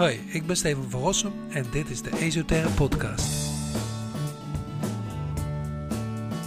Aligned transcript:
Hoi, 0.00 0.20
ik 0.26 0.46
ben 0.46 0.56
Steven 0.56 0.90
van 0.90 1.00
Rossum 1.00 1.32
en 1.50 1.64
dit 1.70 1.90
is 1.90 2.02
de 2.02 2.10
Esoterre 2.18 2.68
Podcast. 2.68 3.26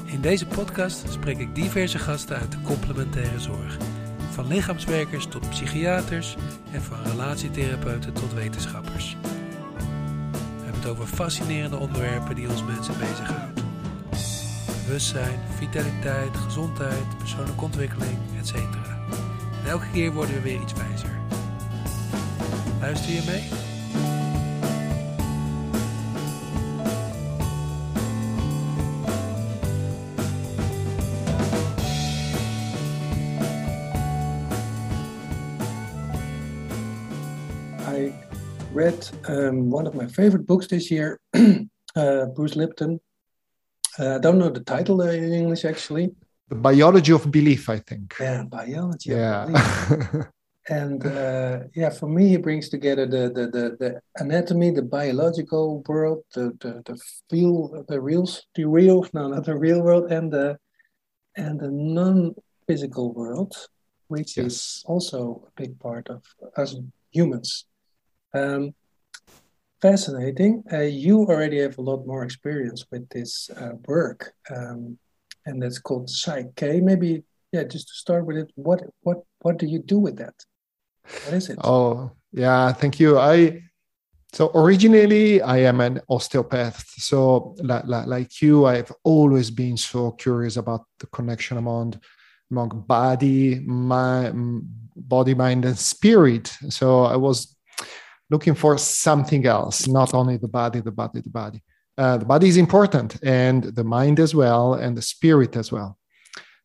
In 0.06 0.22
deze 0.22 0.46
podcast 0.46 1.12
spreek 1.12 1.38
ik 1.38 1.56
diverse 1.56 2.00
gasten 2.00 2.38
uit 2.38 2.52
de 2.52 2.62
complementaire 2.62 3.40
zorg. 3.40 3.78
Van 4.32 4.48
lichaamswerkers 4.48 5.26
tot 5.26 5.50
psychiaters 5.50 6.36
en 6.72 6.82
van 6.82 7.04
relatietherapeuten 7.04 8.14
tot 8.14 8.34
wetenschappers. 8.34 9.18
We 9.22 10.64
hebben 10.64 10.82
het 10.82 10.90
over 10.90 11.08
fascinerende 11.08 11.78
onderwerpen 11.78 12.36
die 12.36 12.50
ons 12.50 12.64
mensen 12.64 13.00
bezighouden. 13.00 13.66
Bewustzijn, 14.86 15.40
vitaliteit, 15.58 16.38
gezondheid, 16.38 17.18
persoonlijke 17.18 17.64
ontwikkeling, 17.64 18.18
etc. 18.40 18.54
En 18.54 19.70
elke 19.70 19.88
keer 19.94 20.12
worden 20.12 20.36
we 20.36 20.42
weer 20.42 20.62
iets 20.62 20.74
wijzer. 20.74 21.13
Luister 22.84 23.12
je 23.12 23.22
mee? 23.26 23.42
I 37.80 38.14
read 38.74 39.10
um, 39.28 39.70
one 39.72 39.88
of 39.88 39.94
my 39.94 40.08
favorite 40.08 40.46
books 40.46 40.68
this 40.68 40.90
year, 40.90 41.20
uh, 41.96 42.26
Bruce 42.34 42.56
Lipton. 42.56 43.00
Uh, 43.98 44.16
I 44.16 44.20
don't 44.20 44.38
know 44.38 44.50
the 44.50 44.64
title 44.64 45.02
uh, 45.02 45.14
in 45.14 45.32
English 45.32 45.64
actually. 45.66 46.12
The 46.50 46.56
biology 46.56 47.14
of 47.14 47.32
belief, 47.32 47.70
I 47.70 47.80
think. 47.80 48.16
Yeah, 48.20 48.44
biology. 48.44 49.12
of 49.12 49.18
Yeah. 49.18 50.28
and 50.70 51.06
uh, 51.06 51.60
yeah, 51.76 51.90
for 51.90 52.08
me, 52.08 52.36
it 52.36 52.42
brings 52.42 52.70
together 52.70 53.06
the, 53.06 53.30
the 53.30 53.48
the 53.48 53.78
the 53.80 54.02
anatomy, 54.18 54.72
the 54.72 54.82
biological 54.82 55.84
world, 55.88 56.24
the 56.34 56.54
the, 56.62 56.82
the 56.86 56.98
feel, 57.30 57.84
the 57.90 58.00
real, 58.00 58.28
the 58.56 58.66
real, 58.66 59.06
no, 59.14 59.28
not 59.28 59.46
the 59.46 59.58
real 59.58 59.82
world, 59.82 60.12
and 60.12 60.32
the 60.32 60.58
and 61.36 61.60
the 61.60 61.70
non-physical 61.70 63.14
world, 63.14 63.56
which 64.08 64.38
is 64.38 64.84
also 64.86 65.44
a 65.48 65.62
big 65.62 65.78
part 65.80 66.10
of 66.10 66.24
us 66.56 66.76
humans. 67.12 67.66
Um, 68.34 68.74
fascinating. 69.82 70.64
Uh, 70.72 70.82
you 70.82 71.20
already 71.24 71.60
have 71.60 71.78
a 71.78 71.82
lot 71.82 72.08
more 72.08 72.24
experience 72.24 72.86
with 72.90 73.10
this 73.10 73.50
uh, 73.58 73.74
work, 73.86 74.34
um, 74.50 74.98
and 75.46 75.62
that's 75.62 75.80
called 75.80 76.08
PSYCH-K. 76.08 76.80
Maybe, 76.80 77.24
yeah, 77.52 77.64
just 77.64 77.90
to 77.90 77.94
start 77.96 78.26
with 78.26 78.38
it, 78.38 78.52
what 78.56 78.82
what 79.02 79.24
what 79.42 79.58
do 79.58 79.66
you 79.66 79.80
do 79.80 80.00
with 80.00 80.18
that? 80.18 80.36
What 81.04 81.34
is 81.34 81.50
it? 81.50 81.60
Oh, 81.64 82.12
yeah, 82.32 82.72
thank 82.74 83.00
you. 83.00 83.20
I 83.20 83.64
so 84.34 84.50
originally 84.56 85.42
I 85.42 85.58
am 85.58 85.80
an 85.80 86.02
osteopath. 86.10 86.84
So 86.98 87.56
like, 87.60 87.86
like, 87.86 88.42
you, 88.42 88.66
I've 88.66 88.92
always 89.04 89.52
been 89.52 89.78
so 89.78 90.12
curious 90.12 90.58
about 90.58 90.86
the 91.00 91.06
connection 91.08 91.58
among 91.58 92.00
among 92.50 92.84
body, 92.88 93.60
mind, 93.60 94.64
body, 94.96 95.34
mind, 95.34 95.66
and 95.66 95.78
spirit. 95.78 96.48
So 96.70 97.04
I 97.04 97.16
was 97.16 97.56
looking 98.30 98.56
for 98.56 98.78
something 98.78 99.46
else, 99.46 99.88
not 99.88 100.14
only 100.14 100.38
the 100.38 100.48
body, 100.48 100.80
the 100.80 100.92
body, 100.92 101.22
the 101.22 101.30
body. 101.30 101.62
Uh, 101.96 102.18
the 102.18 102.26
body 102.26 102.48
is 102.48 102.58
important, 102.58 103.20
and 103.24 103.64
the 103.64 103.84
mind 103.84 104.20
as 104.20 104.34
well, 104.34 104.74
and 104.74 104.98
the 104.98 105.02
spirit 105.02 105.56
as 105.56 105.72
well. 105.72 105.98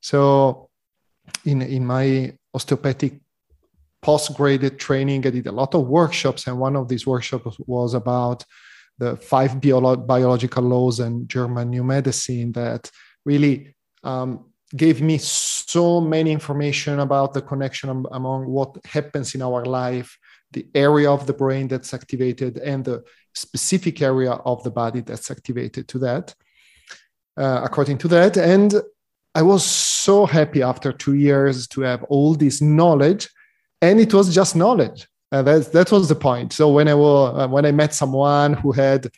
So, 0.00 0.70
in 1.44 1.61
in 1.61 1.84
my 1.84 2.33
osteopathic 2.55 3.20
postgraduate 4.02 4.78
training, 4.78 5.27
I 5.27 5.30
did 5.30 5.46
a 5.46 5.52
lot 5.52 5.74
of 5.74 5.86
workshops, 5.86 6.46
and 6.46 6.58
one 6.58 6.77
of 6.77 6.88
these 6.88 7.06
workshops 7.06 7.58
was 7.66 7.94
about 7.94 8.44
the 8.98 9.16
five 9.16 9.53
biolo- 9.60 10.06
biological 10.06 10.64
laws 10.64 11.00
and 11.00 11.28
German 11.28 11.70
new 11.70 11.84
medicine 11.84 12.53
that 12.53 12.91
really 13.25 13.75
um, 14.03 14.47
gave 14.76 15.00
me 15.00 15.19
so 15.19 16.00
many 16.00 16.31
information 16.32 17.00
about 17.00 17.32
the 17.32 17.42
connection 17.42 17.91
am- 17.91 18.06
among 18.12 18.47
what 18.47 18.76
happens 18.84 19.34
in 19.34 19.42
our 19.42 19.64
life, 19.64 20.19
the 20.53 20.66
area 20.75 21.10
of 21.10 21.26
the 21.26 21.32
brain 21.32 21.69
that's 21.69 21.94
activated, 21.94 22.59
and 22.59 22.84
the 22.84 23.03
specific 23.34 24.03
area 24.03 24.32
of 24.32 24.62
the 24.62 24.70
body 24.70 25.00
that's 25.00 25.30
activated 25.30 25.86
to 25.88 25.98
that, 25.98 26.34
uh, 27.36 27.60
according 27.65 27.98
to 27.98 28.09
that. 28.09 28.36
And 28.36 28.75
I 29.34 29.42
was 29.42 29.65
so 29.65 30.26
happy 30.26 30.62
after 30.62 30.92
two 30.92 31.15
years 31.15 31.69
to 31.69 31.82
have 31.82 32.03
all 32.04 32.34
this 32.34 32.60
knowledge, 32.60 33.28
and 33.81 34.00
it 34.00 34.12
was 34.12 34.34
just 34.34 34.56
knowledge. 34.56 35.06
Uh, 35.31 35.43
that, 35.43 35.72
that 35.72 35.93
was 35.93 36.09
the 36.09 36.15
point. 36.15 36.53
So 36.53 36.71
when 36.71 36.89
I 36.89 36.94
was, 36.94 37.39
uh, 37.39 37.49
when 37.49 37.66
I 37.66 37.72
met 37.72 37.93
someone 37.94 38.55
who 38.55 38.72
had 38.72 39.11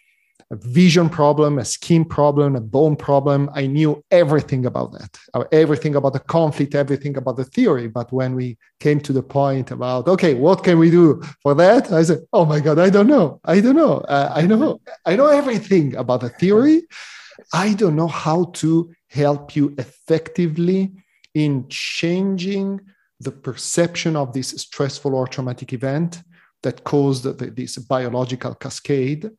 a 0.51 0.57
vision 0.57 1.09
problem, 1.09 1.61
a 1.61 1.65
skin 1.65 2.05
problem, 2.05 2.57
a 2.57 2.61
bone 2.61 2.97
problem, 2.97 3.49
I 3.55 3.69
knew 3.69 4.03
everything 4.11 4.67
about 4.67 4.91
that, 4.93 5.17
uh, 5.35 5.45
everything 5.53 5.95
about 5.95 6.13
the 6.13 6.19
conflict, 6.19 6.75
everything 6.75 7.17
about 7.17 7.37
the 7.37 7.45
theory. 7.45 7.87
But 7.87 8.13
when 8.13 8.35
we 8.35 8.59
came 8.81 8.99
to 9.01 9.13
the 9.13 9.23
point 9.23 9.71
about, 9.71 10.09
okay, 10.09 10.35
what 10.35 10.65
can 10.65 10.81
we 10.81 10.91
do 10.91 11.23
for 11.43 11.55
that? 11.55 11.93
I 11.93 12.03
said, 12.03 12.23
oh 12.33 12.45
my 12.45 12.59
God, 12.59 12.81
I 12.81 12.91
don't 12.91 13.07
know. 13.07 13.41
I 13.45 13.61
don't 13.61 13.77
know. 13.77 13.99
Uh, 13.99 14.33
I 14.35 14.43
know. 14.47 14.81
I 15.07 15.15
know 15.15 15.29
everything 15.29 15.95
about 15.95 16.23
the 16.23 16.31
theory. 16.31 16.83
I 17.53 17.75
don't 17.75 17.95
know 17.95 18.09
how 18.09 18.45
to 18.55 18.93
help 19.09 19.55
you 19.55 19.75
effectively 19.79 20.93
in 21.35 21.67
changing 21.69 22.81
the 23.21 23.31
perception 23.31 24.17
of 24.17 24.33
this 24.33 24.49
stressful 24.49 25.15
or 25.15 25.27
traumatic 25.27 25.73
event 25.73 26.23
that 26.63 26.85
caused 26.85 27.25
the, 27.25 27.47
this 27.51 27.77
biological 27.79 28.55
cascade. 28.55 29.31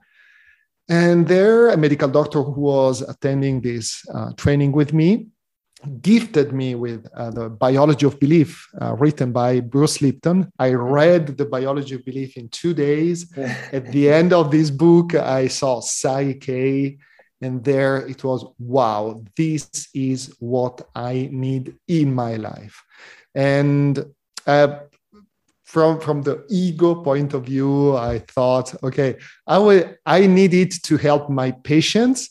And 0.90 1.28
there, 1.28 1.70
a 1.70 1.78
medical 1.78 2.10
doctor 2.10 2.42
who 2.42 2.62
was 2.62 3.02
attending 3.02 3.62
this 3.62 4.04
uh, 4.14 4.34
training 4.34 4.72
with 4.72 4.94
me 4.94 5.28
gifted 6.02 6.54
me 6.54 6.76
with 6.76 7.08
uh, 7.16 7.32
the 7.32 7.50
Biology 7.50 8.06
of 8.06 8.20
Belief, 8.20 8.68
uh, 8.80 8.96
written 8.96 9.32
by 9.32 9.60
Bruce 9.60 10.02
Lipton. 10.02 10.52
I 10.60 10.74
read 10.74 11.38
the 11.38 11.46
Biology 11.46 11.96
of 11.96 12.06
Belief 12.06 12.38
in 12.38 12.50
two 12.50 12.74
days. 12.74 13.36
At 13.72 13.92
the 13.92 14.12
end 14.12 14.34
of 14.34 14.52
this 14.52 14.70
book, 14.70 15.16
I 15.16 15.48
saw 15.48 15.82
PSYCH-K, 15.82 16.98
and 17.42 17.64
there 17.64 18.08
it 18.08 18.24
was 18.24 18.46
wow, 18.60 19.24
this 19.36 19.90
is 19.96 20.36
what 20.40 20.88
I 20.94 21.30
need 21.32 21.76
in 21.88 22.14
my 22.14 22.36
life. 22.36 22.84
And 23.36 24.06
uh, 24.46 24.80
from 25.64 26.00
from 26.00 26.22
the 26.22 26.46
ego 26.50 26.96
point 26.96 27.34
of 27.34 27.46
view, 27.46 27.96
I 27.96 28.20
thought, 28.20 28.76
okay, 28.84 29.18
I 29.48 29.58
will 29.58 29.84
I 30.06 30.28
need 30.28 30.54
it 30.54 30.74
to 30.84 30.98
help 30.98 31.30
my 31.30 31.52
patients. 31.52 32.30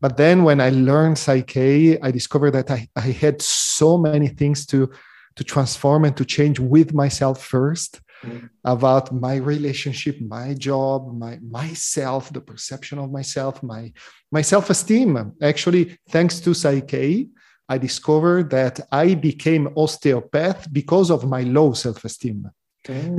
But 0.00 0.16
then 0.16 0.42
when 0.42 0.60
I 0.60 0.70
learned 0.70 1.16
PSYCH-K, 1.16 2.00
I 2.00 2.10
discovered 2.10 2.52
that 2.52 2.70
I, 2.70 2.88
I 2.96 3.12
had 3.24 3.40
so 3.40 3.98
many 3.98 4.28
things 4.28 4.66
to 4.66 4.90
to 5.36 5.44
transform 5.44 6.04
and 6.04 6.16
to 6.16 6.24
change 6.24 6.58
with 6.58 6.92
myself 6.92 7.42
first 7.42 8.00
Mm. 8.24 8.48
about 8.64 9.12
my 9.12 9.34
relationship, 9.34 10.20
my 10.20 10.54
job, 10.54 11.12
my 11.18 11.40
myself, 11.42 12.32
the 12.32 12.40
perception 12.40 12.98
of 13.00 13.10
myself, 13.10 13.62
my 13.64 13.92
my 14.30 14.42
self-esteem. 14.42 15.32
Actually, 15.42 15.98
thanks 16.08 16.38
to 16.38 16.50
PSYCH-K, 16.50 17.26
I 17.72 17.78
discovered 17.78 18.50
that 18.58 18.74
I 19.04 19.06
became 19.28 19.64
osteopath 19.82 20.60
because 20.80 21.08
of 21.10 21.20
my 21.34 21.42
low 21.58 21.70
self-esteem 21.84 22.40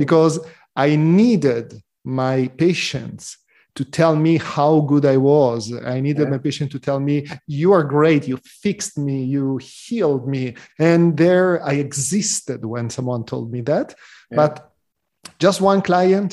because 0.02 0.34
I 0.86 0.88
needed 0.96 1.66
my 2.20 2.36
patients 2.64 3.24
to 3.78 3.84
tell 3.84 4.14
me 4.26 4.34
how 4.54 4.72
good 4.92 5.04
I 5.14 5.16
was. 5.16 5.60
I 5.94 5.98
needed 6.06 6.24
Yeah. 6.24 6.34
my 6.34 6.40
patient 6.48 6.70
to 6.72 6.78
tell 6.78 7.00
me, 7.00 7.16
You 7.60 7.68
are 7.76 7.86
great, 7.96 8.22
you 8.30 8.36
fixed 8.66 8.96
me, 9.06 9.16
you 9.34 9.46
healed 9.58 10.24
me. 10.34 10.44
And 10.78 11.16
there 11.16 11.50
I 11.70 11.74
existed 11.86 12.60
when 12.72 12.86
someone 12.96 13.22
told 13.32 13.46
me 13.54 13.60
that. 13.62 13.88
Yeah. 14.30 14.36
But 14.40 14.52
just 15.44 15.58
one 15.60 15.82
client 15.82 16.30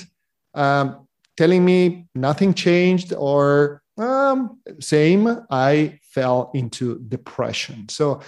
um, 0.63 1.07
telling 1.39 1.63
me 1.71 2.05
nothing 2.13 2.53
changed 2.53 3.09
or 3.29 3.81
um, 3.97 4.39
same, 4.79 5.23
I 5.49 5.99
fell 6.13 6.51
into 6.53 6.99
depression. 7.07 7.87
So 7.89 8.21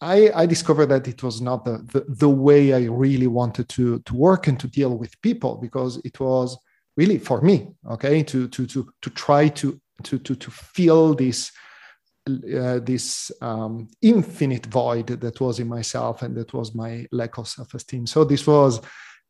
I, 0.00 0.30
I 0.34 0.46
discovered 0.46 0.86
that 0.86 1.08
it 1.08 1.22
was 1.22 1.40
not 1.40 1.64
the, 1.64 1.78
the, 1.92 2.04
the 2.08 2.28
way 2.28 2.72
I 2.72 2.84
really 2.86 3.26
wanted 3.26 3.68
to, 3.70 3.98
to 4.00 4.14
work 4.14 4.46
and 4.46 4.58
to 4.60 4.68
deal 4.68 4.96
with 4.96 5.20
people 5.22 5.56
because 5.56 6.00
it 6.04 6.20
was 6.20 6.56
really 6.96 7.18
for 7.18 7.40
me, 7.40 7.68
okay, 7.90 8.22
to, 8.22 8.48
to, 8.48 8.66
to, 8.66 8.88
to 9.02 9.10
try 9.10 9.48
to, 9.48 9.80
to, 10.04 10.18
to, 10.18 10.34
to 10.36 10.50
fill 10.50 11.14
this, 11.14 11.50
uh, 12.28 12.78
this 12.78 13.32
um, 13.40 13.88
infinite 14.00 14.66
void 14.66 15.08
that 15.08 15.40
was 15.40 15.58
in 15.58 15.68
myself 15.68 16.22
and 16.22 16.36
that 16.36 16.52
was 16.52 16.74
my 16.74 17.06
lack 17.10 17.38
of 17.38 17.48
self-esteem. 17.48 18.06
So 18.06 18.24
this 18.24 18.46
was 18.46 18.80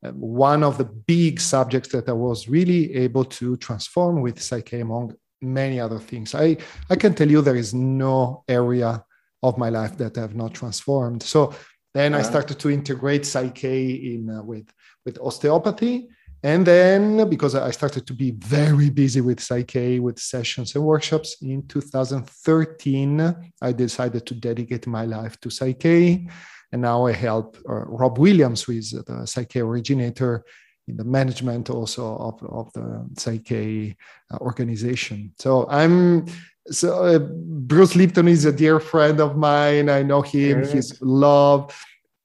uh, 0.04 0.10
one 0.12 0.62
of 0.62 0.76
the 0.76 0.84
big 0.84 1.40
subjects 1.40 1.92
that 1.92 2.08
I 2.08 2.12
was 2.12 2.48
really 2.48 2.94
able 2.94 3.24
to 3.24 3.56
transform 3.56 4.20
with 4.20 4.36
PSYCH-K 4.36 4.80
among 4.80 5.14
many 5.40 5.80
other 5.80 5.98
things. 5.98 6.34
I, 6.34 6.56
I 6.90 6.96
can 6.96 7.14
tell 7.14 7.30
you 7.30 7.40
there 7.40 7.56
is 7.56 7.74
no 7.74 8.44
area 8.48 9.04
of 9.42 9.56
my 9.58 9.68
life 9.68 9.96
that 9.98 10.18
I 10.18 10.22
have 10.22 10.34
not 10.34 10.54
transformed. 10.54 11.22
So 11.22 11.54
then 11.94 12.14
I 12.14 12.22
started 12.22 12.58
to 12.60 12.70
integrate 12.70 13.22
PSYCH-K 13.22 13.90
in 13.92 14.30
uh, 14.30 14.42
with 14.42 14.68
with 15.08 15.18
osteopathy, 15.20 16.08
And 16.44 16.64
then, 16.64 17.28
because 17.28 17.54
I 17.56 17.72
started 17.72 18.06
to 18.06 18.14
be 18.14 18.30
very 18.30 18.90
busy 18.90 19.20
with 19.20 19.38
PSYCH-K, 19.40 19.98
with 19.98 20.18
sessions 20.20 20.74
and 20.76 20.84
workshops, 20.84 21.36
in 21.42 21.66
2013, 21.66 23.34
I 23.60 23.72
decided 23.72 24.24
to 24.26 24.34
dedicate 24.34 24.86
my 24.86 25.04
life 25.04 25.40
to 25.40 25.48
PSYCH-K. 25.48 26.28
And 26.70 26.82
now 26.82 27.06
I 27.06 27.12
help 27.12 27.56
uh, 27.68 27.84
Rob 27.86 28.18
Williams, 28.18 28.62
who 28.62 28.72
is 28.72 28.90
the 28.90 29.02
PSYCH-K 29.02 29.60
originator, 29.60 30.44
in 30.88 30.96
the 30.96 31.04
management 31.04 31.70
also 31.70 32.16
of, 32.16 32.42
of 32.42 32.72
the 32.72 33.06
PSYCH-K 33.14 33.96
uh, 34.32 34.36
organization. 34.38 35.32
So 35.38 35.66
I'm 35.68 36.26
so 36.70 37.04
uh, 37.04 37.18
Bruce 37.18 37.94
Lipton 37.96 38.28
is 38.28 38.44
a 38.44 38.52
dear 38.52 38.80
friend 38.80 39.20
of 39.20 39.36
mine. 39.36 39.88
I 39.88 40.02
know 40.02 40.22
him. 40.22 40.66
He's 40.66 41.00
love. 41.00 41.74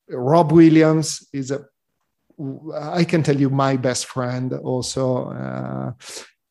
Rob 0.09 0.51
Williams 0.51 1.27
is 1.33 1.51
a 1.51 1.65
I 2.75 3.03
can 3.03 3.23
tell 3.23 3.39
you 3.39 3.49
my 3.49 3.77
best 3.77 4.07
friend 4.07 4.53
also. 4.53 5.29
Uh, 5.29 5.91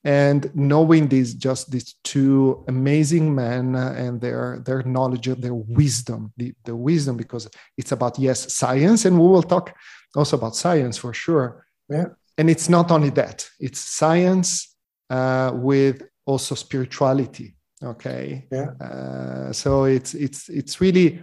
and 0.04 0.50
knowing 0.54 1.08
these 1.08 1.34
just 1.34 1.70
these 1.70 1.94
two 2.02 2.64
amazing 2.66 3.32
men 3.34 3.76
and 3.76 4.20
their 4.20 4.60
their 4.64 4.82
knowledge 4.82 5.28
and 5.28 5.40
their 5.40 5.54
wisdom 5.54 6.32
the, 6.36 6.52
the 6.64 6.74
wisdom 6.74 7.16
because 7.16 7.48
it's 7.78 7.92
about 7.92 8.18
yes 8.18 8.52
science 8.52 9.04
and 9.04 9.16
we 9.16 9.26
will 9.28 9.44
talk 9.44 9.72
also 10.16 10.36
about 10.36 10.56
science 10.56 10.98
for 10.98 11.14
sure 11.14 11.64
yeah 11.88 12.06
and 12.38 12.48
it's 12.48 12.68
not 12.68 12.90
only 12.90 13.10
that 13.10 13.48
it's 13.60 13.80
science 13.80 14.76
uh, 15.10 15.50
with 15.54 16.02
also 16.26 16.54
spirituality 16.54 17.54
okay 17.82 18.46
yeah 18.50 18.70
uh, 18.80 19.52
so 19.52 19.84
it's 19.84 20.14
it's 20.14 20.48
it's 20.48 20.80
really 20.80 21.22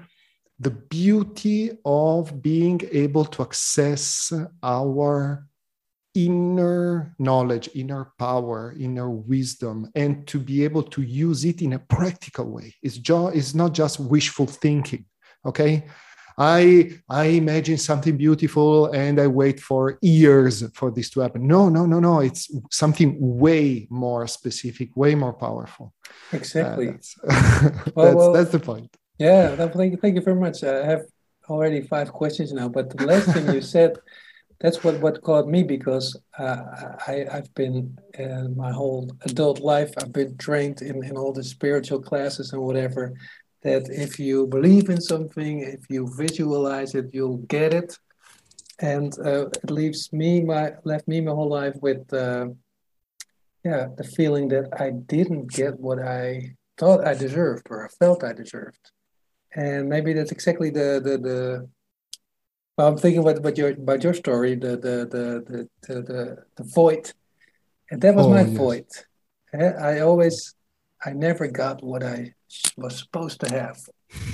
the 0.59 0.71
beauty 0.71 1.71
of 1.85 2.41
being 2.41 2.81
able 2.91 3.23
to 3.23 3.41
access 3.41 4.33
our 4.61 5.47
inner 6.15 7.15
knowledge, 7.17 7.69
inner 7.75 8.11
power, 8.17 8.75
inner 8.79 9.09
wisdom, 9.09 9.89
and 9.95 10.27
to 10.27 10.39
be 10.39 10.63
able 10.63 10.83
to 10.83 11.01
use 11.01 11.45
it 11.45 11.61
in 11.61 11.73
a 11.73 11.79
practical 11.79 12.45
way. 12.45 12.73
It's, 12.81 12.97
jo- 12.97 13.27
it's 13.27 13.53
not 13.53 13.73
just 13.73 13.99
wishful 13.99 14.47
thinking. 14.47 15.05
Okay. 15.45 15.87
I, 16.39 16.91
I 17.09 17.25
imagine 17.25 17.77
something 17.77 18.15
beautiful 18.15 18.87
and 18.93 19.19
I 19.19 19.27
wait 19.27 19.59
for 19.59 19.99
years 20.01 20.63
for 20.71 20.89
this 20.89 21.09
to 21.11 21.19
happen. 21.19 21.45
No, 21.45 21.67
no, 21.67 21.85
no, 21.85 21.99
no. 21.99 22.21
It's 22.21 22.49
something 22.71 23.17
way 23.19 23.87
more 23.89 24.25
specific, 24.25 24.95
way 24.95 25.15
more 25.15 25.33
powerful. 25.33 25.93
Exactly. 26.31 26.87
Uh, 26.87 26.91
that's, 26.93 27.17
well, 27.93 28.05
that's, 28.05 28.15
well, 28.15 28.33
that's 28.33 28.51
the 28.51 28.59
point. 28.59 28.95
Yeah, 29.17 29.53
thank 29.67 29.91
you, 29.91 29.97
thank 29.97 30.15
you 30.15 30.21
very 30.21 30.39
much. 30.39 30.63
I 30.63 30.85
have 30.85 31.01
already 31.49 31.81
five 31.81 32.13
questions 32.13 32.53
now, 32.53 32.69
but 32.69 32.95
the 32.95 33.05
last 33.05 33.33
thing 33.33 33.53
you 33.53 33.61
said, 33.61 33.97
that's 34.61 34.81
what, 34.81 34.99
what 35.01 35.21
caught 35.21 35.47
me 35.47 35.63
because 35.63 36.17
uh, 36.37 36.63
I, 37.05 37.25
I've 37.31 37.53
been 37.53 37.97
uh, 38.17 38.47
my 38.55 38.71
whole 38.71 39.09
adult 39.25 39.59
life, 39.59 39.91
I've 39.97 40.13
been 40.13 40.37
trained 40.37 40.81
in, 40.81 41.03
in 41.03 41.17
all 41.17 41.33
the 41.33 41.43
spiritual 41.43 42.01
classes 42.01 42.53
and 42.53 42.61
whatever, 42.61 43.13
that 43.61 43.89
if 43.89 44.19
you 44.19 44.47
believe 44.47 44.89
in 44.89 45.01
something, 45.01 45.59
if 45.59 45.89
you 45.89 46.11
visualize 46.15 46.95
it, 46.95 47.13
you'll 47.13 47.37
get 47.37 47.73
it. 47.73 47.97
And 48.79 49.13
uh, 49.19 49.47
it 49.47 49.69
leaves 49.69 50.13
me 50.13 50.41
my 50.41 50.73
left 50.85 51.07
me 51.07 51.19
my 51.19 51.31
whole 51.31 51.49
life 51.49 51.75
with 51.81 52.13
uh, 52.13 52.47
yeah 53.65 53.87
the 53.97 54.05
feeling 54.05 54.47
that 54.49 54.69
I 54.79 54.91
didn't 54.91 55.51
get 55.51 55.79
what 55.79 55.99
I 55.99 56.55
thought 56.77 57.05
I 57.05 57.13
deserved 57.13 57.67
or 57.69 57.85
I 57.85 57.89
felt 57.89 58.23
I 58.23 58.31
deserved 58.31 58.91
and 59.53 59.89
maybe 59.89 60.13
that's 60.13 60.31
exactly 60.31 60.69
the 60.69 61.01
the 61.03 61.17
the. 61.17 61.69
Well, 62.77 62.87
I'm 62.87 62.97
thinking 62.97 63.21
about, 63.21 63.37
about 63.37 63.57
your 63.57 63.71
about 63.71 64.03
your 64.03 64.13
story, 64.13 64.55
the 64.55 64.77
the 64.77 65.07
the 65.09 65.67
the 65.87 66.01
the, 66.01 66.37
the, 66.55 66.63
void, 66.63 67.11
and 67.91 68.01
that 68.01 68.15
was 68.15 68.25
oh, 68.25 68.29
my 68.29 68.41
yes. 68.41 68.57
void. 68.57 68.85
I 69.53 69.99
always, 70.01 70.53
I 71.03 71.11
never 71.11 71.47
got 71.47 71.83
what 71.83 72.03
I 72.03 72.35
was 72.77 72.99
supposed 72.99 73.39
to 73.41 73.49
have: 73.49 73.77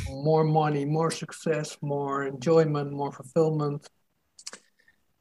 more 0.09 0.43
money, 0.43 0.85
more 0.85 1.11
success, 1.11 1.77
more 1.81 2.23
enjoyment, 2.25 2.91
more 2.91 3.11
fulfillment. 3.11 3.87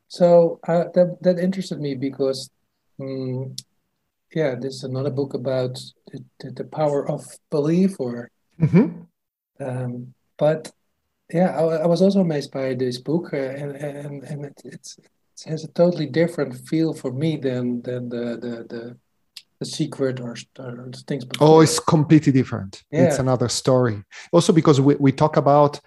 So 0.09 0.61
uh, 0.69 0.85
that 0.95 1.19
that 1.23 1.39
interested 1.39 1.81
me 1.81 1.95
because, 1.95 2.51
um, 3.01 3.57
yeah, 4.35 4.55
this 4.55 4.75
is 4.75 4.85
another 4.85 5.11
book 5.11 5.35
about 5.35 5.81
the, 6.13 6.51
the 6.51 6.65
power 6.65 7.09
of 7.09 7.27
belief 7.51 7.99
or. 7.99 8.31
Mm-hmm 8.61 9.05
um, 9.61 10.15
but 10.37 10.71
yeah, 11.33 11.57
I, 11.57 11.63
I, 11.63 11.87
was 11.87 12.03
also 12.03 12.21
amazed 12.21 12.53
by 12.53 12.75
this 12.75 12.99
book, 12.99 13.33
uh, 13.33 13.37
and 13.37 13.77
and, 13.77 14.25
and 14.25 14.45
it, 14.47 14.61
it's 14.65 14.99
it 14.99 15.51
has 15.51 15.65
a 15.65 15.69
totally 15.69 16.07
different 16.07 16.55
feel 16.69 16.93
for 16.93 17.13
me 17.13 17.37
than 17.37 17.83
than 17.83 18.09
the 18.09 18.39
the 18.41 18.67
the, 18.69 18.99
the 19.65 19.71
secret 19.71 20.21
or, 20.21 20.37
or 20.59 20.91
things. 21.07 21.25
Before. 21.25 21.49
Oh, 21.49 21.61
it's 21.61 21.81
completely 21.81 22.33
different. 22.33 22.83
Yeah. 22.91 23.05
It's 23.05 23.19
another 23.19 23.49
story. 23.49 24.03
Also, 24.33 24.53
because 24.53 24.81
we, 24.81 24.95
we 24.97 25.13
talk 25.13 25.37
about 25.37 25.81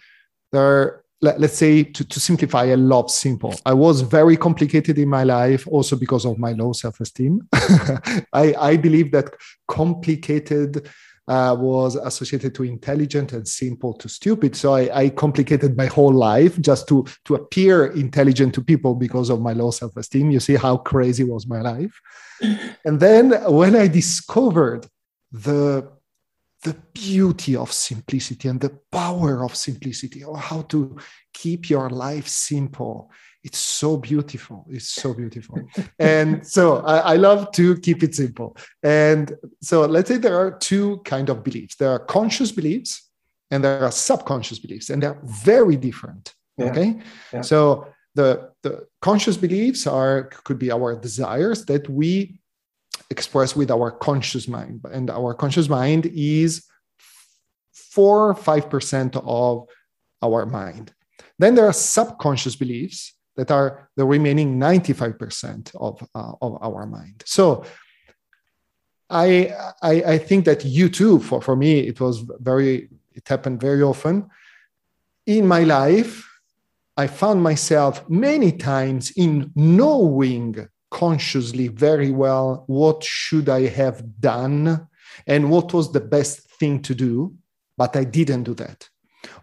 there. 0.51 1.03
Let, 1.19 1.39
let's 1.41 1.57
say 1.57 1.81
to, 1.81 2.03
to 2.05 2.19
simplify, 2.19 2.65
I 2.65 2.75
love 2.75 3.09
simple. 3.09 3.55
I 3.65 3.73
was 3.73 4.01
very 4.01 4.37
complicated 4.37 4.99
in 4.99 5.09
my 5.09 5.23
life, 5.23 5.67
also 5.67 5.95
because 5.95 6.25
of 6.25 6.37
my 6.37 6.51
low 6.51 6.73
self-esteem. 6.73 7.41
I, 8.33 8.53
I 8.71 8.77
believe 8.77 9.11
that 9.13 9.33
complicated 9.67 10.87
uh, 11.27 11.55
was 11.59 11.95
associated 11.95 12.55
to 12.55 12.63
intelligent 12.63 13.33
and 13.33 13.47
simple 13.47 13.93
to 13.93 14.07
stupid. 14.07 14.55
So 14.55 14.73
I, 14.73 15.01
I, 15.01 15.09
complicated 15.09 15.75
my 15.75 15.87
whole 15.87 16.13
life 16.13 16.59
just 16.61 16.87
to, 16.87 17.05
to 17.25 17.35
appear 17.35 17.87
intelligent 17.87 18.53
to 18.55 18.63
people 18.63 18.95
because 18.95 19.29
of 19.29 19.41
my 19.41 19.51
low 19.53 19.71
self 19.71 19.97
esteem. 19.97 20.31
You 20.31 20.39
see 20.39 20.55
how 20.55 20.77
crazy 20.77 21.25
was 21.25 21.45
my 21.45 21.61
life. 21.61 21.99
and 22.85 22.99
then 22.99 23.31
when 23.51 23.75
I 23.75 23.87
discovered 23.87 24.87
the 25.31 25.89
the 26.63 26.75
beauty 26.93 27.55
of 27.55 27.71
simplicity 27.71 28.47
and 28.47 28.59
the 28.59 28.77
power 28.91 29.43
of 29.43 29.55
simplicity, 29.55 30.23
or 30.23 30.37
how 30.37 30.63
to 30.63 30.97
keep 31.33 31.69
your 31.69 31.89
life 31.89 32.27
simple 32.27 33.11
it's 33.47 33.63
so 33.83 33.95
beautiful. 33.95 34.65
It's 34.69 34.89
so 34.89 35.13
beautiful. 35.13 35.57
And 35.99 36.45
so 36.45 36.63
I, 36.93 36.97
I, 37.13 37.15
love 37.15 37.51
to 37.53 37.77
keep 37.85 38.03
it 38.03 38.13
simple. 38.13 38.57
And 38.83 39.25
so 39.61 39.85
let's 39.85 40.09
say 40.09 40.17
there 40.17 40.37
are 40.37 40.51
two 40.69 40.87
kind 41.05 41.29
of 41.29 41.37
beliefs. 41.47 41.75
There 41.75 41.89
are 41.89 42.03
conscious 42.17 42.51
beliefs 42.51 43.09
and 43.49 43.63
there 43.63 43.85
are 43.87 43.91
subconscious 43.91 44.59
beliefs 44.59 44.89
and 44.89 45.01
they're 45.01 45.21
very 45.23 45.77
different 45.77 46.33
yeah. 46.57 46.65
okay? 46.65 46.89
Yeah. 47.33 47.41
so 47.41 47.87
the 48.15 48.29
the 48.63 48.85
conscious 49.01 49.37
beliefs 49.37 49.87
are 49.87 50.23
could 50.45 50.59
be 50.59 50.71
our 50.77 50.89
desires 51.07 51.59
that 51.71 51.87
we 51.87 52.39
express 53.09 53.55
with 53.55 53.71
our 53.71 53.91
conscious 53.91 54.45
mind. 54.47 54.81
And 54.91 55.09
our 55.09 55.33
conscious 55.33 55.69
mind 55.69 56.03
is 56.07 56.65
four 57.93 58.29
or 58.29 58.35
five 58.35 58.69
percent 58.69 59.15
of 59.15 59.67
our 60.21 60.45
mind. 60.45 60.93
Then 61.39 61.55
there 61.55 61.67
are 61.67 61.73
subconscious 61.95 62.57
beliefs 62.57 63.16
that 63.37 63.51
are 63.51 63.89
the 63.95 64.05
remaining 64.05 64.59
95% 64.59 65.75
of, 65.75 66.07
uh, 66.13 66.33
of 66.41 66.57
our 66.61 66.85
mind. 66.85 67.23
So 67.25 67.63
I, 69.09 69.53
I, 69.81 69.93
I 70.03 70.17
think 70.17 70.45
that 70.45 70.65
you 70.65 70.89
too, 70.89 71.19
for, 71.19 71.41
for 71.41 71.55
me, 71.55 71.79
it 71.79 72.01
was 72.01 72.25
very, 72.39 72.89
it 73.13 73.27
happened 73.27 73.61
very 73.61 73.81
often. 73.81 74.29
In 75.25 75.47
my 75.47 75.63
life, 75.63 76.27
I 76.97 77.07
found 77.07 77.43
myself 77.43 78.09
many 78.09 78.51
times 78.51 79.11
in 79.15 79.51
knowing 79.55 80.67
consciously 80.89 81.67
very 81.67 82.11
well 82.11 82.63
what 82.67 83.03
should 83.03 83.49
I 83.49 83.67
have 83.67 84.19
done 84.19 84.87
and 85.27 85.51
what 85.51 85.73
was 85.73 85.91
the 85.91 85.99
best 85.99 86.49
thing 86.59 86.81
to 86.81 86.95
do, 86.95 87.35
but 87.77 87.95
I 87.95 88.03
didn't 88.03 88.43
do 88.43 88.55
that. 88.55 88.89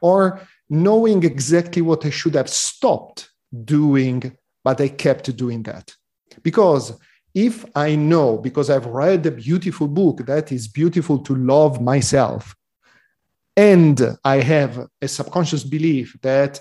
Or 0.01 0.41
knowing 0.69 1.23
exactly 1.23 1.81
what 1.81 2.05
I 2.05 2.11
should 2.11 2.35
have 2.35 2.49
stopped 2.49 3.31
doing, 3.65 4.37
but 4.63 4.81
I 4.81 4.89
kept 4.89 5.37
doing 5.37 5.63
that. 5.65 5.95
Because 6.43 6.99
if 7.35 7.65
I 7.75 7.97
know, 7.97 8.39
because 8.39 8.71
I've 8.71 8.87
read 8.87 9.27
a 9.27 9.31
beautiful 9.31 9.89
book 9.89 10.27
that 10.27 10.53
is 10.53 10.69
beautiful 10.69 11.19
to 11.21 11.35
love 11.35 11.81
myself, 11.81 12.55
and 13.57 14.17
I 14.25 14.37
have 14.41 14.89
a 15.01 15.09
subconscious 15.09 15.65
belief 15.65 16.17
that 16.23 16.61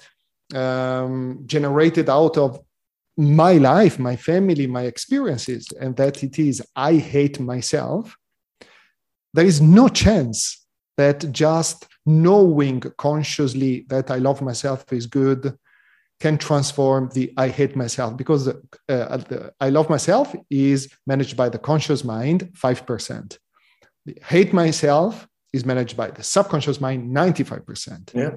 um, 0.53 1.43
generated 1.45 2.09
out 2.09 2.38
of 2.38 2.59
my 3.17 3.53
life, 3.53 4.00
my 4.00 4.15
family, 4.15 4.67
my 4.67 4.83
experiences, 4.83 5.67
and 5.79 5.95
that 5.97 6.23
it 6.23 6.39
is 6.39 6.62
I 6.75 6.95
hate 6.95 7.39
myself, 7.39 8.15
there 9.33 9.45
is 9.45 9.62
no 9.62 9.88
chance 9.88 10.65
that 10.97 11.31
just 11.31 11.88
knowing 12.05 12.81
consciously 12.97 13.85
that 13.89 14.12
I 14.12 14.17
love 14.17 14.41
myself 14.41 14.91
is 14.91 15.05
good 15.07 15.57
can 16.24 16.38
transform 16.38 17.10
the 17.13 17.34
I 17.36 17.50
hate 17.50 17.75
myself 17.75 18.15
because 18.15 18.48
uh, 18.48 18.53
the 19.30 19.53
I 19.60 19.68
love 19.77 19.89
myself 19.89 20.34
is 20.50 20.80
managed 21.06 21.36
by 21.36 21.50
the 21.50 21.60
conscious 21.60 22.01
mind, 22.06 22.39
5%. 22.53 23.38
The 24.06 24.18
hate 24.34 24.53
myself 24.53 25.27
is 25.51 25.65
managed 25.65 25.96
by 25.98 26.12
the 26.12 26.24
subconscious 26.24 26.80
mind, 26.80 27.13
95%. 27.13 28.15
Yeah. 28.15 28.36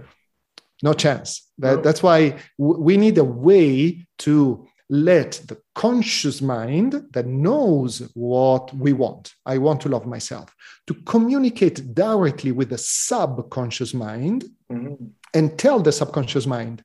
No 0.82 0.94
chance. 0.94 1.28
That, 1.58 1.76
no. 1.76 1.82
That's 1.82 2.02
why 2.02 2.18
we 2.58 2.96
need 2.96 3.18
a 3.18 3.30
way 3.48 4.06
to 4.26 4.66
let 4.90 5.30
the 5.46 5.58
conscious 5.76 6.42
mind 6.42 6.90
that 7.12 7.26
knows 7.26 7.90
what 8.14 8.74
we 8.74 8.92
want, 8.92 9.32
I 9.54 9.58
want 9.58 9.80
to 9.82 9.88
love 9.88 10.06
myself, 10.06 10.48
to 10.88 10.94
communicate 11.12 11.94
directly 11.94 12.50
with 12.50 12.68
the 12.70 12.78
subconscious 12.78 13.94
mind 13.94 14.44
mm-hmm. 14.72 14.94
and 15.34 15.56
tell 15.56 15.78
the 15.80 15.92
subconscious 15.92 16.46
mind, 16.46 16.82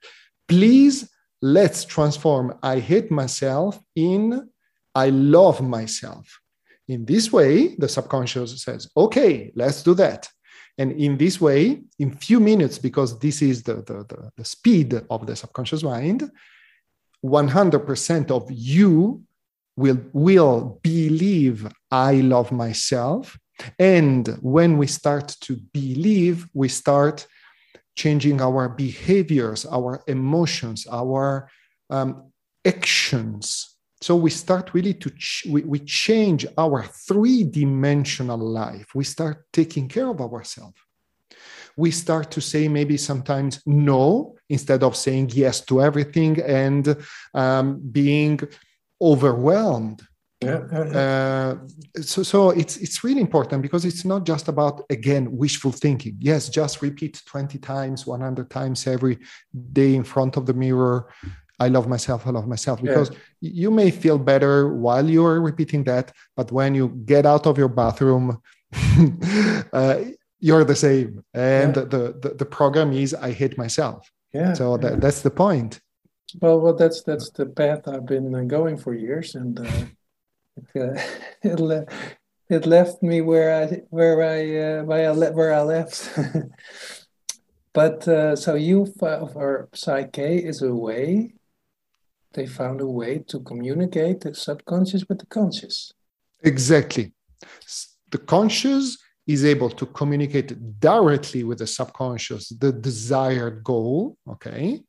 please 0.51 1.09
let's 1.41 1.85
transform 1.85 2.53
I 2.61 2.79
hate 2.79 3.09
myself 3.09 3.79
in 3.95 4.49
I 4.93 5.09
love 5.09 5.61
myself. 5.61 6.25
In 6.89 7.05
this 7.05 7.31
way, 7.31 7.75
the 7.77 7.87
subconscious 7.87 8.61
says, 8.61 8.89
okay, 8.97 9.53
let's 9.55 9.81
do 9.81 9.93
that. 9.93 10.27
And 10.77 10.91
in 10.91 11.17
this 11.17 11.39
way, 11.39 11.83
in 11.99 12.11
few 12.11 12.41
minutes, 12.41 12.77
because 12.77 13.17
this 13.17 13.41
is 13.41 13.63
the, 13.63 13.75
the, 13.75 14.05
the, 14.09 14.31
the 14.35 14.43
speed 14.43 15.01
of 15.09 15.25
the 15.25 15.37
subconscious 15.37 15.83
mind, 15.83 16.29
100% 17.23 18.31
of 18.31 18.51
you 18.51 19.23
will, 19.77 20.01
will 20.11 20.81
believe 20.83 21.65
I 21.89 22.15
love 22.15 22.51
myself. 22.51 23.39
And 23.79 24.27
when 24.41 24.77
we 24.77 24.87
start 24.87 25.29
to 25.41 25.55
believe, 25.71 26.45
we 26.53 26.67
start 26.67 27.25
changing 27.95 28.41
our 28.41 28.69
behaviors, 28.69 29.65
our 29.65 30.03
emotions, 30.07 30.87
our 30.91 31.49
um, 31.89 32.31
actions. 32.65 33.75
So 34.01 34.15
we 34.15 34.31
start 34.31 34.73
really 34.73 34.95
to 34.95 35.09
ch- 35.11 35.45
we, 35.49 35.61
we 35.61 35.79
change 35.79 36.45
our 36.57 36.83
three-dimensional 36.83 38.39
life. 38.39 38.87
We 38.95 39.03
start 39.03 39.45
taking 39.53 39.87
care 39.87 40.09
of 40.09 40.21
ourselves. 40.21 40.77
We 41.77 41.91
start 41.91 42.31
to 42.31 42.41
say 42.41 42.67
maybe 42.67 42.97
sometimes 42.97 43.61
no 43.65 44.35
instead 44.49 44.83
of 44.83 44.95
saying 44.95 45.31
yes 45.33 45.61
to 45.65 45.81
everything 45.81 46.41
and 46.41 46.97
um, 47.33 47.79
being 47.91 48.39
overwhelmed. 49.01 50.01
Yeah, 50.43 50.57
Uh, 51.03 51.55
so, 52.01 52.23
so 52.23 52.49
it's 52.49 52.77
it's 52.77 53.03
really 53.03 53.21
important 53.21 53.61
because 53.61 53.85
it's 53.85 54.03
not 54.03 54.25
just 54.25 54.47
about 54.47 54.83
again 54.89 55.37
wishful 55.37 55.71
thinking. 55.71 56.17
Yes, 56.19 56.49
just 56.49 56.81
repeat 56.81 57.21
twenty 57.27 57.59
times, 57.59 58.07
one 58.07 58.21
hundred 58.21 58.49
times 58.49 58.87
every 58.87 59.19
day 59.71 59.93
in 59.93 60.03
front 60.03 60.37
of 60.37 60.47
the 60.47 60.53
mirror. 60.53 61.07
I 61.59 61.67
love 61.67 61.87
myself. 61.87 62.25
I 62.25 62.31
love 62.31 62.47
myself. 62.47 62.81
Because 62.81 63.11
yeah. 63.11 63.51
you 63.61 63.69
may 63.69 63.91
feel 63.91 64.17
better 64.17 64.73
while 64.73 65.07
you 65.07 65.23
are 65.23 65.39
repeating 65.39 65.83
that, 65.83 66.11
but 66.35 66.51
when 66.51 66.73
you 66.73 66.87
get 67.05 67.27
out 67.27 67.45
of 67.45 67.59
your 67.59 67.69
bathroom, 67.69 68.41
uh, 69.73 69.97
you're 70.39 70.63
the 70.63 70.75
same. 70.75 71.23
And 71.35 71.75
yeah. 71.75 71.83
the, 71.83 72.17
the 72.19 72.29
the 72.39 72.45
program 72.45 72.93
is 72.93 73.13
I 73.13 73.31
hate 73.31 73.59
myself. 73.59 74.09
Yeah. 74.33 74.53
So 74.53 74.77
that, 74.77 75.01
that's 75.01 75.21
the 75.21 75.29
point. 75.29 75.79
Well, 76.41 76.59
well, 76.61 76.73
that's 76.73 77.03
that's 77.03 77.29
the 77.29 77.45
path 77.45 77.87
I've 77.87 78.07
been 78.07 78.33
uh, 78.33 78.41
going 78.41 78.77
for 78.77 78.95
years, 78.95 79.35
and 79.35 79.59
uh, 79.59 79.85
it, 80.75 81.21
it, 81.43 81.59
le- 81.59 81.85
it 82.49 82.65
left 82.65 83.01
me 83.01 83.21
where 83.21 83.63
I 83.63 83.81
where 83.89 84.21
I 84.23 84.79
uh, 84.79 84.83
where 84.83 85.09
I, 85.09 85.29
where 85.29 85.53
I 85.53 85.61
left. 85.61 86.17
but 87.73 88.07
uh, 88.07 88.35
so 88.35 88.55
you 88.55 88.93
or 89.01 89.69
PSYCH-K 89.73 90.37
is 90.37 90.61
a 90.61 90.73
way. 90.73 91.33
They 92.33 92.45
found 92.45 92.79
a 92.79 92.87
way 92.87 93.19
to 93.27 93.41
communicate 93.41 94.21
the 94.21 94.33
subconscious 94.33 95.07
with 95.09 95.19
the 95.19 95.25
conscious. 95.25 95.93
Exactly. 96.43 97.13
The 98.09 98.17
conscious 98.17 98.97
is 99.27 99.45
able 99.45 99.69
to 99.69 99.85
communicate 99.85 100.79
directly 100.79 101.43
with 101.43 101.59
the 101.59 101.67
subconscious 101.67 102.49
the 102.49 102.71
desired 102.71 103.63
goal. 103.63 104.17
Okay. 104.27 104.81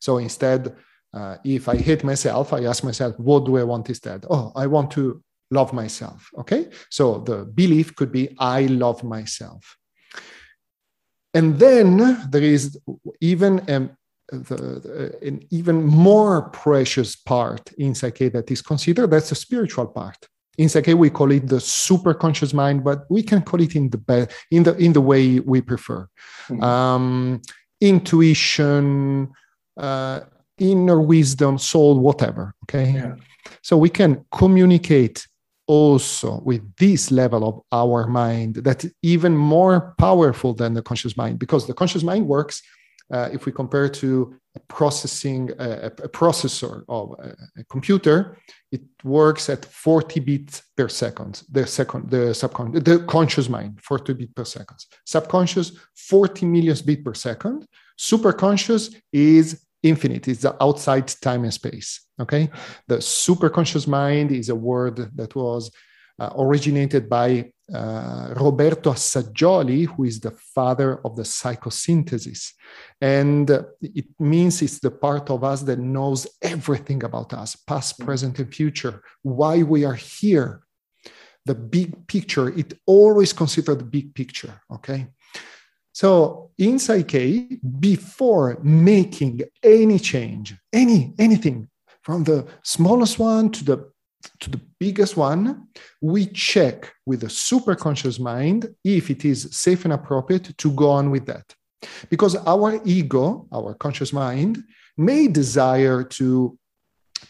So 0.00 0.18
instead, 0.18 0.76
uh, 1.14 1.36
if 1.44 1.68
I 1.68 1.76
hate 1.76 2.04
myself, 2.04 2.52
I 2.52 2.64
ask 2.64 2.84
myself, 2.84 3.18
what 3.18 3.46
do 3.46 3.56
I 3.56 3.64
want 3.64 3.88
instead? 3.88 4.26
Oh, 4.28 4.52
I 4.54 4.66
want 4.66 4.90
to 4.92 5.22
love 5.50 5.72
myself. 5.72 6.28
Okay. 6.38 6.68
So 6.90 7.18
the 7.18 7.44
belief 7.44 7.94
could 7.96 8.12
be, 8.12 8.36
I 8.38 8.66
love 8.66 9.02
myself. 9.02 9.76
And 11.34 11.58
then 11.58 12.30
there 12.30 12.42
is 12.42 12.78
even 13.20 13.62
um, 13.70 13.90
the, 14.30 14.56
the, 14.56 15.18
an 15.26 15.46
even 15.50 15.84
more 15.84 16.50
precious 16.50 17.16
part 17.16 17.72
in 17.78 17.92
PSYCH-K 17.92 18.28
that 18.30 18.50
is 18.50 18.62
considered 18.62 19.10
that's 19.10 19.32
a 19.32 19.34
spiritual 19.34 19.86
part. 19.86 20.16
In 20.56 20.68
PSYCH-K, 20.68 20.94
we 20.94 21.10
call 21.10 21.30
it 21.32 21.46
the 21.46 21.60
super 21.60 22.14
conscious 22.14 22.52
mind, 22.52 22.82
but 22.82 23.04
we 23.08 23.22
can 23.22 23.42
call 23.42 23.60
it 23.60 23.76
in 23.76 23.90
the 23.90 23.98
be- 23.98 24.26
in 24.50 24.64
the 24.64 24.76
in 24.76 24.92
the 24.92 25.00
way 25.00 25.40
we 25.40 25.60
prefer. 25.60 26.08
Mm-hmm. 26.48 26.62
Um, 26.62 27.42
intuition, 27.80 29.30
uh, 29.76 30.20
inner 30.58 31.00
wisdom, 31.00 31.58
soul, 31.58 31.98
whatever. 31.98 32.54
Okay. 32.64 32.92
Yeah. 32.92 33.16
So 33.62 33.76
we 33.76 33.90
can 33.90 34.24
communicate 34.32 35.26
also 35.68 36.40
with 36.44 36.62
this 36.76 37.10
level 37.10 37.46
of 37.46 37.60
our 37.72 38.06
mind 38.06 38.56
that's 38.56 38.86
even 39.02 39.36
more 39.36 39.94
powerful 39.98 40.54
than 40.54 40.72
the 40.74 40.82
conscious 40.82 41.16
mind 41.16 41.38
because 41.38 41.66
the 41.66 41.74
conscious 41.74 42.02
mind 42.02 42.26
works 42.26 42.62
uh, 43.10 43.28
if 43.32 43.46
we 43.46 43.52
compare 43.52 43.88
to 43.88 44.34
a 44.54 44.60
processing 44.60 45.50
uh, 45.58 45.90
a, 46.02 46.08
processor 46.08 46.84
of 46.88 47.14
a, 47.18 47.34
a, 47.60 47.64
computer 47.64 48.38
it 48.72 48.80
works 49.04 49.50
at 49.50 49.64
40 49.64 50.20
bits 50.20 50.62
per 50.74 50.88
second 50.88 51.42
the 51.50 51.66
second 51.66 52.10
the 52.10 52.34
subconscious 52.34 52.82
the 52.82 53.04
conscious 53.06 53.48
mind 53.50 53.78
40 53.82 54.14
bits 54.14 54.32
per 54.34 54.44
second 54.44 54.78
subconscious 55.04 55.72
40 55.94 56.46
million 56.46 56.76
bits 56.86 57.02
per 57.04 57.14
second 57.14 57.66
superconscious 57.98 58.94
is 59.12 59.66
infinite 59.82 60.24
the 60.24 60.56
outside 60.62 61.06
time 61.20 61.44
and 61.44 61.54
space 61.54 62.06
okay 62.20 62.50
the 62.88 62.96
superconscious 62.96 63.86
mind 63.86 64.32
is 64.32 64.48
a 64.48 64.54
word 64.54 65.10
that 65.14 65.34
was 65.34 65.70
uh, 66.18 66.30
originated 66.36 67.08
by 67.08 67.50
uh, 67.72 68.34
Roberto 68.36 68.92
Assagioli, 68.92 69.86
who 69.86 70.04
is 70.04 70.20
the 70.20 70.30
father 70.30 71.00
of 71.04 71.16
the 71.16 71.22
psychosynthesis. 71.22 72.52
And 73.00 73.48
it 73.80 74.06
means 74.18 74.62
it's 74.62 74.80
the 74.80 74.90
part 74.90 75.30
of 75.30 75.44
us 75.44 75.62
that 75.62 75.78
knows 75.78 76.26
everything 76.42 77.04
about 77.04 77.34
us, 77.34 77.56
past, 77.56 78.00
present, 78.00 78.38
and 78.38 78.54
future, 78.54 79.02
why 79.22 79.62
we 79.62 79.84
are 79.84 79.94
here. 79.94 80.62
The 81.44 81.54
big 81.54 82.06
picture, 82.06 82.48
it 82.48 82.74
always 82.86 83.32
considered 83.32 83.78
the 83.78 83.84
big 83.84 84.14
picture, 84.14 84.60
okay? 84.72 85.08
So 86.00 86.52
in 86.58 86.76
PSYCH-K, 86.76 87.58
before 87.80 88.56
making 88.62 89.40
any 89.64 89.98
change, 89.98 90.54
any 90.72 91.12
anything 91.18 91.68
from 92.02 92.22
the 92.22 92.46
smallest 92.62 93.18
one 93.18 93.50
to 93.50 93.64
the 93.64 93.76
to 94.38 94.48
the 94.48 94.60
biggest 94.78 95.16
one, 95.16 95.66
we 96.00 96.26
check 96.26 96.94
with 97.04 97.22
the 97.22 97.26
superconscious 97.26 98.20
mind 98.20 98.60
if 98.84 99.10
it 99.10 99.24
is 99.24 99.48
safe 99.50 99.84
and 99.86 99.92
appropriate 99.92 100.56
to 100.56 100.70
go 100.70 100.88
on 100.90 101.10
with 101.10 101.26
that. 101.26 101.46
Because 102.08 102.36
our 102.54 102.80
ego, 102.84 103.48
our 103.52 103.74
conscious 103.74 104.12
mind, 104.12 104.62
may 104.96 105.26
desire 105.26 106.04
to, 106.18 106.56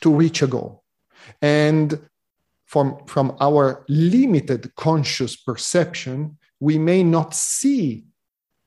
to 0.03 0.15
reach 0.15 0.43
a 0.43 0.47
goal. 0.47 0.85
And 1.41 1.99
from, 2.67 2.99
from 3.07 3.35
our 3.41 3.87
limited 3.89 4.75
conscious 4.77 5.37
perception, 5.37 6.37
we 6.61 6.77
may 6.77 7.03
not 7.03 7.35
see 7.35 8.05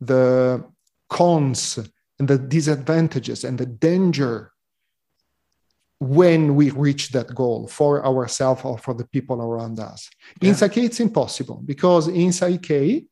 the 0.01 0.65
cons 1.09 1.79
and 2.19 2.27
the 2.27 2.37
disadvantages 2.37 3.43
and 3.43 3.57
the 3.57 3.65
danger 3.65 4.51
when 5.99 6.55
we 6.55 6.71
reach 6.71 7.09
that 7.11 7.33
goal 7.35 7.67
for 7.67 8.03
ourselves 8.03 8.61
or 8.65 8.77
for 8.77 8.95
the 8.95 9.05
people 9.05 9.39
around 9.39 9.79
us. 9.79 10.09
Yeah. 10.41 10.49
In 10.49 10.55
PSYCH-K, 10.55 10.85
it's 10.85 10.99
impossible 10.99 11.61
because 11.63 12.07
in 12.07 12.29
PSYCH-K, 12.29 13.05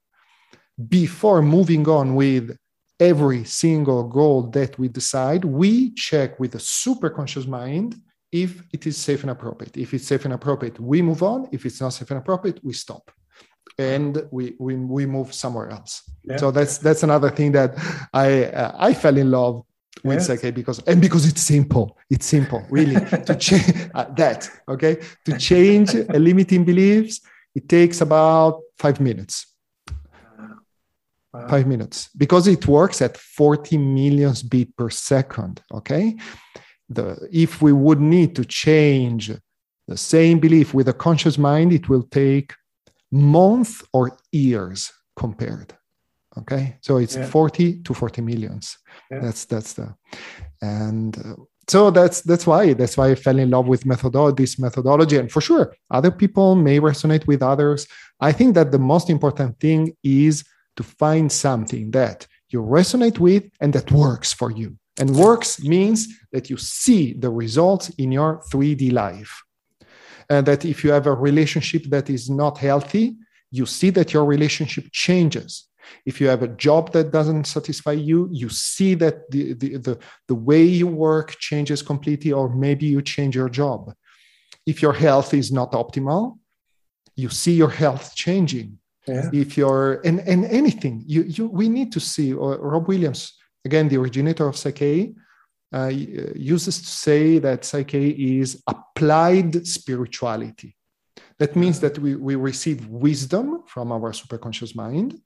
before 0.87 1.41
moving 1.43 1.87
on 1.87 2.15
with 2.15 2.57
every 2.99 3.43
single 3.43 4.03
goal 4.03 4.43
that 4.49 4.79
we 4.79 4.87
decide, 4.87 5.45
we 5.45 5.93
check 5.93 6.39
with 6.39 6.55
a 6.55 6.59
super 6.59 7.11
conscious 7.11 7.45
mind 7.45 7.95
if 8.31 8.63
it 8.73 8.87
is 8.87 8.97
safe 8.97 9.21
and 9.21 9.31
appropriate. 9.31 9.77
If 9.77 9.93
it's 9.93 10.07
safe 10.07 10.25
and 10.25 10.33
appropriate, 10.33 10.79
we 10.79 11.01
move 11.01 11.21
on. 11.21 11.47
If 11.51 11.65
it's 11.65 11.81
not 11.81 11.89
safe 11.89 12.09
and 12.09 12.19
appropriate, 12.19 12.59
we 12.63 12.73
stop 12.73 13.11
and 13.79 14.27
we 14.31 14.55
we, 14.59 14.75
we 14.75 15.05
move 15.05 15.33
somewhere 15.33 15.69
else 15.69 16.03
yeah. 16.23 16.37
so 16.37 16.51
that's 16.51 16.77
that's 16.77 17.03
another 17.03 17.29
thing 17.29 17.51
that 17.51 17.73
i 18.13 18.45
uh, 18.45 18.75
i 18.77 18.93
fell 18.93 19.17
in 19.17 19.31
love 19.31 19.63
with 20.03 20.29
yes. 20.29 20.51
because 20.51 20.79
and 20.79 21.01
because 21.01 21.25
it's 21.25 21.41
simple 21.41 21.97
it's 22.09 22.25
simple 22.25 22.63
really 22.69 22.95
to 23.25 23.35
change 23.39 23.89
uh, 23.93 24.05
that 24.15 24.49
okay 24.67 24.97
to 25.25 25.37
change 25.37 25.93
a 25.93 26.19
limiting 26.19 26.63
beliefs 26.63 27.21
it 27.55 27.67
takes 27.67 28.01
about 28.01 28.61
five 28.77 28.99
minutes 28.99 29.47
wow. 31.33 31.47
five 31.47 31.65
minutes 31.67 32.09
because 32.17 32.47
it 32.47 32.67
works 32.67 33.01
at 33.01 33.17
40 33.17 33.77
million 33.77 34.33
beat 34.49 34.75
per 34.75 34.89
second 34.89 35.61
okay 35.73 36.15
the 36.89 37.27
if 37.31 37.61
we 37.61 37.71
would 37.71 37.99
need 37.99 38.35
to 38.35 38.45
change 38.45 39.31
the 39.87 39.97
same 39.97 40.39
belief 40.39 40.73
with 40.73 40.87
a 40.87 40.93
conscious 40.93 41.37
mind 41.37 41.73
it 41.73 41.89
will 41.89 42.03
take 42.03 42.53
months 43.11 43.83
or 43.93 44.17
years 44.31 44.91
compared 45.15 45.73
okay 46.37 46.77
so 46.81 46.97
it's 46.97 47.15
yeah. 47.15 47.25
40 47.25 47.81
to 47.81 47.93
40 47.93 48.21
millions 48.21 48.77
yeah. 49.11 49.19
that's 49.19 49.45
that's 49.45 49.73
the 49.73 49.93
and 50.61 51.17
uh, 51.17 51.35
so 51.69 51.91
that's 51.91 52.21
that's 52.21 52.47
why 52.47 52.73
that's 52.73 52.97
why 52.97 53.11
I 53.11 53.15
fell 53.15 53.37
in 53.37 53.51
love 53.51 53.67
with 53.67 53.85
methodology, 53.85 54.43
this 54.43 54.57
methodology, 54.57 55.17
and 55.17 55.31
for 55.31 55.39
sure, 55.39 55.75
other 55.91 56.09
people 56.09 56.55
may 56.55 56.79
resonate 56.79 57.27
with 57.27 57.43
others. 57.43 57.85
I 58.19 58.31
think 58.31 58.55
that 58.55 58.71
the 58.71 58.79
most 58.79 59.07
important 59.07 59.59
thing 59.59 59.95
is 60.03 60.43
to 60.77 60.83
find 60.83 61.31
something 61.31 61.91
that 61.91 62.25
you 62.49 62.61
resonate 62.61 63.19
with 63.19 63.43
and 63.61 63.71
that 63.73 63.91
works 63.91 64.33
for 64.33 64.49
you. 64.49 64.77
And 64.99 65.15
works 65.15 65.63
means 65.63 66.07
that 66.31 66.49
you 66.49 66.57
see 66.57 67.13
the 67.13 67.29
results 67.29 67.89
in 67.97 68.11
your 68.11 68.41
3D 68.51 68.91
life. 68.91 69.43
And 70.29 70.45
that 70.45 70.63
if 70.65 70.83
you 70.83 70.91
have 70.91 71.07
a 71.07 71.13
relationship 71.13 71.83
that 71.85 72.09
is 72.09 72.29
not 72.29 72.57
healthy, 72.57 73.15
you 73.51 73.65
see 73.65 73.89
that 73.91 74.13
your 74.13 74.25
relationship 74.25 74.85
changes. 74.91 75.67
If 76.05 76.21
you 76.21 76.27
have 76.27 76.43
a 76.43 76.47
job 76.47 76.91
that 76.93 77.11
doesn't 77.11 77.45
satisfy 77.45 77.93
you 77.93 78.29
you 78.31 78.49
see 78.49 78.93
that 78.95 79.29
the, 79.31 79.53
the, 79.53 79.77
the, 79.77 79.99
the 80.27 80.35
way 80.35 80.61
you 80.63 80.85
work 80.85 81.35
changes 81.39 81.81
completely 81.81 82.31
or 82.31 82.53
maybe 82.53 82.85
you 82.85 83.01
change 83.01 83.35
your 83.35 83.49
job. 83.49 83.91
If 84.67 84.83
your 84.83 84.93
health 84.93 85.33
is 85.33 85.51
not 85.51 85.71
optimal 85.71 86.37
you 87.19 87.29
see 87.29 87.53
your 87.53 87.69
health 87.69 88.15
changing. 88.15 88.77
Yeah. 89.07 89.29
if 89.33 89.57
you're 89.57 90.01
and, 90.05 90.19
and 90.19 90.45
anything 90.45 91.03
you, 91.07 91.23
you 91.23 91.47
we 91.47 91.67
need 91.67 91.91
to 91.93 91.99
see 91.99 92.31
or 92.31 92.57
rob 92.57 92.87
williams 92.87 93.21
again 93.65 93.87
the 93.87 93.97
originator 93.97 94.45
of 94.47 94.55
PSYCH-K 94.55 95.13
uh, 95.73 95.87
uses 95.87 96.79
to 96.79 96.87
say 96.87 97.39
that 97.39 97.61
PSYCH-K 97.61 98.09
is 98.09 98.63
applied 98.67 99.67
spirituality. 99.67 100.75
That 101.37 101.55
means 101.55 101.79
that 101.79 101.97
we, 101.99 102.15
we 102.15 102.35
receive 102.35 102.87
wisdom 102.87 103.63
from 103.65 103.91
our 103.91 104.11
superconscious 104.11 104.75
mind. 104.75 105.21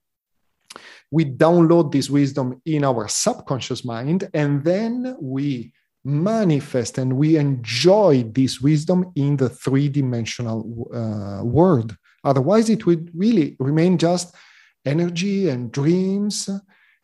We 1.12 1.26
download 1.26 1.92
this 1.92 2.10
wisdom 2.10 2.62
in 2.66 2.84
our 2.84 3.08
subconscious 3.08 3.86
mind 3.86 4.30
and 4.34 4.64
then 4.64 5.16
we 5.20 5.74
manifest 6.04 6.98
and 6.98 7.14
we 7.14 7.38
enjoy 7.38 8.24
this 8.24 8.60
wisdom 8.60 9.12
in 9.16 9.38
the 9.38 9.50
three 9.50 9.88
dimensional 9.88 10.90
uh, 10.94 11.44
world. 11.44 11.96
Otherwise 12.24 12.70
it 12.70 12.86
would 12.86 13.12
really 13.14 13.56
remain 13.60 13.98
just 13.98 14.36
energy 14.86 15.50
and 15.50 15.72
dreams 15.72 16.50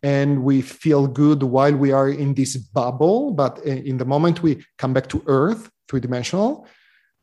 and 0.02 0.44
we 0.44 0.62
feel 0.62 1.08
good 1.08 1.44
while 1.44 1.76
we 1.76 1.92
are 1.92 2.10
in 2.10 2.34
this 2.34 2.56
bubble 2.58 3.32
but 3.32 3.60
in 3.66 3.98
the 3.98 4.06
moment 4.06 4.42
we 4.42 4.64
come 4.78 4.94
back 4.94 5.08
to 5.08 5.22
earth 5.28 5.70
three 5.88 6.00
dimensional 6.00 6.68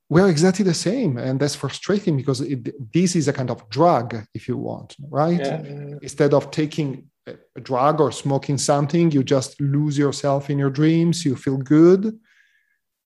we're 0.08 0.28
exactly 0.28 0.64
the 0.64 0.72
same. 0.72 1.18
And 1.18 1.40
that's 1.40 1.56
frustrating 1.56 2.16
because 2.16 2.40
it, 2.40 2.92
this 2.92 3.16
is 3.16 3.26
a 3.26 3.32
kind 3.32 3.50
of 3.50 3.68
drug 3.70 4.16
if 4.34 4.46
you 4.46 4.56
want 4.56 4.94
right? 5.10 5.40
Yeah. 5.40 5.62
instead 6.00 6.32
of 6.32 6.52
taking 6.52 7.10
a 7.26 7.60
drug 7.60 8.00
or 8.00 8.12
smoking 8.12 8.56
something 8.56 9.10
you 9.10 9.24
just 9.24 9.60
lose 9.60 9.98
yourself 9.98 10.48
in 10.48 10.58
your 10.58 10.70
dreams 10.70 11.24
you 11.24 11.34
feel 11.34 11.56
good 11.56 12.16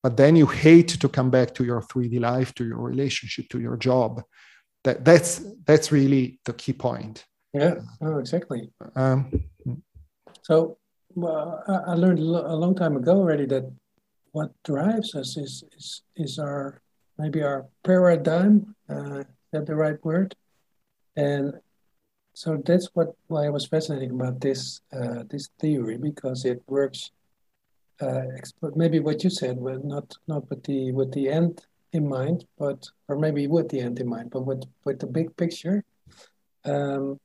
but 0.02 0.16
then 0.16 0.36
you 0.36 0.46
hate 0.46 0.88
to 0.88 1.08
come 1.08 1.30
back 1.30 1.54
to 1.54 1.64
your 1.64 1.82
3d 1.82 2.20
life 2.20 2.54
to 2.54 2.64
your 2.64 2.78
relationship 2.78 3.48
to 3.50 3.60
your 3.60 3.76
job. 3.76 4.22
That 4.84 5.04
that's 5.04 5.42
that's 5.66 5.92
really 5.92 6.40
the 6.46 6.54
key 6.54 6.72
point. 6.72 7.24
Yeah. 7.52 7.74
Oh, 8.00 8.18
exactly. 8.18 8.70
Um, 8.96 9.44
so 10.42 10.78
well, 11.14 11.62
I 11.66 11.94
learned 11.94 12.20
a 12.20 12.54
long 12.54 12.74
time 12.74 12.96
ago 12.96 13.12
already 13.12 13.46
that 13.46 13.70
what 14.32 14.50
drives 14.62 15.14
us 15.14 15.36
is 15.36 15.64
is, 15.76 16.02
is 16.16 16.38
our 16.38 16.80
maybe 17.18 17.42
our 17.42 17.66
paradigm, 17.82 18.74
uh, 18.88 19.24
that 19.52 19.66
the 19.66 19.74
right 19.74 20.02
word? 20.04 20.34
And 21.16 21.54
so 22.34 22.62
that's 22.64 22.88
what 22.94 23.14
why 23.26 23.46
I 23.46 23.50
was 23.50 23.66
fascinating 23.66 24.12
about 24.12 24.40
this 24.40 24.80
uh, 24.92 25.24
this 25.28 25.48
theory 25.58 25.98
because 25.98 26.44
it 26.44 26.62
works. 26.66 27.10
Uh, 28.00 28.22
maybe 28.76 28.98
what 28.98 29.22
you 29.22 29.28
said, 29.28 29.58
well, 29.58 29.80
not 29.84 30.16
not 30.26 30.48
with 30.48 30.62
the 30.64 30.92
with 30.92 31.12
the 31.12 31.28
end 31.28 31.60
in 31.92 32.08
mind, 32.08 32.46
but 32.58 32.88
or 33.08 33.16
maybe 33.18 33.46
with 33.46 33.68
the 33.68 33.80
end 33.80 33.98
in 33.98 34.08
mind, 34.08 34.30
but 34.30 34.46
with 34.46 34.62
with 34.84 35.00
the 35.00 35.06
big 35.06 35.36
picture, 35.36 35.84
um, 36.64 37.20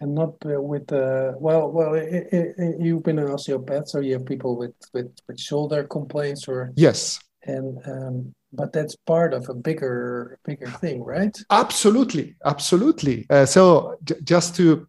and 0.00 0.14
not 0.14 0.34
uh, 0.46 0.60
with 0.60 0.86
the 0.88 1.34
well 1.38 1.70
well. 1.70 1.94
It, 1.94 2.28
it, 2.32 2.54
it, 2.58 2.80
you've 2.80 3.02
been 3.02 3.18
an 3.18 3.30
osteopath, 3.30 3.88
so 3.88 4.00
you 4.00 4.14
have 4.14 4.26
people 4.26 4.56
with 4.56 4.74
with, 4.92 5.10
with 5.26 5.38
shoulder 5.40 5.84
complaints 5.84 6.48
or 6.48 6.72
yes, 6.76 7.20
and 7.44 7.78
um, 7.86 8.34
but 8.52 8.72
that's 8.72 8.96
part 8.96 9.34
of 9.34 9.48
a 9.48 9.54
bigger 9.54 10.38
bigger 10.44 10.66
thing 10.66 11.02
right? 11.04 11.36
Absolutely. 11.50 12.36
Absolutely. 12.44 13.26
Uh, 13.30 13.46
so 13.46 13.96
j- 14.04 14.20
just 14.24 14.56
to 14.56 14.86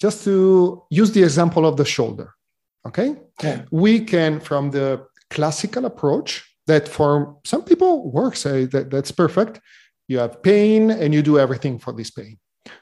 just 0.00 0.24
to 0.24 0.82
use 0.90 1.12
the 1.12 1.22
example 1.22 1.66
of 1.66 1.76
the 1.76 1.84
shoulder 1.84 2.34
okay? 2.86 3.16
Yeah. 3.42 3.62
we 3.70 4.00
can 4.00 4.40
from 4.40 4.70
the 4.70 5.06
classical 5.30 5.84
approach 5.84 6.44
that 6.66 6.88
for 6.88 7.38
some 7.44 7.62
people 7.62 8.10
works 8.10 8.44
uh, 8.46 8.66
that, 8.72 8.90
that's 8.90 9.12
perfect 9.12 9.60
you 10.08 10.18
have 10.18 10.42
pain 10.42 10.90
and 10.90 11.14
you 11.14 11.22
do 11.22 11.38
everything 11.38 11.78
for 11.78 11.92
this 11.92 12.10
pain 12.10 12.38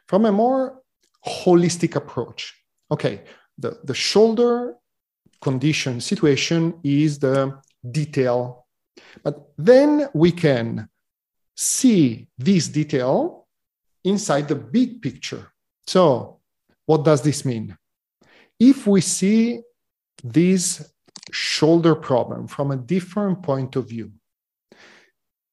from 0.06 0.24
a 0.24 0.32
more 0.32 0.80
holistic 1.26 1.96
approach 1.96 2.54
okay 2.90 3.22
the, 3.58 3.78
the 3.84 3.94
shoulder 3.94 4.74
condition 5.40 6.00
situation 6.00 6.78
is 6.82 7.18
the 7.18 7.58
detail 7.90 8.66
but 9.22 9.48
then 9.56 10.08
we 10.14 10.32
can 10.32 10.88
see 11.56 12.28
this 12.38 12.68
detail 12.68 13.46
inside 14.04 14.48
the 14.48 14.54
big 14.54 15.02
picture. 15.02 15.52
So, 15.86 16.40
what 16.86 17.04
does 17.04 17.22
this 17.22 17.44
mean? 17.44 17.76
If 18.58 18.86
we 18.86 19.00
see 19.00 19.62
this 20.22 20.92
shoulder 21.32 21.94
problem 21.94 22.46
from 22.46 22.70
a 22.70 22.76
different 22.76 23.42
point 23.42 23.76
of 23.76 23.88
view, 23.88 24.12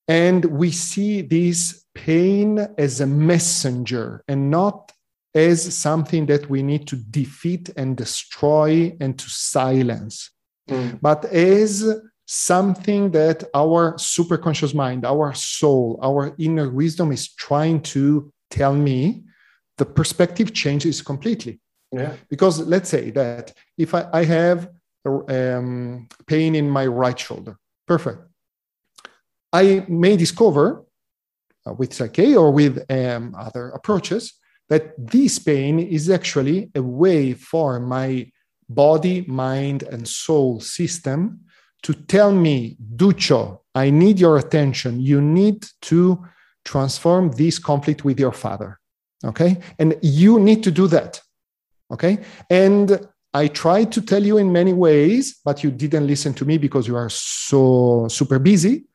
and 0.08 0.45
we 0.45 0.71
see 0.71 1.21
this 1.21 1.85
pain 1.95 2.60
as 2.77 3.01
a 3.01 3.08
messenger 3.08 4.23
and 4.27 4.51
not 4.51 4.91
as 5.34 5.75
something 5.75 6.27
that 6.27 6.49
we 6.49 6.62
need 6.62 6.88
to 6.88 6.95
defeat 6.95 7.69
and 7.75 7.97
destroy 7.97 8.95
and 9.01 9.17
to 9.17 9.29
silence, 9.29 10.31
mm. 10.69 10.99
but 11.01 11.25
as 11.25 11.84
something 12.25 13.12
that 13.12 13.43
our 13.53 13.93
superconscious 13.95 14.73
mind, 14.73 15.05
our 15.05 15.34
soul, 15.34 15.99
our 16.01 16.36
inner 16.39 16.69
wisdom 16.69 17.12
is 17.12 17.34
trying 17.34 17.81
to 17.81 18.31
tell 18.49 18.73
me, 18.73 19.23
the 19.77 19.86
perspective 19.86 20.53
changes 20.53 21.01
completely. 21.01 21.60
Yeah. 21.91 22.13
Because 22.29 22.60
let's 22.60 22.89
say 22.89 23.12
that 23.12 23.53
if 23.77 23.93
I, 23.93 24.08
I 24.13 24.23
have 24.23 24.69
um, 25.05 26.08
pain 26.27 26.55
in 26.55 26.69
my 26.69 26.86
right 26.88 27.19
shoulder, 27.19 27.58
perfect. 27.86 28.19
I 29.51 29.86
may 29.88 30.17
discover 30.17 30.85
with 31.73 31.91
PSYCH-K 31.91 32.36
or 32.36 32.51
with 32.51 32.86
um, 32.91 33.36
other 33.38 33.69
approaches 33.69 34.34
that 34.69 34.93
this 34.97 35.39
pain 35.39 35.80
is 35.80 36.10
actually 36.10 36.71
a 36.75 36.82
way 36.82 37.34
for 37.34 37.80
my 37.80 38.32
body, 38.67 39.25
mind, 39.28 39.84
and 39.84 40.08
soul 40.08 40.60
system 40.60 41.41
to 41.84 41.93
tell 41.93 42.32
me, 42.32 42.78
Duccio, 42.95 43.60
I 43.75 43.91
need 43.91 44.19
your 44.19 44.38
attention. 44.38 44.99
You 44.99 45.21
need 45.21 45.67
to 45.84 46.25
transform 46.63 47.32
this 47.32 47.60
conflict 47.60 48.04
with 48.04 48.19
your 48.19 48.32
father. 48.32 48.80
Okay. 49.23 49.58
And 49.78 49.95
you 50.01 50.39
need 50.39 50.63
to 50.63 50.71
do 50.71 50.88
that. 50.88 51.21
Okay. 51.91 52.17
And 52.49 53.08
I 53.36 53.47
tried 53.47 53.91
to 53.91 54.01
tell 54.01 54.23
you 54.23 54.38
in 54.38 54.51
many 54.51 54.73
ways, 54.73 55.39
but 55.45 55.63
you 55.63 55.69
didn't 55.69 56.08
listen 56.08 56.34
to 56.36 56.45
me 56.45 56.58
because 56.58 56.88
you 56.88 56.95
are 56.95 57.10
so 57.10 58.08
super 58.10 58.39
busy. 58.39 58.86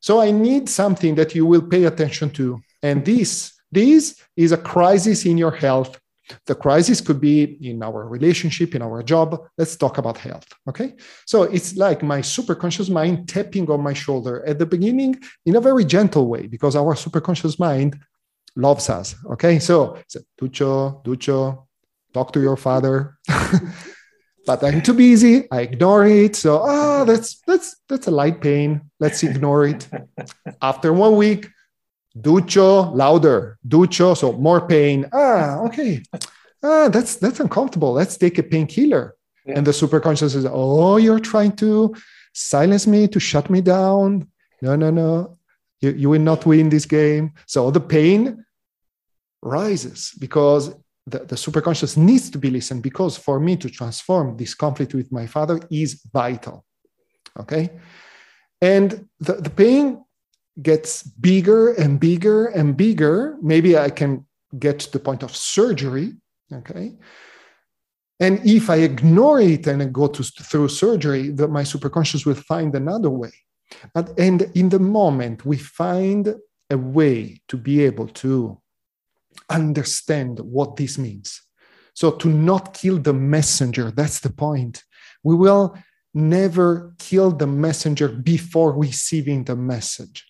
So 0.00 0.20
I 0.20 0.30
need 0.30 0.68
something 0.68 1.14
that 1.16 1.34
you 1.34 1.46
will 1.46 1.62
pay 1.62 1.84
attention 1.84 2.30
to. 2.30 2.60
And 2.82 3.04
this, 3.04 3.52
this 3.70 4.20
is 4.36 4.52
a 4.52 4.56
crisis 4.56 5.26
in 5.26 5.38
your 5.38 5.52
health 5.52 5.98
the 6.46 6.54
crisis 6.54 7.00
could 7.00 7.20
be 7.20 7.56
in 7.60 7.82
our 7.82 8.06
relationship, 8.08 8.74
in 8.74 8.82
our 8.82 9.02
job. 9.02 9.40
Let's 9.56 9.76
talk 9.76 9.98
about 9.98 10.18
health. 10.18 10.46
Okay. 10.68 10.94
So 11.24 11.44
it's 11.44 11.76
like 11.76 12.02
my 12.02 12.20
superconscious 12.20 12.90
mind 12.90 13.28
tapping 13.28 13.70
on 13.70 13.80
my 13.80 13.92
shoulder 13.92 14.44
at 14.46 14.58
the 14.58 14.66
beginning 14.66 15.20
in 15.44 15.56
a 15.56 15.60
very 15.60 15.84
gentle 15.84 16.26
way 16.28 16.46
because 16.46 16.76
our 16.76 16.94
superconscious 16.94 17.58
mind 17.58 17.98
loves 18.56 18.88
us. 18.90 19.14
Okay. 19.32 19.58
So 19.58 19.98
Duccio, 20.40 21.04
Duccio, 21.04 21.66
talk 22.12 22.32
to 22.32 22.40
your 22.40 22.56
father. 22.56 23.18
but 24.46 24.62
I'm 24.62 24.80
too 24.80 24.94
busy. 24.94 25.50
I 25.50 25.62
ignore 25.62 26.06
it. 26.06 26.36
So, 26.36 26.62
ah, 26.62 27.00
oh, 27.00 27.04
that's 27.04 27.40
that's 27.46 27.76
that's 27.88 28.06
a 28.06 28.10
light 28.10 28.40
pain. 28.40 28.80
Let's 29.00 29.22
ignore 29.22 29.66
it. 29.66 29.88
After 30.62 30.92
one 30.92 31.16
week, 31.16 31.48
Duccio, 32.16 32.94
louder. 32.94 33.58
Duccio, 33.66 34.16
so 34.16 34.32
more 34.32 34.66
pain. 34.66 35.06
Ah, 35.12 35.58
okay. 35.66 36.02
Ah, 36.62 36.88
that's 36.88 37.16
that's 37.16 37.40
uncomfortable. 37.40 37.92
Let's 37.92 38.16
take 38.16 38.38
a 38.38 38.42
painkiller. 38.42 39.14
Yeah. 39.44 39.58
And 39.58 39.66
the 39.66 39.72
superconscious 39.72 40.32
says, 40.32 40.46
"Oh, 40.48 40.96
you're 40.96 41.20
trying 41.20 41.56
to 41.56 41.94
silence 42.32 42.86
me, 42.86 43.08
to 43.08 43.20
shut 43.20 43.50
me 43.50 43.60
down. 43.60 44.28
No, 44.62 44.76
no, 44.76 44.90
no. 44.90 45.38
You, 45.80 45.90
you 45.90 46.08
will 46.08 46.22
not 46.22 46.46
win 46.46 46.68
this 46.70 46.86
game." 46.86 47.32
So 47.46 47.70
the 47.70 47.80
pain 47.80 48.44
rises 49.42 50.14
because 50.18 50.74
the, 51.06 51.20
the 51.20 51.36
superconscious 51.36 51.96
needs 51.96 52.30
to 52.30 52.38
be 52.38 52.50
listened 52.50 52.82
because 52.82 53.16
for 53.16 53.38
me 53.38 53.56
to 53.56 53.70
transform 53.70 54.36
this 54.36 54.54
conflict 54.54 54.92
with 54.94 55.12
my 55.12 55.26
father 55.26 55.60
is 55.70 56.02
vital. 56.12 56.64
Okay. 57.38 57.70
And 58.60 59.08
the, 59.20 59.34
the 59.34 59.50
pain 59.50 60.04
gets 60.60 61.02
bigger 61.02 61.74
and 61.74 62.00
bigger 62.00 62.46
and 62.46 62.76
bigger. 62.76 63.36
Maybe 63.40 63.78
I 63.78 63.90
can 63.90 64.26
get 64.58 64.80
to 64.80 64.92
the 64.92 64.98
point 64.98 65.22
of 65.22 65.36
surgery. 65.36 66.14
Okay. 66.52 66.94
And 68.18 68.40
if 68.46 68.70
I 68.70 68.76
ignore 68.76 69.40
it 69.40 69.66
and 69.66 69.82
I 69.82 69.86
go 69.86 70.08
to, 70.08 70.22
through 70.22 70.68
surgery, 70.68 71.28
the, 71.28 71.46
my 71.48 71.62
superconscious 71.62 72.24
will 72.24 72.34
find 72.34 72.74
another 72.74 73.10
way. 73.10 73.32
But, 73.94 74.18
and 74.18 74.42
in 74.54 74.70
the 74.70 74.78
moment 74.78 75.44
we 75.44 75.58
find 75.58 76.34
a 76.70 76.78
way 76.78 77.40
to 77.48 77.56
be 77.56 77.84
able 77.84 78.08
to 78.08 78.60
understand 79.50 80.40
what 80.40 80.76
this 80.76 80.98
means. 80.98 81.42
So 81.94 82.10
to 82.12 82.28
not 82.28 82.74
kill 82.74 82.98
the 82.98 83.14
messenger, 83.14 83.90
that's 83.90 84.20
the 84.20 84.30
point. 84.30 84.84
We 85.22 85.34
will 85.34 85.76
never 86.14 86.94
kill 86.98 87.30
the 87.30 87.46
messenger 87.46 88.08
before 88.08 88.72
receiving 88.72 89.44
the 89.44 89.56
message. 89.56 90.26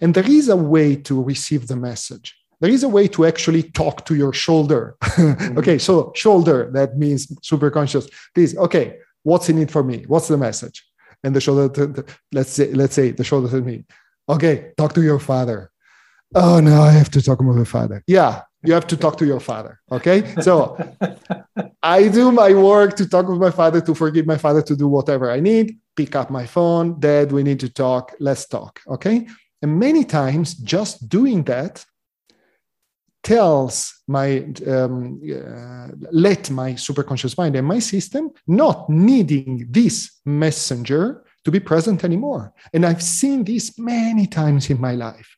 And 0.00 0.14
there 0.14 0.28
is 0.28 0.48
a 0.48 0.56
way 0.56 0.96
to 0.96 1.22
receive 1.22 1.66
the 1.66 1.76
message. 1.76 2.36
There 2.60 2.70
is 2.70 2.84
a 2.84 2.88
way 2.88 3.08
to 3.08 3.26
actually 3.26 3.64
talk 3.64 4.06
to 4.06 4.14
your 4.14 4.32
shoulder. 4.32 4.96
mm-hmm. 5.02 5.58
okay, 5.58 5.78
so 5.78 6.12
shoulder, 6.14 6.70
that 6.72 6.96
means 6.96 7.30
super 7.42 7.70
conscious. 7.70 8.08
Please, 8.34 8.56
okay, 8.56 8.96
what's 9.22 9.48
in 9.48 9.58
it 9.58 9.70
for 9.70 9.82
me? 9.82 10.04
What's 10.06 10.28
the 10.28 10.38
message? 10.38 10.84
And 11.22 11.34
the 11.34 11.40
shoulder, 11.40 12.04
let's 12.32 12.50
say, 12.50 12.72
let's 12.72 12.94
say 12.94 13.10
the 13.10 13.24
shoulder 13.24 13.48
tells 13.48 13.64
me, 13.64 13.84
okay, 14.28 14.72
talk 14.76 14.94
to 14.94 15.02
your 15.02 15.18
father. 15.18 15.70
Oh 16.34 16.60
no, 16.60 16.82
I 16.82 16.90
have 16.90 17.10
to 17.10 17.22
talk 17.22 17.40
with 17.40 17.56
my 17.56 17.64
father. 17.64 18.02
Yeah, 18.06 18.42
you 18.62 18.72
have 18.72 18.86
to 18.88 18.96
talk 18.96 19.16
to 19.18 19.26
your 19.26 19.40
father. 19.40 19.80
Okay. 19.90 20.34
So 20.40 20.76
I 21.82 22.08
do 22.08 22.32
my 22.32 22.52
work 22.54 22.96
to 22.96 23.08
talk 23.08 23.28
with 23.28 23.38
my 23.38 23.50
father, 23.50 23.80
to 23.82 23.94
forgive 23.94 24.26
my 24.26 24.38
father, 24.38 24.62
to 24.62 24.76
do 24.76 24.88
whatever 24.88 25.30
I 25.30 25.40
need, 25.40 25.78
pick 25.96 26.16
up 26.16 26.30
my 26.30 26.46
phone, 26.46 26.98
dad, 26.98 27.30
we 27.30 27.42
need 27.42 27.60
to 27.60 27.68
talk, 27.68 28.14
let's 28.20 28.46
talk. 28.46 28.80
Okay. 28.88 29.28
And 29.62 29.78
many 29.78 30.04
times 30.04 30.54
just 30.54 31.08
doing 31.08 31.44
that 31.44 31.84
tells 33.22 34.02
my 34.06 34.46
um, 34.66 35.20
uh, 35.24 35.88
let 36.12 36.50
my 36.50 36.72
superconscious 36.72 37.38
mind 37.38 37.56
and 37.56 37.66
my 37.66 37.78
system 37.78 38.30
not 38.46 38.88
needing 38.90 39.66
this 39.70 40.20
messenger 40.26 41.23
to 41.44 41.50
be 41.50 41.60
present 41.60 42.04
anymore. 42.04 42.52
And 42.72 42.84
i've 42.86 43.02
seen 43.02 43.44
this 43.44 43.78
many 43.78 44.26
times 44.26 44.70
in 44.70 44.80
my 44.80 44.94
life. 44.94 45.30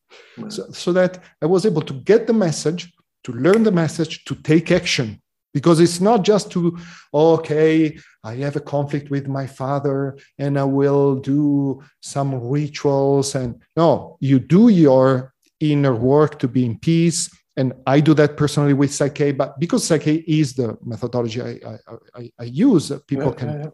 So, 0.48 0.62
so 0.72 0.92
that 0.92 1.12
i 1.42 1.46
was 1.46 1.66
able 1.66 1.82
to 1.82 1.94
get 1.94 2.26
the 2.26 2.32
message 2.46 2.92
to 3.24 3.32
learn 3.32 3.62
the 3.64 3.72
message 3.72 4.24
to 4.24 4.34
take 4.34 4.70
action. 4.70 5.20
Because 5.54 5.80
it's 5.80 6.02
not 6.02 6.22
just 6.22 6.50
to 6.52 6.76
okay 7.14 7.98
i 8.22 8.34
have 8.44 8.56
a 8.56 8.60
conflict 8.74 9.10
with 9.10 9.26
my 9.26 9.46
father 9.46 10.18
and 10.38 10.58
i 10.58 10.64
will 10.64 11.16
do 11.16 11.82
some 12.00 12.30
rituals 12.56 13.34
and 13.34 13.62
no 13.74 14.18
you 14.20 14.38
do 14.38 14.68
your 14.68 15.32
inner 15.60 15.94
work 15.94 16.38
to 16.40 16.48
be 16.48 16.64
in 16.64 16.78
peace. 16.78 17.30
And 17.56 17.72
I 17.86 18.00
do 18.00 18.12
that 18.14 18.36
personally 18.36 18.74
with 18.74 18.90
PSYCH-K, 18.90 19.32
but 19.32 19.58
because 19.58 19.88
PSYCH-K 19.88 20.24
is 20.26 20.54
the 20.54 20.76
methodology 20.84 21.40
I, 21.40 21.58
I, 21.66 21.76
I, 22.14 22.32
I 22.40 22.44
use, 22.44 22.92
people 23.06 23.32
can 23.32 23.48
yeah, 23.48 23.66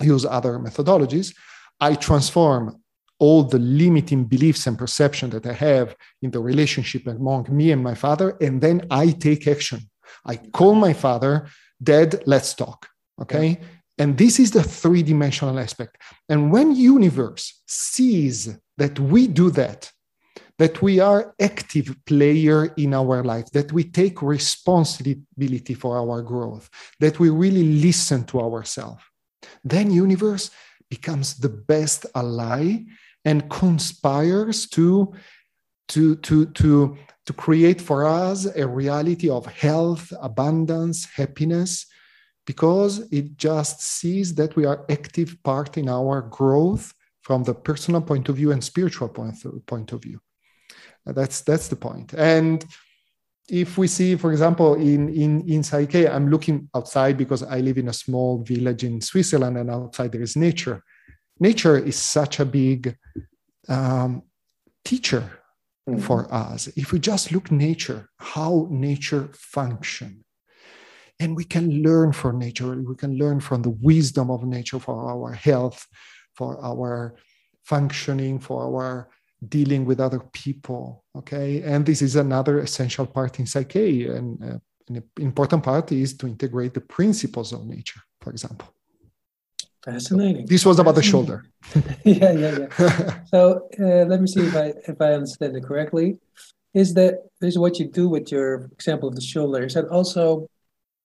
yeah. 0.00 0.06
use 0.06 0.26
other 0.26 0.58
methodologies. 0.58 1.34
I 1.80 1.94
transform 1.94 2.82
all 3.18 3.44
the 3.44 3.58
limiting 3.58 4.24
beliefs 4.24 4.66
and 4.66 4.76
perception 4.76 5.30
that 5.30 5.46
I 5.46 5.52
have 5.52 5.94
in 6.22 6.30
the 6.30 6.40
relationship 6.40 7.06
among 7.06 7.46
me 7.50 7.70
and 7.70 7.82
my 7.82 7.94
father, 7.94 8.36
and 8.40 8.60
then 8.60 8.86
I 8.90 9.10
take 9.10 9.46
action. 9.46 9.80
I 10.26 10.36
call 10.36 10.74
my 10.74 10.92
father, 10.92 11.48
Dad, 11.82 12.22
let's 12.26 12.54
talk. 12.54 12.88
Okay. 13.20 13.48
Yeah. 13.48 13.66
And 13.98 14.18
this 14.18 14.40
is 14.40 14.50
the 14.50 14.62
three 14.62 15.02
dimensional 15.02 15.58
aspect. 15.58 15.98
And 16.28 16.50
when 16.50 16.74
universe 16.74 17.62
sees 17.66 18.58
that 18.78 18.98
we 18.98 19.28
do 19.28 19.50
that, 19.50 19.92
that 20.58 20.82
we 20.82 21.00
are 21.00 21.34
active 21.40 21.94
player 22.06 22.66
in 22.76 22.94
our 22.94 23.24
life 23.24 23.50
that 23.50 23.72
we 23.72 23.84
take 23.84 24.22
responsibility 24.22 25.74
for 25.74 25.96
our 25.96 26.22
growth 26.22 26.68
that 27.00 27.18
we 27.18 27.28
really 27.30 27.64
listen 27.88 28.24
to 28.24 28.40
ourselves 28.40 29.02
then 29.64 29.90
universe 29.90 30.50
becomes 30.96 31.28
the 31.44 31.54
best 31.72 32.00
ally 32.14 32.64
and 33.24 33.48
conspires 33.62 34.58
to 34.76 34.86
to 35.92 36.16
to 36.26 36.36
to 36.60 36.70
to 37.26 37.32
create 37.44 37.80
for 37.88 37.98
us 38.22 38.38
a 38.62 38.66
reality 38.82 39.28
of 39.38 39.46
health 39.46 40.04
abundance 40.20 40.98
happiness 41.20 41.72
because 42.50 42.94
it 43.18 43.26
just 43.48 43.76
sees 43.98 44.34
that 44.34 44.54
we 44.56 44.64
are 44.70 44.84
active 44.96 45.30
part 45.42 45.72
in 45.82 45.88
our 45.88 46.16
growth 46.38 46.92
from 47.26 47.40
the 47.44 47.54
personal 47.68 48.02
point 48.10 48.28
of 48.28 48.36
view 48.36 48.50
and 48.52 48.62
spiritual 48.62 49.08
point 49.70 49.92
of, 49.92 50.02
view 50.02 50.20
that's 51.06 51.40
that's 51.40 51.68
the. 51.68 52.14
And 52.16 52.64
if 53.52 53.76
we 53.76 53.86
see, 53.86 54.16
for 54.16 54.32
example, 54.32 54.74
in 54.76 55.10
in 55.10 55.42
in 55.46 55.60
PSYCH-K, 55.60 56.08
I'm 56.08 56.30
looking 56.30 56.70
outside 56.74 57.18
because 57.18 57.42
I 57.42 57.60
live 57.60 57.76
in 57.76 57.88
a 57.88 57.92
small 57.92 58.42
village 58.42 58.82
in 58.82 59.02
Switzerland, 59.02 59.58
and 59.58 59.70
outside 59.70 60.10
there 60.10 60.22
is 60.22 60.36
nature. 60.36 60.82
Nature 61.38 61.76
is 61.76 61.96
such 61.96 62.40
a 62.40 62.46
big 62.46 62.96
um, 63.68 64.22
teacher 64.86 65.24
mm-hmm. 65.86 66.00
for 66.00 66.32
us. 66.32 66.68
If 66.76 66.92
we 66.92 66.98
just 66.98 67.30
look 67.30 67.50
nature, 67.50 68.08
how 68.16 68.68
nature 68.70 69.28
function, 69.34 70.24
and 71.20 71.36
we 71.36 71.44
can 71.44 71.82
learn 71.82 72.12
from 72.12 72.38
nature. 72.38 72.74
We 72.80 72.96
can 72.96 73.18
learn 73.18 73.40
from 73.40 73.60
the 73.62 73.76
wisdom 73.82 74.30
of 74.30 74.44
nature 74.44 74.80
for 74.80 74.96
our 75.12 75.32
health, 75.34 75.86
for 76.34 76.58
our 76.64 77.16
functioning, 77.64 78.40
for 78.40 78.64
our 78.64 79.10
dealing 79.48 79.84
with 79.84 80.00
other 80.00 80.20
people 80.32 81.04
okay? 81.16 81.62
And 81.62 81.84
this 81.84 82.02
is 82.02 82.16
another 82.16 82.60
essential 82.60 83.06
part 83.06 83.38
in 83.38 83.44
PSYCH-K 83.44 84.06
and 84.06 84.42
uh, 84.42 84.58
an 84.88 85.02
important 85.18 85.62
part 85.62 85.92
is 85.92 86.16
to 86.18 86.26
integrate 86.26 86.74
the 86.74 86.80
principles 86.80 87.52
of 87.52 87.66
nature 87.66 88.00
for 88.20 88.30
example. 88.30 88.68
Fascinating. 89.84 90.46
This 90.46 90.64
was 90.64 90.78
about 90.78 90.94
the 90.94 91.02
shoulder. 91.02 91.44
Yeah 92.04 92.32
yeah 92.32 92.58
yeah. 92.60 93.18
So 93.32 93.68
uh, 93.80 94.04
let 94.10 94.20
me 94.20 94.26
see 94.26 94.42
if 94.46 94.54
i 94.54 94.72
if 94.86 95.00
i 95.00 95.12
understand 95.14 95.56
it 95.56 95.64
correctly. 95.64 96.18
Is 96.74 96.94
that 96.94 97.14
is 97.40 97.58
what 97.58 97.78
you 97.78 97.86
do 97.86 98.08
with 98.08 98.32
your 98.32 98.70
example 98.72 99.08
of 99.08 99.14
the 99.14 99.20
shoulder 99.20 99.64
is 99.64 99.74
that 99.74 99.88
also 99.88 100.48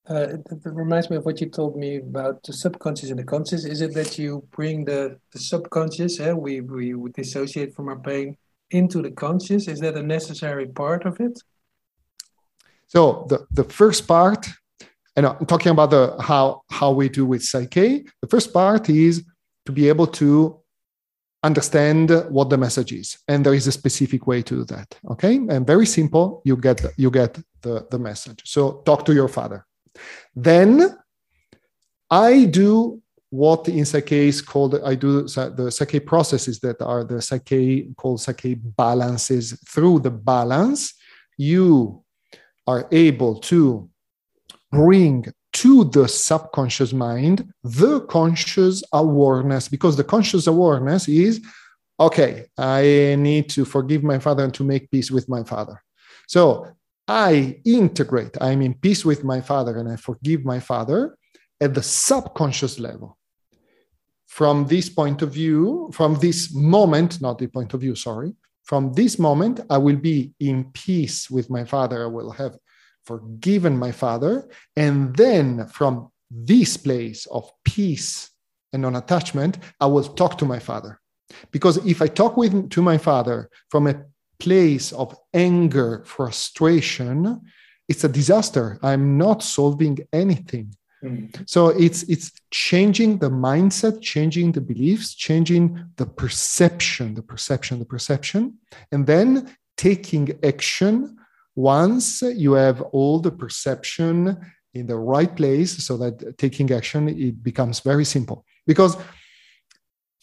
uh, 0.10 0.28
it, 0.36 0.42
it, 0.52 0.60
reminds 0.66 1.10
me 1.10 1.18
of 1.18 1.26
what 1.26 1.42
you 1.42 1.50
told 1.50 1.76
me 1.76 1.98
about 1.98 2.42
the 2.44 2.54
subconscious 2.54 3.10
and 3.10 3.20
the 3.20 3.24
conscious. 3.24 3.66
Is 3.66 3.82
it 3.82 3.94
that 3.94 4.18
you 4.18 4.48
bring 4.52 4.86
the, 4.86 5.20
the 5.34 5.40
subconscious, 5.40 6.20
eh, 6.20 6.32
we, 6.32 6.62
we 6.62 6.94
dissociate 7.12 7.76
from 7.76 7.90
our 7.90 8.00
pain, 8.00 8.38
into 8.72 9.02
the 9.02 9.12
conscious? 9.12 9.68
Is 9.68 9.80
that 9.82 9.96
a 9.96 10.04
necessary 10.04 10.68
part 10.68 11.06
of 11.06 11.20
it? 11.20 11.40
So 12.88 13.26
the, 13.30 13.46
the 13.52 13.66
first 13.66 14.08
part, 14.08 14.48
and 15.18 15.26
I'm 15.26 15.46
talking 15.46 15.72
about 15.72 15.90
the 15.90 16.16
how 16.22 16.62
how 16.70 16.92
we 16.92 17.10
do 17.10 17.26
with 17.26 17.42
PSYCH-K. 17.42 18.06
The 18.22 18.28
first 18.28 18.54
part 18.54 18.90
is 18.90 19.26
to 19.66 19.72
be 19.74 19.90
able 19.90 20.08
to 20.08 20.62
understand 21.44 22.12
what 22.30 22.50
the 22.50 22.58
message 22.58 22.94
is, 22.94 23.18
and 23.28 23.46
there 23.46 23.54
is 23.54 23.68
a 23.68 23.72
specific 23.72 24.26
way 24.26 24.42
to 24.44 24.56
do 24.56 24.66
that. 24.66 24.98
Okay, 25.10 25.36
and 25.36 25.68
very 25.68 25.86
simple. 25.86 26.42
You 26.46 26.56
get 26.56 26.86
you 26.96 27.12
get 27.12 27.38
the 27.62 27.86
the 27.92 28.00
message. 28.00 28.44
So 28.46 28.84
talk 28.86 29.04
to 29.06 29.14
your 29.14 29.28
father 29.28 29.67
then 30.36 30.98
I 32.10 32.46
do 32.46 33.02
what 33.30 33.68
in 33.68 33.84
PSYCH-K 33.84 34.28
is 34.28 34.42
called, 34.42 34.80
I 34.84 34.96
do 34.96 35.24
the 35.24 35.28
PSYCH-K 35.28 36.00
processes 36.02 36.60
that 36.62 36.82
are 36.82 37.04
the 37.04 37.16
PSYCH-K 37.16 37.90
called 37.98 38.20
PSYCH-K 38.20 38.54
balances. 38.56 39.60
Through 39.68 40.00
the 40.00 40.12
balance, 40.12 40.94
you 41.38 42.04
are 42.66 42.88
able 42.92 43.40
to 43.40 43.90
bring 44.72 45.26
to 45.54 45.86
the 45.86 46.08
subconscious 46.08 46.94
mind 46.94 47.52
the 47.64 48.02
conscious 48.02 48.84
awareness, 48.94 49.68
because 49.68 49.98
the 49.98 50.04
conscious 50.04 50.48
awareness 50.48 51.08
is 51.08 51.42
okay, 52.00 52.46
I 52.58 53.16
need 53.18 53.50
to 53.50 53.66
forgive 53.66 54.04
my 54.04 54.20
father 54.20 54.44
and 54.44 54.54
to 54.54 54.64
make 54.64 54.92
peace 54.92 55.10
with 55.10 55.28
my 55.28 55.44
father. 55.44 55.82
So 56.28 56.68
I 57.08 57.62
integrate, 57.64 58.38
I'm 58.42 58.62
in 58.62 58.74
peace 58.74 59.06
with 59.06 59.24
my 59.24 59.42
father 59.42 59.78
and 59.78 59.90
I 59.90 59.96
forgive 59.96 60.44
my 60.44 60.60
father 60.60 61.18
at 61.62 61.74
the 61.74 61.84
subconscious 61.84 62.80
level. 62.80 63.18
From 64.28 64.68
this 64.68 64.90
point 64.90 65.22
of 65.22 65.32
view, 65.32 65.90
from 65.94 66.16
this 66.16 66.54
moment, 66.54 67.22
not 67.22 67.40
the 67.40 67.48
point 67.48 67.74
of 67.74 67.82
view, 67.82 67.96
sorry, 67.96 68.36
from 68.68 68.92
this 68.92 69.18
moment, 69.18 69.62
I 69.70 69.78
will 69.78 69.96
be 69.96 70.34
in 70.42 70.66
peace 70.74 71.30
with 71.30 71.50
my 71.50 71.64
father. 71.64 72.04
I 72.04 72.08
will 72.08 72.32
have 72.32 72.58
forgiven 73.06 73.78
my 73.78 73.94
father. 73.94 74.50
And 74.76 75.16
then 75.16 75.68
from 75.68 76.12
this 76.30 76.76
place 76.76 77.26
of 77.28 77.50
peace 77.64 78.30
and 78.74 78.82
non 78.82 78.98
attachment, 78.98 79.58
I 79.80 79.86
will 79.86 80.04
talk 80.04 80.38
to 80.40 80.46
my 80.46 80.60
father. 80.60 81.00
Because 81.52 81.78
if 81.86 82.02
I 82.02 82.08
talk 82.08 82.36
with, 82.36 82.70
to 82.72 82.82
my 82.82 82.98
father 82.98 83.50
from 83.70 83.88
a 83.88 84.04
place 84.40 84.92
of 84.92 85.16
anger, 85.34 86.04
frustration, 86.06 87.42
it's 87.88 88.04
a 88.04 88.10
disaster. 88.10 88.80
I'm 88.84 89.18
not 89.18 89.44
solving 89.44 90.00
anything. 90.12 90.76
Mm-hmm. 91.04 91.44
So 91.46 91.70
it's 91.70 92.04
it's 92.04 92.32
changing 92.50 93.20
the 93.20 93.30
mindset, 93.30 94.02
changing 94.02 94.54
the 94.54 94.62
beliefs, 94.62 95.14
changing 95.14 95.86
the 95.96 96.08
perception, 96.08 97.14
the 97.14 97.22
perception, 97.22 97.80
the 97.80 97.86
perception, 97.86 98.56
and 98.92 99.06
then 99.06 99.56
taking 99.78 100.38
action 100.44 101.16
once 101.56 102.22
you 102.22 102.54
have 102.54 102.82
all 102.82 103.20
the 103.20 103.32
perception 103.32 104.38
in 104.74 104.88
the 104.88 104.98
right 104.98 105.36
place 105.36 105.84
so 105.84 105.98
that 105.98 106.38
taking 106.38 106.72
action 106.72 107.10
it 107.10 107.44
becomes 107.44 107.80
very 107.80 108.06
simple 108.06 108.46
because 108.66 108.98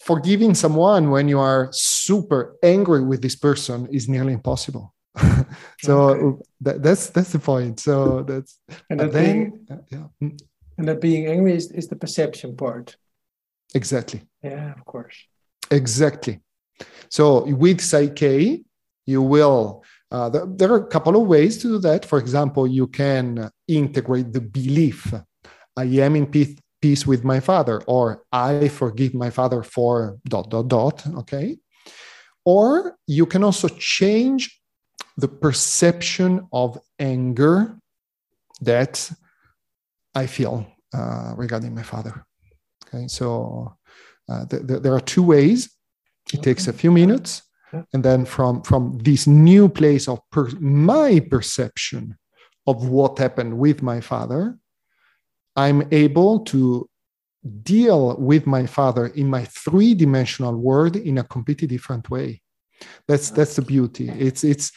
forgiving 0.05 0.55
someone 0.55 1.11
when 1.11 1.29
you 1.29 1.41
are 1.41 1.71
super 1.73 2.57
angry 2.63 3.03
with 3.03 3.23
this 3.23 3.35
person 3.35 3.89
is 3.91 4.09
nearly 4.09 4.33
impossible. 4.33 4.95
So 5.83 5.95
okay. 6.09 6.43
that, 6.63 6.83
that's 6.83 7.11
that's 7.11 7.33
the 7.33 7.39
point. 7.39 7.79
So 7.79 8.23
that's 8.23 8.59
and 8.91 9.01
that 9.01 9.13
then 9.13 9.35
being, 9.35 9.83
yeah. 9.93 10.07
Mm. 10.23 10.41
and 10.79 10.89
that 10.89 11.01
being 11.01 11.27
angry 11.27 11.55
is, 11.55 11.71
is 11.71 11.89
the 11.89 11.97
perception 11.97 12.57
part. 12.57 12.97
Exactly. 13.75 14.21
Yeah 14.43 14.73
of 14.73 14.85
course. 14.85 15.17
Exactly. 15.71 16.41
So 17.09 17.45
with 17.45 17.79
PSYCH-K 17.79 18.63
you 19.07 19.23
will 19.23 19.85
uh, 20.11 20.29
there, 20.31 20.47
there, 20.47 20.73
are 20.73 20.85
a 20.85 20.87
couple 20.87 21.15
of 21.21 21.29
ways 21.29 21.59
to 21.59 21.69
do 21.75 21.79
that. 21.79 22.05
For 22.05 22.19
example 22.19 22.67
you 22.67 22.87
can 22.87 23.51
integrate 23.69 24.33
the 24.33 24.41
belief. 24.41 25.13
I 25.77 25.85
am 26.07 26.17
in 26.17 26.27
peace, 26.27 26.57
peace 26.85 27.03
with 27.11 27.23
my 27.33 27.41
father 27.49 27.77
or 27.95 28.05
i 28.33 28.69
forgive 28.83 29.13
my 29.25 29.31
father 29.39 29.61
for 29.75 29.93
dot 30.33 30.47
dot 30.53 30.67
dot 30.77 30.97
okay 31.21 31.47
or 32.45 32.97
you 33.07 33.27
can 33.27 33.43
also 33.43 33.69
change 33.99 34.43
the 35.17 35.29
perception 35.29 36.47
of 36.53 36.79
anger 36.99 37.79
that 38.61 39.11
I 40.15 40.27
feel 40.27 40.67
uh, 40.93 41.35
regarding 41.37 41.75
my 41.75 41.83
father. 41.83 42.25
Okay, 42.87 43.09
so 43.09 43.77
uh, 44.29 44.47
th- 44.47 44.67
th- 44.67 44.83
there 44.83 44.95
are 44.95 45.01
two 45.01 45.23
ways. 45.23 45.71
It 46.33 46.43
takes 46.43 46.69
a 46.69 46.73
few 46.73 46.91
minutes, 46.91 47.43
and 47.93 48.03
then 48.03 48.25
from 48.25 48.63
from 48.63 48.99
this 49.03 49.27
new 49.27 49.69
place 49.69 50.09
of 50.09 50.19
per- 50.31 50.59
my 50.61 51.21
perception 51.21 52.17
of 52.67 52.89
what 52.89 53.19
happened 53.19 53.59
with 53.59 53.83
my 53.83 54.01
father, 54.01 54.59
I'm 55.57 55.87
able 55.93 56.41
to 56.41 56.89
deal 57.63 58.17
with 58.17 58.47
my 58.47 58.67
father 58.67 59.07
in 59.09 59.29
my 59.29 59.45
three-dimensional 59.45 60.57
world 60.57 60.97
in 60.97 61.19
a 61.19 61.25
completely 61.25 61.69
different 61.69 62.11
way. 62.11 62.41
That's 63.07 63.31
that's 63.31 63.57
the 63.57 63.63
beauty. 63.63 64.09
It's 64.11 64.45
it's 64.45 64.73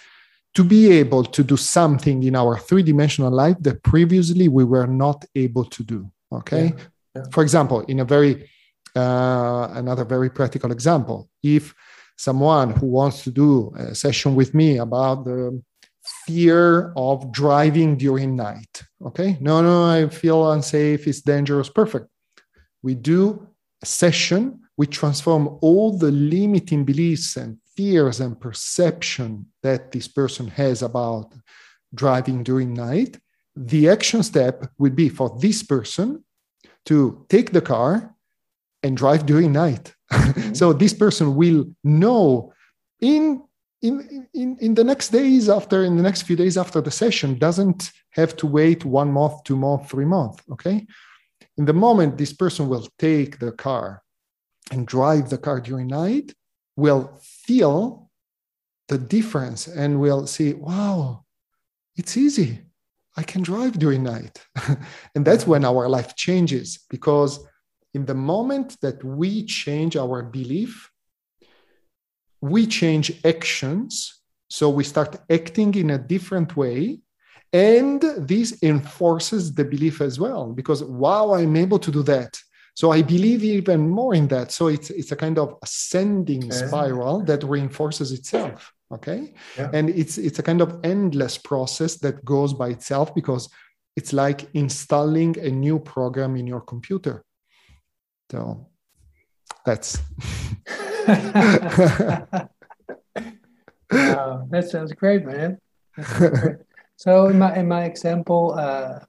to 0.54 0.64
be 0.64 0.92
able 0.92 1.24
to 1.24 1.44
do 1.44 1.58
something 1.58 2.24
in 2.24 2.36
our 2.36 2.58
three 2.58 2.84
dimensional 2.84 3.32
life 3.32 3.58
that 3.62 3.84
previously 3.84 4.48
we 4.48 4.64
were 4.64 4.88
not 4.88 5.26
able 5.36 5.66
to 5.66 5.84
do. 5.84 6.12
Okay. 6.32 6.66
Yeah. 6.66 6.84
Yeah. 7.16 7.24
For 7.32 7.44
example, 7.44 7.82
in 7.82 8.00
a 8.00 8.06
very, 8.06 8.50
uh, 8.96 9.70
another 9.74 10.06
very 10.06 10.30
practical 10.30 10.72
example, 10.72 11.30
if 11.44 11.74
someone 12.18 12.72
who 12.72 12.88
wants 12.88 13.24
to 13.24 13.32
do 13.32 13.74
a 13.78 13.94
session 13.94 14.36
with 14.36 14.54
me 14.54 14.78
about 14.78 15.26
the 15.26 15.62
fear 16.26 16.94
of 16.96 17.32
driving 17.32 17.98
during 17.98 18.36
night, 18.36 18.84
okay, 19.06 19.38
no, 19.40 19.62
no, 19.62 19.86
I 19.86 20.10
feel 20.10 20.52
unsafe, 20.52 21.08
it's 21.08 21.22
dangerous, 21.22 21.70
perfect. 21.70 22.08
We 22.82 22.96
do 22.96 23.48
a 23.82 23.86
session, 23.86 24.62
we 24.78 24.88
transform 24.88 25.58
all 25.62 25.98
the 25.98 26.12
limiting 26.12 26.86
beliefs 26.86 27.38
and 27.38 27.58
fears 27.76 28.20
and 28.20 28.40
perception 28.40 29.46
that 29.64 29.92
this 29.92 30.08
person 30.08 30.48
has 30.48 30.82
about 30.82 31.34
driving 31.94 32.44
during 32.44 32.74
night, 32.74 33.18
the 33.56 33.90
action 33.90 34.24
step 34.24 34.70
would 34.78 34.96
be 34.96 35.10
for 35.10 35.38
this 35.40 35.64
person 35.64 36.24
to 36.86 37.26
take 37.30 37.52
the 37.52 37.62
car 37.62 38.16
and 38.84 38.96
drive 38.96 39.26
during 39.26 39.52
night. 39.52 39.94
Mm-hmm. 40.12 40.54
so 40.60 40.74
this 40.74 40.94
person 40.94 41.36
will 41.36 41.66
know 41.84 42.54
in 43.02 43.44
in, 43.82 44.28
in 44.34 44.58
in 44.60 44.74
the 44.74 44.84
next 44.84 45.10
days 45.10 45.50
after 45.50 45.84
in 45.84 45.96
the 45.98 46.04
next 46.04 46.24
few 46.24 46.36
days 46.36 46.58
after 46.58 46.82
the 46.82 46.92
session 46.92 47.38
doesn't 47.38 47.92
have 48.12 48.36
to 48.36 48.48
wait 48.48 48.84
one 48.84 49.12
month 49.12 49.44
two 49.44 49.56
months 49.56 49.90
three 49.92 50.06
months 50.06 50.42
okay 50.52 50.86
in 51.58 51.66
the 51.66 51.74
moment 51.74 52.18
this 52.18 52.34
person 52.34 52.68
will 52.68 52.88
take 52.98 53.38
the 53.40 53.52
car 53.52 54.02
and 54.72 54.88
drive 54.88 55.30
the 55.30 55.38
car 55.38 55.60
during 55.62 55.88
night 55.88 56.34
will 56.76 57.20
feel 57.22 58.08
the 58.88 58.98
difference 58.98 59.68
and 59.68 60.00
will 60.00 60.26
see, 60.28 60.54
wow, 60.54 61.26
it's 61.96 62.16
easy. 62.16 62.62
I 63.18 63.24
can 63.24 63.42
drive 63.42 63.80
during 63.80 64.04
night. 64.04 64.46
and 65.16 65.26
that's 65.26 65.48
when 65.48 65.66
our 65.66 65.90
life 65.90 66.16
changes 66.16 66.80
because 66.90 67.40
in 67.94 68.06
the 68.06 68.14
moment 68.14 68.78
that 68.82 69.04
we 69.04 69.44
change 69.46 69.98
our 69.98 70.22
belief, 70.22 70.90
we 72.42 72.68
change 72.68 73.26
actions. 73.26 74.22
So 74.50 74.70
we 74.70 74.84
start 74.84 75.18
acting 75.30 75.76
in 75.76 75.92
a 75.92 75.98
different 75.98 76.56
way. 76.56 77.00
And 77.54 78.02
this 78.18 78.62
enforces 78.62 79.54
the 79.54 79.64
belief 79.64 80.02
as 80.02 80.20
well 80.20 80.52
because, 80.52 80.84
wow, 80.84 81.34
I'm 81.34 81.56
able 81.56 81.80
to 81.80 81.92
do 81.92 82.04
that. 82.04 82.38
So 82.76 82.92
I 82.92 83.02
believe 83.02 83.44
even 83.44 83.90
more 83.90 84.14
in 84.14 84.28
that. 84.28 84.52
So 84.52 84.68
it's 84.68 84.92
it's 84.92 85.12
a 85.12 85.16
kind 85.16 85.40
of 85.40 85.56
ascending 85.64 86.52
spiral 86.52 87.24
that 87.24 87.44
reinforces 87.44 88.12
itself. 88.12 88.72
Okay. 88.94 89.34
Yeah. 89.58 89.72
And 89.74 89.90
it's 89.90 90.20
it's 90.20 90.40
a 90.40 90.44
kind 90.44 90.62
of 90.62 90.80
endless 90.84 91.40
process 91.40 91.96
that 91.96 92.24
goes 92.24 92.54
by 92.54 92.70
itself 92.70 93.16
because 93.16 93.50
it's 93.96 94.14
like 94.14 94.48
installing 94.54 95.40
a 95.40 95.50
new 95.50 95.80
program 95.80 96.36
in 96.36 96.46
your 96.46 96.62
computer. 96.62 97.24
So 98.32 98.68
that's 99.66 100.00
wow, 103.92 104.48
that 104.50 104.68
sounds 104.70 104.94
great, 104.94 105.26
man. 105.26 105.58
Great. 105.96 106.58
so 106.96 107.28
in 107.28 107.40
my 107.40 107.56
in 107.56 107.68
my 107.68 107.84
example, 107.86 108.54
uh, 108.58 109.00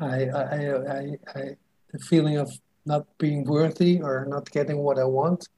I, 0.00 0.28
I 0.28 0.42
I 0.42 1.18
I 1.34 1.56
the 1.92 1.98
feeling 1.98 2.36
of 2.36 2.50
not 2.86 3.06
being 3.18 3.44
worthy 3.44 4.00
or 4.00 4.26
not 4.28 4.50
getting 4.50 4.78
what 4.78 4.98
I 4.98 5.04
want 5.04 5.48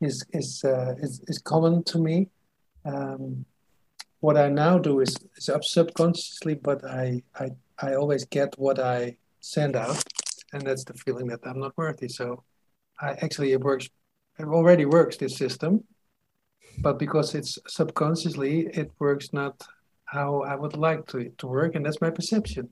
is 0.00 0.24
is 0.32 0.62
uh, 0.64 0.94
is, 0.98 1.20
is 1.26 1.38
common 1.38 1.82
to 1.84 1.98
me. 1.98 2.28
Um, 2.84 3.44
what 4.20 4.36
I 4.36 4.48
now 4.48 4.78
do 4.78 5.00
is, 5.00 5.16
is 5.36 5.50
subconsciously, 5.62 6.54
but 6.54 6.84
I, 6.84 7.22
I 7.38 7.50
I 7.78 7.94
always 7.94 8.24
get 8.24 8.58
what 8.58 8.78
I 8.78 9.16
send 9.40 9.76
out, 9.76 10.02
and 10.52 10.62
that's 10.62 10.84
the 10.84 10.94
feeling 10.94 11.26
that 11.28 11.40
I'm 11.44 11.60
not 11.60 11.76
worthy. 11.76 12.08
So, 12.08 12.42
I 13.00 13.10
actually 13.22 13.52
it 13.52 13.60
works. 13.60 13.88
It 14.38 14.44
already 14.44 14.84
works 14.84 15.16
this 15.16 15.36
system, 15.36 15.84
but 16.78 16.98
because 16.98 17.34
it's 17.34 17.58
subconsciously, 17.66 18.66
it 18.74 18.90
works 18.98 19.32
not 19.32 19.66
how 20.04 20.42
I 20.42 20.54
would 20.54 20.76
like 20.76 21.06
to 21.08 21.18
it 21.18 21.38
to 21.38 21.46
work, 21.46 21.74
and 21.74 21.84
that's 21.84 22.00
my 22.00 22.10
perception. 22.10 22.68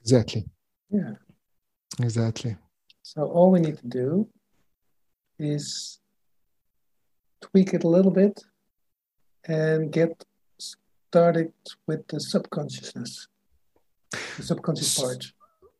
Exactly. 0.00 0.44
Yeah. 0.90 1.14
Exactly. 2.00 2.56
So 3.02 3.22
all 3.22 3.50
we 3.50 3.60
need 3.60 3.78
to 3.78 3.86
do 3.86 4.28
is 5.38 6.00
tweak 7.40 7.74
it 7.74 7.84
a 7.84 7.88
little 7.88 8.10
bit 8.10 8.42
and 9.46 9.92
get 9.92 10.24
started 10.58 11.52
with 11.86 12.06
the 12.08 12.20
subconsciousness, 12.20 13.28
the 14.36 14.42
subconscious 14.42 14.98
part. 14.98 15.32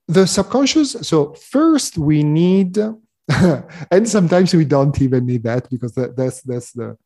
The 0.07 0.27
subconscious. 0.27 0.92
So 1.03 1.35
first 1.35 1.99
we 1.99 2.23
need, 2.23 2.79
and 3.91 4.09
sometimes 4.09 4.55
we 4.55 4.64
don't 4.64 5.01
even 5.03 5.27
need 5.27 5.43
that 5.43 5.69
because 5.71 5.93
that, 5.95 6.17
that's 6.17 6.41
that's 6.43 6.73
the 6.73 6.97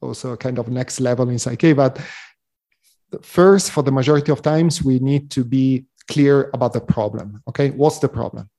also 0.00 0.36
kind 0.36 0.58
of 0.58 0.68
next 0.68 1.00
level 1.00 1.28
in 1.28 1.36
PSYCH-K. 1.36 1.72
But 1.72 1.98
first, 3.22 3.70
for 3.70 3.82
the 3.82 3.92
majority 3.92 4.32
of 4.32 4.42
times, 4.42 4.82
we 4.82 4.98
need 4.98 5.30
to 5.30 5.44
be 5.44 5.86
clear 6.08 6.50
about 6.52 6.72
the 6.72 6.80
problem. 6.80 7.42
Okay, 7.48 7.70
what's 7.70 8.00
the 8.00 8.08
problem? 8.08 8.50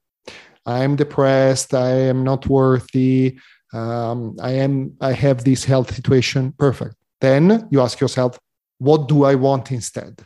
I'm 0.66 0.96
depressed. 0.96 1.74
I 1.74 1.92
am 1.92 2.24
not 2.24 2.48
worthy. 2.48 3.38
Um, 3.74 4.38
I 4.42 4.52
am. 4.52 4.96
I 5.02 5.14
have 5.14 5.44
this 5.44 5.66
health 5.66 5.94
situation. 5.94 6.54
Perfect. 6.58 6.96
Then 7.20 7.68
you 7.72 7.82
ask 7.82 8.00
yourself, 8.00 8.40
what 8.80 9.08
do 9.08 9.24
I 9.24 9.36
want 9.36 9.72
instead? 9.72 10.26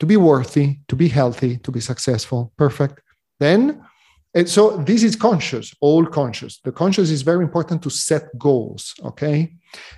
To 0.00 0.06
be 0.06 0.16
worthy, 0.16 0.78
to 0.88 0.96
be 0.96 1.08
healthy, 1.08 1.58
to 1.58 1.70
be 1.70 1.80
successful. 1.80 2.52
Perfect. 2.56 3.00
Then, 3.38 3.84
and 4.34 4.48
so 4.48 4.78
this 4.78 5.02
is 5.02 5.16
conscious, 5.16 5.74
all 5.80 6.06
conscious. 6.06 6.58
The 6.64 6.72
conscious 6.72 7.10
is 7.10 7.22
very 7.22 7.44
important 7.44 7.82
to 7.82 7.90
set 7.90 8.36
goals. 8.38 8.94
Okay, 9.04 9.54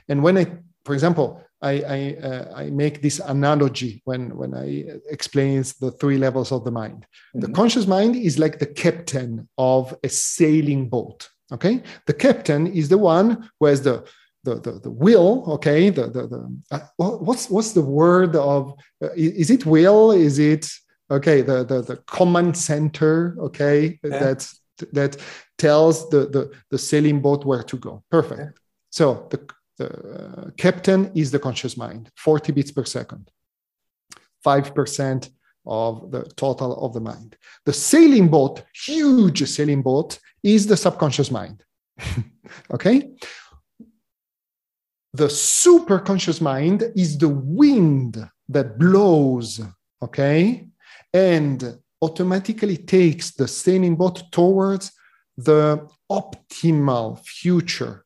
and 0.08 0.22
when 0.22 0.38
I, 0.38 0.46
for 0.84 0.94
example, 0.94 1.40
I, 1.64 1.72
I, 1.72 2.26
uh, 2.26 2.52
I, 2.54 2.64
make 2.70 3.00
this 3.00 3.20
analogy 3.20 4.02
when, 4.04 4.36
when 4.36 4.52
I 4.54 4.84
explain 5.08 5.64
the 5.80 5.92
three 5.92 6.18
levels 6.18 6.52
of 6.52 6.62
the 6.62 6.70
mind. 6.70 7.06
Mm-hmm. 7.06 7.40
The 7.40 7.52
conscious 7.52 7.86
mind 7.86 8.16
is 8.16 8.38
like 8.38 8.58
the 8.58 8.66
captain 8.66 9.48
of 9.56 9.96
a 10.04 10.10
sailing 10.10 10.90
boat. 10.90 11.28
Okay, 11.52 11.82
the 12.06 12.12
captain 12.12 12.66
is 12.66 12.88
the 12.88 12.98
one 12.98 13.48
who 13.58 13.66
has 13.66 13.82
the 13.82 14.04
the, 14.44 14.56
the, 14.56 14.72
the 14.72 14.90
will. 14.90 15.44
Okay, 15.54 15.90
the 15.90 16.08
the, 16.08 16.26
the 16.26 16.58
uh, 16.70 16.80
what's 16.96 17.48
what's 17.48 17.72
the 17.72 17.82
word 17.82 18.36
of 18.36 18.74
uh, 19.02 19.10
is 19.14 19.50
it 19.50 19.64
will? 19.64 20.10
Is 20.10 20.38
it 20.38 20.70
okay 21.10 21.42
the 21.42 21.64
the, 21.64 21.82
the 21.82 21.96
command 22.06 22.56
center 22.56 23.36
okay 23.38 23.98
yeah. 24.02 24.18
that 24.18 24.48
that 24.92 25.16
tells 25.58 26.08
the, 26.10 26.26
the 26.26 26.52
the 26.70 26.78
sailing 26.78 27.20
boat 27.20 27.44
where 27.44 27.62
to 27.62 27.76
go. 27.76 28.02
Perfect. 28.10 28.40
Yeah. 28.40 28.50
so 28.90 29.28
the, 29.30 29.48
the 29.78 29.88
uh, 29.88 30.50
captain 30.56 31.10
is 31.14 31.30
the 31.30 31.38
conscious 31.38 31.76
mind 31.76 32.10
40 32.16 32.52
beats 32.52 32.72
per 32.72 32.84
second. 32.84 33.30
5% 34.44 35.30
of 35.66 36.10
the 36.10 36.24
total 36.36 36.84
of 36.84 36.92
the 36.92 37.00
mind. 37.00 37.36
The 37.64 37.72
sailing 37.72 38.28
boat 38.28 38.62
huge 38.86 39.42
sailing 39.48 39.80
boat 39.82 40.18
is 40.42 40.66
the 40.66 40.76
subconscious 40.76 41.30
mind. 41.30 41.64
Okay? 42.70 43.10
The 45.14 45.28
superconscious 45.28 46.42
mind 46.42 46.92
is 46.94 47.16
the 47.16 47.30
wind 47.30 48.28
that 48.50 48.78
blows 48.78 49.62
okay 50.02 50.68
and 51.14 51.78
automatically 52.02 52.76
takes 52.76 53.30
the 53.30 53.48
sailing 53.48 53.96
boat 53.96 54.24
towards 54.32 54.92
the 55.36 55.88
optimal 56.10 57.24
future. 57.24 58.04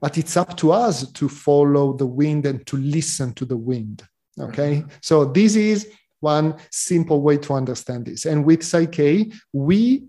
But 0.00 0.16
it's 0.16 0.36
up 0.36 0.56
to 0.58 0.72
us 0.72 1.10
to 1.12 1.28
follow 1.28 1.92
the 1.92 2.06
wind 2.06 2.46
and 2.46 2.64
to 2.66 2.76
listen 2.76 3.34
to 3.34 3.44
the 3.44 3.56
wind. 3.56 4.02
Okay. 4.40 4.76
Mm-hmm. 4.76 4.88
So 5.02 5.24
this 5.26 5.56
is 5.56 5.88
one 6.20 6.56
simple 6.70 7.20
way 7.20 7.36
to 7.38 7.54
understand 7.54 8.06
this. 8.06 8.24
And 8.24 8.44
with 8.44 8.60
PSYCH-K, 8.60 9.30
we 9.52 10.06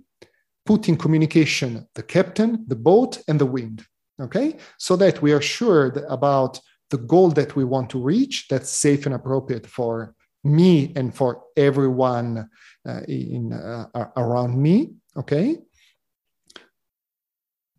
put 0.66 0.88
in 0.88 0.98
communication 0.98 1.88
the 1.94 2.04
captain, 2.04 2.64
the 2.68 2.76
boat, 2.76 3.22
and 3.28 3.40
the 3.40 3.46
wind. 3.46 3.86
Okay. 4.22 4.58
So 4.80 4.96
that 4.96 5.22
we 5.22 5.34
are 5.34 5.42
sure 5.42 5.88
about 6.10 6.60
the 6.90 6.98
goal 6.98 7.30
that 7.32 7.56
we 7.56 7.64
want 7.64 7.90
to 7.90 8.00
reach 8.00 8.48
that's 8.50 8.70
safe 8.70 9.06
and 9.06 9.16
appropriate 9.16 9.68
for 9.68 10.16
me 10.46 10.94
and 10.96 11.14
for 11.14 11.44
everyone 11.58 12.48
uh, 12.88 13.02
in 13.08 13.52
uh, 13.52 13.88
around 14.16 14.62
me 14.62 14.94
okay? 15.18 15.58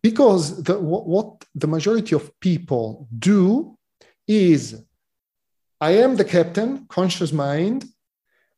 Because 0.01 0.63
the, 0.63 0.79
what 0.79 1.43
the 1.55 1.67
majority 1.67 2.15
of 2.15 2.31
people 2.39 3.07
do 3.17 3.77
is 4.27 4.83
i 5.79 5.91
am 5.91 6.15
the 6.15 6.25
captain 6.25 6.85
conscious 6.87 7.31
mind. 7.31 7.85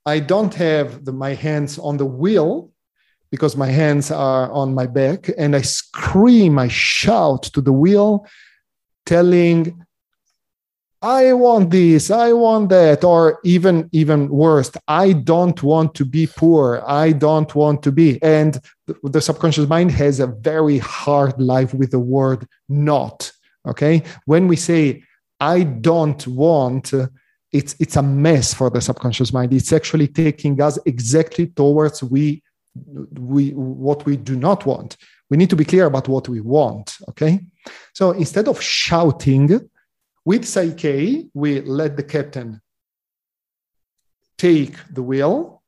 I 0.06 0.19
don't 0.19 0.54
have 0.56 1.06
the, 1.06 1.12
my 1.12 1.34
hands 1.34 1.78
on 1.78 1.98
the 1.98 2.06
wheel 2.06 2.72
because 3.30 3.56
my 3.56 3.67
hands 3.67 4.10
are 4.10 4.52
on 4.52 4.74
my 4.74 4.88
back 4.88 5.30
and 5.38 5.56
i 5.56 5.62
scream 5.62 6.58
i 6.58 6.67
shout 6.67 7.43
to 7.43 7.62
the 7.62 7.74
wheel 7.74 8.26
telling 9.06 9.86
I 11.01 11.31
want 11.31 11.69
this, 11.69 12.12
I 12.12 12.33
want 12.33 12.69
that, 12.69 13.05
or 13.05 13.39
even 13.45 13.89
even 13.93 14.27
worse, 14.27 14.71
I 14.88 15.13
don't 15.13 15.62
want 15.63 15.95
to 15.95 16.05
be 16.05 16.27
poor. 16.27 16.83
I 16.85 17.13
don't 17.13 17.53
want 17.55 17.83
to 17.83 17.91
be. 17.91 18.21
And 18.21 18.59
the, 19.03 19.21
subconscious 19.21 19.69
mind 19.69 19.91
has 19.91 20.19
a 20.19 20.27
very 20.27 20.79
hard 20.79 21.39
life 21.39 21.73
with 21.73 21.91
the 21.91 21.99
word 21.99 22.45
not. 22.67 23.31
Okay. 23.65 24.03
When 24.25 24.47
we 24.47 24.57
say 24.57 25.03
I 25.39 25.63
don't 25.63 26.25
want, 26.27 26.93
it's 27.53 27.75
it's 27.79 27.95
a 27.95 28.03
mess 28.03 28.53
for 28.53 28.69
the 28.69 28.81
subconscious 28.81 29.31
mind. 29.31 29.53
It's 29.53 29.71
actually 29.71 30.07
taking 30.07 30.62
us 30.62 30.77
exactly 30.85 31.47
towards 31.47 32.03
we 32.03 32.43
we 33.13 33.51
what 33.51 34.05
we 34.05 34.17
do 34.17 34.35
not 34.35 34.65
want. 34.65 34.97
We 35.29 35.38
need 35.38 35.49
to 35.51 35.55
be 35.55 35.65
clear 35.65 35.85
about 35.85 36.09
what 36.09 36.27
we 36.27 36.41
want. 36.41 36.97
Okay. 37.07 37.39
So 37.93 38.12
instead 38.12 38.49
of 38.49 38.62
shouting, 38.62 39.69
with 40.25 40.43
PSYCH-K, 40.43 41.29
we 41.34 41.62
let 41.62 41.95
the 41.97 42.03
captain 42.03 42.62
take 44.38 44.75
the 44.93 45.03
wheel 45.03 45.62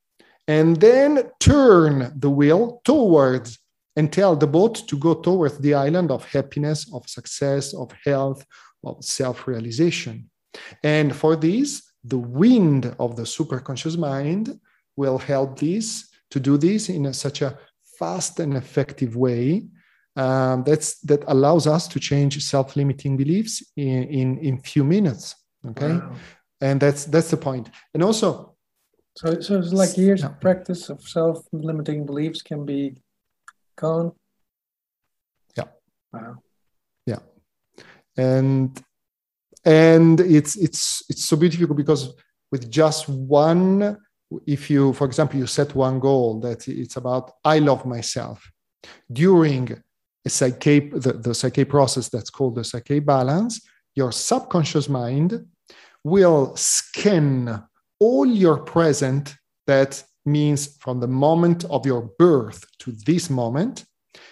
and 0.48 0.80
then 0.80 1.30
turn 1.40 2.12
the 2.18 2.30
wheel 2.30 2.82
towards 2.84 3.60
and 3.96 4.12
tell 4.12 4.36
the 4.36 4.48
boat 4.48 4.88
to 4.88 4.98
go 4.98 5.14
towards 5.14 5.58
the 5.60 5.74
island 5.74 6.12
of 6.12 6.26
happiness, 6.26 6.92
of 6.94 7.08
success, 7.10 7.74
of 7.74 7.92
health, 8.06 8.46
of 8.84 9.04
self 9.04 9.48
realization. 9.48 10.30
And 10.84 11.16
for 11.16 11.36
this, 11.36 11.84
the 12.04 12.18
wind 12.18 12.96
of 13.00 13.16
the 13.16 13.24
superconscious 13.24 13.98
mind 13.98 14.60
will 14.96 15.18
help 15.18 15.60
this 15.60 16.10
to 16.32 16.40
do 16.40 16.58
this 16.58 16.90
in 16.90 17.06
a, 17.06 17.14
such 17.14 17.42
a 17.42 17.58
fast 18.00 18.40
and 18.40 18.56
effective 18.56 19.16
way 19.16 19.66
um, 20.22 20.64
that's 20.68 20.90
that 21.10 21.24
allows 21.28 21.66
us 21.76 21.88
to 21.94 22.00
change 22.00 22.34
self-limiting 22.54 23.18
beliefs 23.18 23.56
in 23.76 24.04
in, 24.20 24.38
in 24.48 24.54
few 24.60 24.84
minutes 24.84 25.36
okay? 25.70 25.94
Wow. 25.94 26.16
and 26.62 26.80
that's 26.80 27.06
that's 27.06 27.30
the 27.30 27.38
point. 27.38 27.70
And 27.94 28.04
also 28.04 28.56
so 29.18 29.40
so 29.42 29.60
it's 29.60 29.74
like 29.74 29.98
years 29.98 30.24
of 30.24 30.40
practice 30.40 30.90
of 30.90 31.02
self-limiting 31.02 32.06
beliefs 32.06 32.42
can 32.42 32.66
be 32.66 32.96
gone? 33.76 34.14
Yeah. 35.58 35.66
Wow. 36.14 36.38
Yeah. 37.06 37.20
And 38.18 38.82
and 39.66 40.20
it's 40.20 40.56
it's 40.56 41.04
it's 41.10 41.26
so 41.26 41.36
beautiful 41.38 41.76
because 41.76 42.14
with 42.52 42.70
just 42.70 43.08
one 43.10 43.98
if 44.48 44.70
you 44.70 44.94
for 44.94 45.06
example 45.06 45.38
you 45.38 45.46
set 45.46 45.76
one 45.76 46.00
goal 46.00 46.40
that 46.40 46.66
it's 46.68 46.96
about 46.96 47.34
i 47.44 47.60
love 47.60 47.86
myself. 47.86 48.50
During 49.12 49.84
a 50.26 50.30
PSYCH-K, 50.30 50.90
the, 50.90 51.14
the 51.14 51.32
PSYCH-K 51.32 51.66
process 51.66 52.10
that's 52.10 52.30
called 52.30 52.56
the 52.56 52.62
PSYCH-K 52.62 53.00
balance, 53.00 53.62
your 53.96 54.12
subconscious 54.12 54.88
mind 54.88 55.46
will 56.04 56.56
scan 56.56 57.64
all 58.00 58.26
your 58.26 58.58
present, 58.60 59.36
that 59.68 60.04
means 60.26 60.78
from 60.78 61.00
the 61.00 61.08
moment 61.08 61.66
of 61.66 61.86
your 61.86 62.12
birth 62.18 62.66
to 62.80 62.92
this 63.06 63.30
moment, 63.30 63.86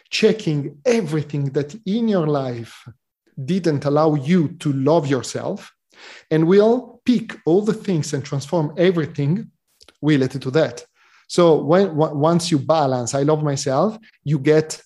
checking 0.10 0.80
everything 0.86 1.46
that 1.52 1.76
in 1.86 2.08
your 2.08 2.28
life 2.28 2.88
didn't 3.46 3.86
allow 3.86 4.16
you 4.16 4.50
to 4.60 4.74
love 4.74 5.08
yourself, 5.08 5.72
and 6.32 6.48
will 6.48 7.02
pick 7.06 7.36
all 7.46 7.62
the 7.62 7.74
things 7.74 8.14
and 8.14 8.24
transform 8.24 8.74
everything 8.78 9.52
related 10.02 10.42
to 10.42 10.52
that. 10.52 10.86
So 11.28 11.62
when 11.62 11.96
once 11.96 12.50
you 12.50 12.58
balance, 12.58 13.14
I 13.14 13.24
love 13.24 13.44
myself, 13.44 13.98
you 14.24 14.40
get 14.40 14.82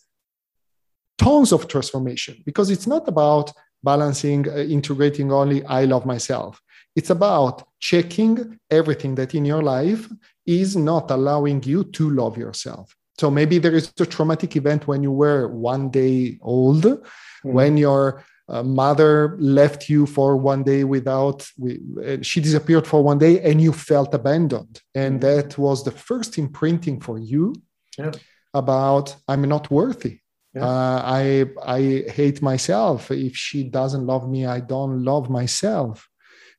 tons 1.17 1.51
of 1.51 1.67
transformation 1.67 2.41
because 2.45 2.69
it's 2.69 2.87
not 2.87 3.07
about 3.07 3.51
balancing, 3.83 4.47
uh, 4.49 4.55
integrating 4.55 5.31
only 5.31 5.63
I 5.65 5.85
love 5.85 6.05
myself. 6.05 6.61
It's 6.95 7.09
about 7.09 7.67
checking 7.79 8.59
everything 8.69 9.15
that 9.15 9.33
in 9.35 9.45
your 9.45 9.63
life 9.63 10.07
is 10.45 10.75
not 10.75 11.11
allowing 11.11 11.63
you 11.63 11.83
to 11.85 12.09
love 12.09 12.37
yourself. 12.37 12.95
So 13.19 13.29
maybe 13.29 13.59
there 13.59 13.75
is 13.75 13.91
a 13.99 14.05
traumatic 14.05 14.55
event 14.55 14.87
when 14.87 15.03
you 15.03 15.11
were 15.11 15.47
one 15.47 15.89
day 15.89 16.39
old, 16.41 16.83
mm-hmm. 16.83 17.53
when 17.53 17.77
your 17.77 18.23
uh, 18.49 18.63
mother 18.63 19.37
left 19.39 19.89
you 19.89 20.05
for 20.05 20.35
one 20.35 20.63
day 20.63 20.83
without, 20.83 21.47
we, 21.57 21.79
uh, 22.05 22.17
she 22.21 22.41
disappeared 22.41 22.85
for 22.85 23.03
one 23.03 23.17
day 23.17 23.39
and 23.41 23.61
you 23.61 23.71
felt 23.71 24.13
abandoned. 24.13 24.81
And 24.95 25.19
mm-hmm. 25.19 25.39
that 25.39 25.57
was 25.57 25.83
the 25.83 25.91
first 25.91 26.37
imprinting 26.37 26.99
for 27.01 27.17
you 27.17 27.55
yeah. 27.97 28.11
about, 28.53 29.15
I'm 29.27 29.43
not 29.43 29.71
worthy. 29.71 30.19
Yeah. 30.53 30.65
Uh, 30.65 31.01
I 31.03 31.45
I 31.65 31.79
hate 32.11 32.41
myself. 32.41 33.09
If 33.11 33.35
she 33.35 33.63
doesn't 33.63 34.05
love 34.05 34.29
me, 34.29 34.45
I 34.45 34.59
don't 34.59 35.03
love 35.03 35.29
myself. 35.29 36.07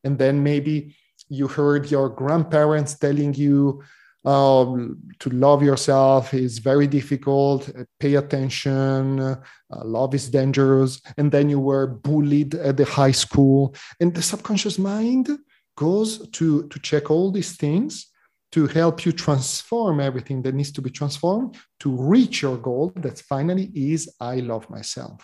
And 0.02 0.18
then 0.18 0.42
maybe 0.42 0.96
you 1.28 1.48
heard 1.48 1.90
your 1.90 2.08
grandparents 2.08 2.94
telling 2.98 3.34
you 3.34 3.82
um, 4.24 4.98
to 5.18 5.30
love 5.30 5.62
yourself 5.62 6.32
is 6.32 6.58
very 6.58 6.86
difficult. 6.86 7.70
Pay 8.00 8.14
attention. 8.14 9.20
Uh, 9.20 9.36
love 9.84 10.14
is 10.14 10.30
dangerous. 10.30 11.00
And 11.16 11.30
then 11.30 11.48
you 11.50 11.60
were 11.60 11.86
bullied 11.86 12.54
at 12.54 12.76
the 12.76 12.84
high 12.84 13.12
school, 13.12 13.74
and 14.00 14.14
the 14.14 14.22
subconscious 14.22 14.78
mind 14.78 15.28
goes 15.76 16.28
to 16.30 16.68
to 16.68 16.78
check 16.80 17.10
all 17.10 17.30
these 17.30 17.56
things 17.56 18.06
to 18.54 18.68
help 18.68 19.04
you 19.04 19.10
transform 19.10 19.98
everything 19.98 20.40
that 20.40 20.54
needs 20.54 20.70
to 20.70 20.80
be 20.80 20.88
transformed 20.88 21.58
to 21.80 21.90
reach 21.90 22.40
your 22.40 22.56
goal 22.56 22.92
that 22.94 23.18
finally 23.18 23.68
is 23.74 24.14
i 24.20 24.36
love 24.36 24.70
myself. 24.70 25.20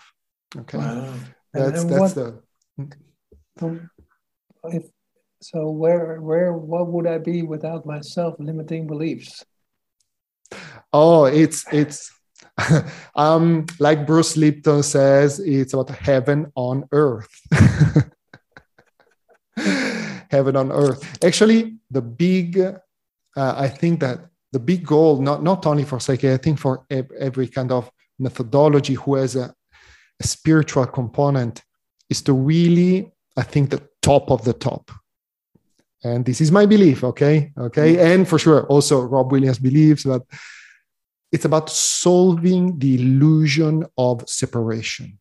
Okay? 0.57 0.77
Wow. 0.77 1.13
that's 1.53 1.85
that's 1.85 2.01
what, 2.01 2.15
the 2.15 2.41
if, 4.65 4.83
so 5.41 5.69
where 5.69 6.19
where 6.19 6.51
what 6.51 6.87
would 6.87 7.07
i 7.07 7.17
be 7.17 7.41
without 7.41 7.85
my 7.85 8.01
self-limiting 8.01 8.85
beliefs? 8.85 9.45
Oh 10.91 11.23
it's 11.23 11.63
it's 11.71 12.11
um 13.15 13.65
like 13.79 14.05
bruce 14.05 14.35
lipton 14.35 14.83
says 14.83 15.39
it's 15.39 15.73
about 15.73 15.89
heaven 15.91 16.51
on 16.55 16.83
earth. 16.91 17.31
Heaven 20.31 20.55
on 20.55 20.71
earth. 20.71 21.01
Actually 21.23 21.77
the 21.91 22.01
big 22.01 22.57
uh, 23.35 23.53
I 23.57 23.67
think 23.67 23.99
that 24.01 24.19
the 24.51 24.59
big 24.59 24.85
goal, 24.85 25.21
not, 25.21 25.43
not 25.43 25.65
only 25.65 25.83
for 25.83 25.97
PSYCH-K, 25.97 26.33
I 26.33 26.37
think 26.37 26.59
for 26.59 26.85
every 26.89 27.47
kind 27.47 27.71
of 27.71 27.89
methodology 28.19 28.95
who 28.95 29.15
has 29.15 29.35
a, 29.35 29.53
a 30.19 30.27
spiritual 30.27 30.85
component, 30.87 31.61
is 32.09 32.21
to 32.23 32.33
really, 32.33 33.11
I 33.37 33.43
think, 33.43 33.69
the 33.69 33.81
top 34.01 34.29
of 34.31 34.43
the 34.43 34.53
top. 34.53 34.91
and 36.03 36.25
this 36.25 36.41
is 36.41 36.51
my 36.51 36.65
belief 36.65 37.03
okay 37.03 37.35
okay 37.67 37.89
mm-hmm. 37.93 38.11
and 38.11 38.21
for 38.27 38.39
sure 38.39 38.61
also 38.73 38.95
rob 39.15 39.27
williams 39.31 39.59
believes 39.59 40.03
that 40.11 40.23
it's 41.31 41.45
about 41.45 41.69
solving 41.69 42.77
the 42.77 42.95
illusion 42.95 43.85
of 43.97 44.27
separation. 44.27 45.17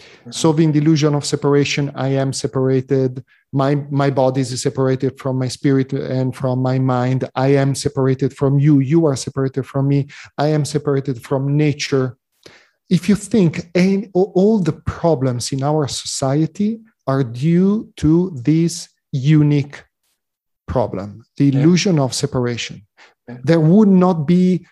Mm-hmm. 0.00 0.30
solving 0.30 0.72
the 0.72 0.78
illusion 0.78 1.14
of 1.14 1.22
separation 1.22 1.92
i 1.94 2.08
am 2.08 2.32
separated. 2.32 3.22
My 3.52 3.74
my 3.90 4.08
body 4.08 4.40
is 4.40 4.62
separated 4.62 5.18
from 5.18 5.38
my 5.38 5.48
spirit 5.48 5.92
and 5.92 6.34
from 6.34 6.62
my 6.62 6.78
mind. 6.78 7.28
I 7.34 7.48
am 7.48 7.74
separated 7.74 8.34
from 8.34 8.58
you. 8.58 8.78
You 8.78 9.04
are 9.04 9.16
separated 9.16 9.64
from 9.66 9.88
me. 9.88 10.08
I 10.38 10.46
am 10.46 10.64
separated 10.64 11.22
from 11.22 11.58
nature. 11.58 12.16
If 12.88 13.06
you 13.08 13.16
think 13.16 13.68
all 14.14 14.58
the 14.58 14.72
problems 14.72 15.52
in 15.52 15.62
our 15.62 15.86
society 15.88 16.80
are 17.06 17.22
due 17.22 17.92
to 17.96 18.30
this 18.34 18.88
unique 19.12 19.84
problem 20.66 21.22
the 21.36 21.48
illusion 21.48 21.96
yeah. 21.96 22.02
of 22.02 22.14
separation 22.14 22.86
yeah. 23.28 23.36
there 23.44 23.60
would 23.60 23.88
not 23.88 24.26
be 24.26 24.66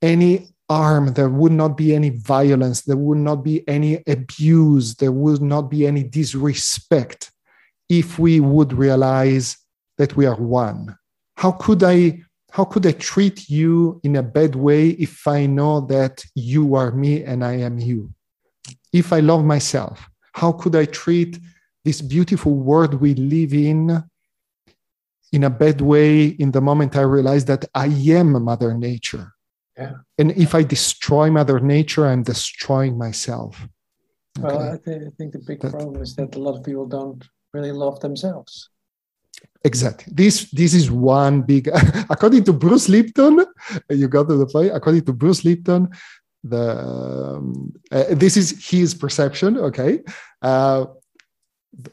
any 0.00 0.48
harm 0.68 1.12
there 1.14 1.28
would 1.28 1.52
not 1.52 1.76
be 1.76 1.94
any 1.94 2.10
violence 2.10 2.82
there 2.82 2.96
would 2.96 3.18
not 3.18 3.44
be 3.44 3.66
any 3.68 4.02
abuse 4.08 4.96
there 4.96 5.12
would 5.12 5.40
not 5.40 5.70
be 5.70 5.86
any 5.86 6.02
disrespect 6.02 7.30
if 7.88 8.18
we 8.18 8.40
would 8.40 8.72
realize 8.72 9.56
that 9.98 10.16
we 10.16 10.26
are 10.26 10.36
one. 10.36 10.96
How 11.36 11.52
could 11.52 11.82
i 11.82 12.22
how 12.50 12.64
could 12.64 12.86
i 12.86 12.92
treat 12.92 13.50
you 13.50 14.00
in 14.02 14.16
a 14.16 14.22
bad 14.22 14.54
way 14.54 14.90
if 14.90 15.26
i 15.28 15.44
know 15.44 15.80
that 15.80 16.24
you 16.34 16.74
are 16.74 16.90
me 16.92 17.22
and 17.22 17.44
i 17.44 17.52
am 17.52 17.78
you? 17.78 18.10
If 18.92 19.12
i 19.12 19.20
love 19.20 19.44
myself 19.44 20.08
how 20.32 20.52
could 20.52 20.74
i 20.76 20.84
treat 20.84 21.38
this 21.84 22.00
beautiful 22.00 22.54
world 22.54 22.94
we 22.94 23.14
live 23.14 23.52
in 23.52 24.02
in 25.32 25.44
a 25.44 25.50
bad 25.50 25.80
way 25.80 26.26
in 26.26 26.50
the 26.50 26.60
moment 26.60 26.96
i 26.96 27.02
realize 27.02 27.44
that 27.44 27.64
i 27.74 27.86
am 27.86 28.42
mother 28.42 28.74
nature 28.74 29.35
yeah. 29.76 29.92
and 30.18 30.32
if 30.32 30.54
i 30.54 30.62
destroy 30.62 31.30
mother 31.30 31.60
nature 31.60 32.06
i'm 32.06 32.22
destroying 32.22 32.96
myself. 32.98 33.68
Okay? 34.38 34.46
well 34.46 34.72
I, 34.74 34.78
th- 34.78 35.02
I, 35.08 35.10
think 35.16 35.32
the 35.32 35.42
big 35.46 35.60
that, 35.60 35.72
problem 35.72 36.02
is 36.02 36.14
that 36.16 36.34
a 36.34 36.38
lot 36.38 36.56
of 36.58 36.64
people 36.64 36.86
don't 36.86 37.24
really 37.54 37.72
love 37.72 38.00
themselves. 38.00 38.68
Exactly. 39.64 40.12
This 40.14 40.50
this 40.50 40.72
is 40.74 40.90
one 40.90 41.42
big 41.42 41.68
according 42.10 42.44
to 42.44 42.52
bruce 42.52 42.88
lipton 42.88 43.44
you 43.90 44.08
got 44.08 44.28
to 44.28 44.36
the 44.36 44.46
point 44.46 44.72
according 44.74 45.04
to 45.04 45.12
bruce 45.12 45.44
lipton 45.44 45.88
the 46.44 46.66
um, 46.78 47.72
uh, 47.90 48.04
this 48.10 48.36
is 48.36 48.48
his 48.70 48.94
perception 48.94 49.58
okay? 49.58 50.00
Uh, 50.40 50.86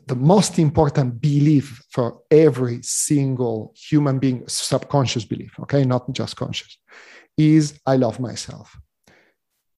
the 0.07 0.15
most 0.15 0.59
important 0.59 1.19
belief 1.19 1.83
for 1.89 2.21
every 2.31 2.79
single 2.81 3.73
human 3.75 4.19
being, 4.19 4.43
subconscious 4.47 5.25
belief, 5.25 5.53
okay, 5.59 5.83
not 5.83 6.11
just 6.13 6.35
conscious, 6.35 6.77
is 7.37 7.79
I 7.85 7.95
love 7.97 8.19
myself. 8.19 8.77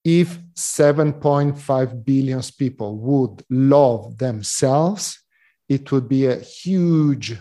If 0.03 0.39
7.5 0.53 2.05
billion 2.05 2.41
people 2.57 2.97
would 2.97 3.43
love 3.49 4.17
themselves, 4.17 5.19
it 5.67 5.91
would 5.91 6.07
be 6.07 6.27
a 6.27 6.39
huge 6.39 7.35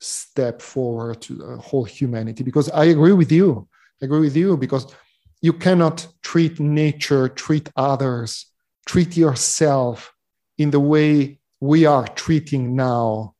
step 0.00 0.60
forward 0.60 1.20
to 1.22 1.34
the 1.34 1.56
whole 1.58 1.84
humanity. 1.84 2.42
Because 2.42 2.68
I 2.70 2.86
agree 2.86 3.12
with 3.12 3.30
you. 3.30 3.68
I 4.02 4.06
agree 4.06 4.20
with 4.20 4.36
you 4.36 4.56
because 4.56 4.92
you 5.40 5.52
cannot 5.52 6.06
treat 6.22 6.58
nature, 6.58 7.28
treat 7.28 7.70
others, 7.76 8.46
treat 8.86 9.16
yourself 9.16 10.12
in 10.58 10.70
the 10.70 10.80
way 10.80 11.38
we 11.60 11.86
are 11.86 12.08
treating 12.08 12.74
now 12.74 13.34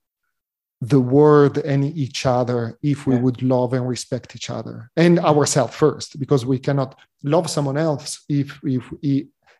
the 0.80 1.00
world 1.00 1.58
and 1.58 1.84
each 1.84 2.24
other 2.24 2.78
if 2.82 3.06
we 3.06 3.14
yeah. 3.14 3.20
would 3.20 3.42
love 3.42 3.74
and 3.74 3.86
respect 3.86 4.34
each 4.34 4.48
other 4.48 4.90
and 4.96 5.18
ourselves 5.18 5.74
first 5.74 6.18
because 6.18 6.46
we 6.46 6.58
cannot 6.58 6.98
love 7.22 7.50
someone 7.50 7.76
else 7.76 8.24
if 8.28 8.58
if 8.64 8.84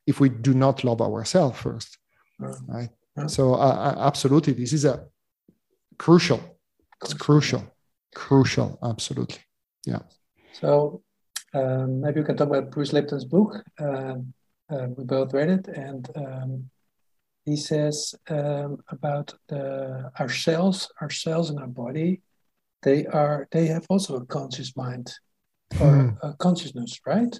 if 0.06 0.18
we 0.18 0.28
do 0.28 0.54
not 0.54 0.82
love 0.82 1.02
ourselves 1.02 1.58
first 1.58 1.98
right. 2.38 2.88
yeah. 3.16 3.26
so 3.26 3.54
uh, 3.54 3.94
absolutely 3.98 4.54
this 4.54 4.72
is 4.72 4.84
a 4.86 5.04
crucial 5.98 6.40
it's 7.02 7.12
crucial. 7.12 7.62
crucial 8.14 8.78
absolutely 8.82 9.38
yeah. 9.86 10.00
So 10.52 11.02
um, 11.54 12.00
maybe 12.00 12.20
we 12.20 12.26
can 12.26 12.36
talk 12.36 12.48
about 12.48 12.70
bruce 12.70 12.92
lipton's 12.92 13.24
book. 13.24 13.62
Uh, 13.78 14.16
uh, 14.70 14.86
we 14.96 15.04
both 15.04 15.32
read 15.32 15.50
it 15.50 15.68
and 15.68 16.08
um, 16.16 16.70
he 17.44 17.56
says 17.56 18.14
um, 18.28 18.78
about 18.88 19.34
the, 19.48 20.10
our 20.18 20.28
cells, 20.28 20.90
our 21.00 21.10
cells 21.10 21.50
in 21.50 21.58
our 21.58 21.66
body, 21.66 22.20
they 22.82 23.06
are 23.06 23.46
they 23.50 23.66
have 23.66 23.86
also 23.90 24.16
a 24.16 24.24
conscious 24.24 24.76
mind 24.76 25.12
or 25.80 26.16
a 26.22 26.32
consciousness, 26.34 27.00
right? 27.06 27.38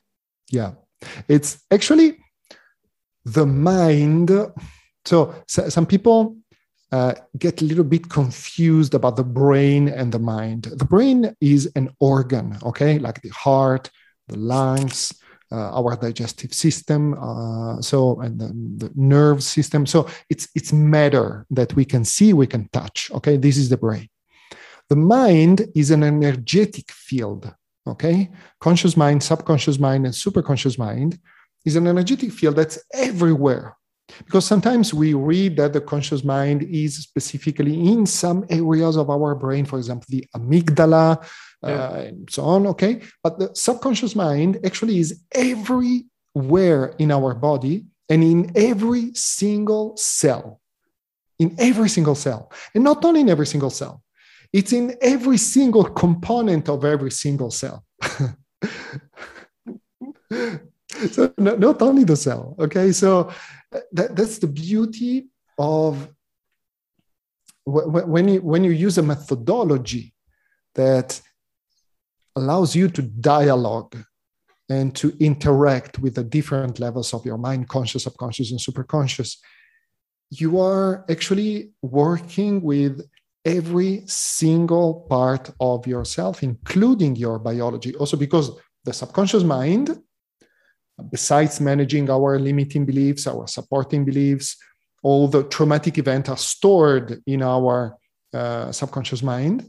Yeah, 0.51 0.73
it's 1.29 1.63
actually 1.71 2.19
the 3.25 3.47
mind. 3.47 4.31
So, 5.05 5.35
so 5.47 5.69
some 5.69 5.87
people 5.87 6.37
uh, 6.93 7.15
get 7.39 7.63
a 7.63 7.65
little 7.65 7.85
bit 7.85 8.09
confused 8.09 8.95
about 8.95 9.17
the 9.17 9.25
brain 9.25 9.89
and 9.89 10.13
the 10.13 10.19
mind. 10.19 10.65
The 10.65 10.85
brain 10.85 11.35
is 11.41 11.71
an 11.77 11.91
organ, 12.01 12.59
okay, 12.63 12.99
like 12.99 13.23
the 13.23 13.31
heart, 13.31 13.91
the 14.29 14.37
lungs, 14.39 15.13
our 15.57 15.97
digestive 15.97 16.55
system, 16.55 17.15
uh, 17.15 17.81
so 17.81 18.21
and 18.21 18.41
the, 18.41 18.49
the 18.87 18.93
nerve 18.95 19.43
system. 19.43 19.87
So 19.87 20.09
it's 20.29 20.49
it's 20.55 20.73
matter 20.73 21.47
that 21.51 21.75
we 21.75 21.85
can 21.85 22.05
see, 22.05 22.33
we 22.33 22.47
can 22.47 22.69
touch. 22.73 23.11
Okay, 23.15 23.37
this 23.37 23.57
is 23.57 23.69
the 23.69 23.77
brain. 23.77 24.09
The 24.89 24.97
mind 24.97 25.67
is 25.75 25.91
an 25.91 26.03
energetic 26.03 26.91
field. 26.91 27.53
Okay, 27.87 28.31
conscious 28.61 28.97
mind, 28.97 29.23
subconscious 29.23 29.79
mind, 29.79 30.05
and 30.05 30.15
superconscious 30.15 30.79
mind 30.79 31.19
is 31.65 31.77
an 31.77 31.87
energetic 31.87 32.33
field 32.33 32.57
that's 32.57 32.79
everywhere. 32.93 33.77
Because 34.25 34.45
sometimes 34.45 34.93
we 34.93 35.15
read 35.15 35.57
that 35.57 35.73
the 35.73 35.81
conscious 35.81 36.25
mind 36.25 36.63
is 36.65 36.97
specifically 36.97 37.75
in 37.89 38.07
some 38.07 38.45
areas 38.51 38.97
of 38.97 39.09
our 39.09 39.35
brain, 39.35 39.65
for 39.65 39.79
example, 39.79 40.07
the 40.09 40.25
amygdala, 40.35 41.25
yeah. 41.63 41.71
uh, 41.71 41.95
and 42.09 42.31
so 42.31 42.43
on. 42.45 42.67
Okay. 42.69 43.01
But 43.23 43.39
the 43.39 43.51
subconscious 43.55 44.15
mind 44.15 44.61
actually 44.65 44.99
is 44.99 45.23
everywhere 45.33 46.95
in 46.99 47.11
our 47.11 47.35
body 47.35 47.87
and 48.09 48.23
in 48.25 48.53
every 48.55 49.15
single 49.15 49.97
cell. 49.97 50.61
In 51.39 51.55
every 51.59 51.89
single 51.89 52.15
cell. 52.15 52.53
And 52.75 52.85
not 52.85 53.05
only 53.05 53.21
in 53.21 53.31
every 53.31 53.47
single 53.47 53.71
cell, 53.71 54.03
it's 54.53 54.73
in 54.73 54.97
every 55.01 55.39
single 55.39 55.85
component 55.85 56.69
of 56.69 56.85
every 56.85 57.11
single 57.11 57.51
cell. 57.51 57.85
so 61.11 61.33
not 61.39 61.81
only 61.83 62.05
the 62.05 62.17
cell 62.17 62.55
okay 62.59 62.93
so 62.93 63.31
that, 63.93 64.15
that's 64.15 64.39
the 64.39 64.47
beauty 64.47 65.29
of 65.59 66.09
when 67.65 68.29
you 68.29 68.41
when 68.41 68.65
you 68.65 68.71
use 68.71 68.99
a 68.99 69.03
methodology 69.03 70.15
that 70.75 71.21
allows 72.37 72.75
you 72.75 72.89
to 72.89 73.03
dialogue 73.03 73.97
and 74.69 74.95
to 74.95 75.13
interact 75.19 75.99
with 75.99 76.15
the 76.15 76.25
different 76.25 76.79
levels 76.79 77.13
of 77.13 77.25
your 77.25 77.39
mind 77.39 77.69
conscious 77.69 78.05
subconscious 78.05 78.51
and 78.53 78.61
superconscious. 78.61 79.37
You 80.31 80.61
are 80.61 81.05
actually 81.11 81.73
working 81.83 82.63
with 82.63 83.03
every 83.45 84.03
single 84.07 85.07
part 85.09 85.51
of 85.61 85.87
yourself 85.87 86.43
including 86.43 87.17
your 87.17 87.39
biology. 87.39 87.95
Also 87.97 88.17
because 88.17 88.51
the 88.85 88.93
subconscious 88.93 89.43
mind 89.43 89.99
besides 91.11 91.61
managing 91.61 92.11
our 92.11 92.39
limiting 92.39 92.85
beliefs 92.85 93.27
our 93.27 93.47
supporting 93.47 94.05
beliefs 94.05 94.57
all 95.03 95.27
the 95.27 95.45
traumatic 95.45 95.97
events 95.97 96.29
are 96.29 96.37
stored 96.37 97.23
in 97.27 97.43
our 97.43 97.97
uh, 98.35 98.71
subconscious 98.71 99.23
mind 99.23 99.67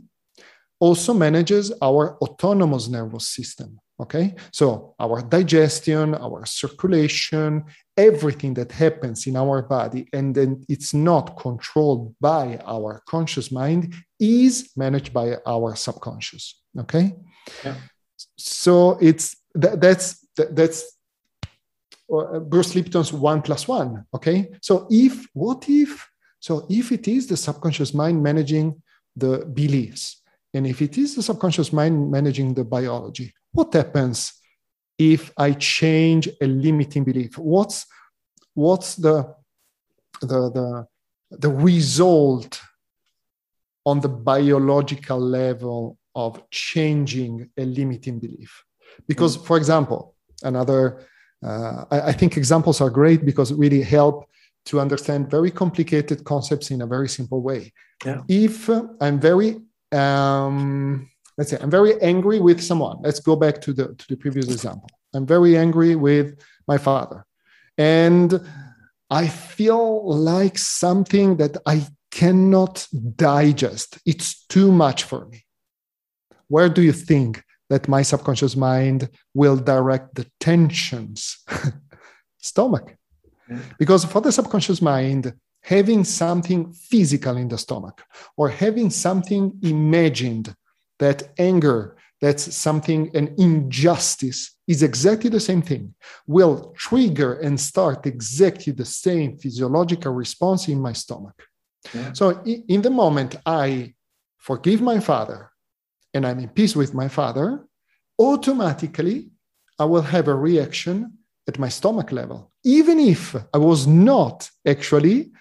also 0.82 1.14
manages 1.14 1.72
our 1.82 2.18
autonomous 2.18 2.90
nervous 2.90 3.28
system. 3.30 3.80
Okay, 4.00 4.34
so 4.52 4.96
our 5.00 5.22
digestion, 5.22 6.16
our 6.16 6.44
circulation, 6.44 7.64
everything 7.96 8.56
that 8.56 8.72
happens 8.72 9.28
in 9.28 9.38
our 9.38 9.62
body, 9.62 10.10
and 10.12 10.34
then 10.34 10.66
it's 10.68 10.92
not 10.92 11.38
controlled 11.38 12.16
by 12.20 12.60
our 12.66 13.04
conscious 13.08 13.52
mind, 13.52 13.94
is 14.20 14.72
managed 14.76 15.14
by 15.14 15.38
our 15.46 15.76
subconscious. 15.76 16.60
Okay, 16.80 17.14
yeah. 17.64 17.76
so 18.38 18.98
it's 19.00 19.38
that, 19.54 19.80
that's 19.80 20.28
that, 20.36 20.56
that's 20.56 20.98
uh, 22.12 22.40
Bruce 22.40 22.74
Lipton's 22.74 23.14
one 23.14 23.44
plus 23.44 23.68
one. 23.68 24.04
Okay, 24.16 24.50
so 24.64 24.88
if 24.90 25.28
what 25.34 25.70
if 25.70 26.10
so 26.40 26.66
if 26.72 26.92
it 26.92 27.08
is 27.08 27.28
the 27.28 27.38
subconscious 27.38 27.94
mind 27.94 28.24
managing 28.24 28.82
the 29.16 29.46
beliefs 29.54 30.21
and 30.54 30.68
if 30.68 30.82
it 30.82 30.98
is 30.98 31.16
the 31.16 31.24
subconscious 31.24 31.72
mind 31.72 32.12
managing 32.12 32.54
the 32.54 32.64
biology, 32.64 33.34
what 33.52 33.74
happens 33.74 34.34
if 34.98 35.32
I 35.38 35.54
change 35.54 36.30
a 36.42 36.48
limiting 36.48 37.04
belief? 37.04 37.38
What's 37.38 37.86
what's 38.54 38.96
the 38.96 39.36
the 40.22 40.50
the, 40.52 40.88
the 41.32 41.50
result 41.50 42.62
on 43.86 44.00
the 44.00 44.10
biological 44.10 45.20
level 45.20 45.98
of 46.16 46.50
changing 46.50 47.50
a 47.58 47.66
limiting 47.66 48.20
belief. 48.20 48.64
Because, 49.08 49.36
for 49.36 49.58
example, 49.58 50.16
another, 50.44 51.08
uh, 51.44 51.86
I, 51.90 52.02
I 52.02 52.12
think 52.12 52.38
examples 52.38 52.82
are 52.82 52.90
great 52.90 53.26
because 53.26 53.52
it 53.52 53.58
really 53.58 53.82
help 53.82 54.26
to 54.66 54.80
understand 54.80 55.32
very 55.32 55.50
complicated 55.50 56.24
concepts 56.24 56.70
in 56.70 56.82
a 56.82 56.88
very 56.88 57.10
simple 57.10 57.42
way. 57.42 57.74
Yeah. 58.06 58.22
If 58.28 58.70
I'm 59.00 59.20
very, 59.20 59.62
um, 59.92 61.10
let's 61.38 61.50
say, 61.50 61.58
I'm 61.62 61.72
very 61.72 62.02
angry 62.02 62.40
with 62.40 62.62
someone. 62.62 62.98
Let's 63.02 63.20
go 63.20 63.36
back 63.36 63.62
to 63.62 63.74
the 63.74 63.96
to 63.96 64.08
the 64.08 64.16
previous 64.16 64.48
example. 64.48 64.90
I'm 65.14 65.26
very 65.26 65.58
angry 65.58 65.96
with 65.96 66.40
my 66.68 66.78
father, 66.78 67.26
and 67.78 68.42
I 69.10 69.28
feel 69.28 70.16
like 70.16 70.58
something 70.58 71.38
that 71.38 71.58
I 71.66 71.86
cannot 72.12 72.88
digest. 73.16 74.00
It's 74.06 74.46
too 74.48 74.72
much 74.72 75.04
for 75.04 75.26
me. 75.26 75.46
Where 76.48 76.70
do 76.70 76.82
you 76.82 76.92
think 76.92 77.44
that 77.70 77.88
my 77.88 78.02
subconscious 78.02 78.56
mind 78.56 79.10
will 79.34 79.58
direct 79.58 80.16
the 80.16 80.30
tensions? 80.40 81.38
Stomach. 82.40 82.96
Because 83.78 84.06
for 84.06 84.22
the 84.22 84.32
subconscious 84.32 84.82
mind, 84.82 85.34
having 85.62 86.04
something 86.04 86.72
physical 86.74 87.38
in 87.38 87.48
the 87.48 87.58
stomach 87.58 88.04
or 88.38 88.50
having 88.50 88.90
something 88.90 89.58
imagined, 89.62 90.56
that 91.00 91.30
anger, 91.38 91.96
that's 92.20 92.56
something, 92.56 93.10
an 93.16 93.34
injustice, 93.38 94.56
is 94.68 94.84
exactly 94.84 95.30
the 95.30 95.40
same 95.40 95.62
thing, 95.62 95.94
will 96.28 96.74
trigger 96.78 97.34
and 97.34 97.60
start 97.60 98.06
exactly 98.06 98.72
the 98.72 98.86
same 98.86 99.38
physiological 99.38 100.14
response 100.14 100.68
in 100.68 100.80
my 100.80 100.94
stomach. 100.94 101.44
Yeah. 101.94 102.14
So, 102.14 102.42
in 102.46 102.82
the 102.84 102.92
moment 102.92 103.36
I 103.46 103.96
forgive 104.38 104.82
my 104.82 105.00
father 105.00 105.52
and 106.14 106.26
I'm 106.28 106.40
in 106.40 106.50
peace 106.50 106.76
with 106.76 106.94
my 106.94 107.08
father, 107.08 107.66
automatically 108.20 109.32
I 109.80 109.86
will 109.86 110.04
have 110.04 110.28
a 110.28 110.36
reaction 110.36 111.18
at 111.48 111.58
my 111.58 111.70
stomach 111.70 112.12
level, 112.12 112.52
even 112.64 113.00
if 113.00 113.36
I 113.54 113.58
was 113.58 113.88
not 113.88 114.50
actually 114.68 115.32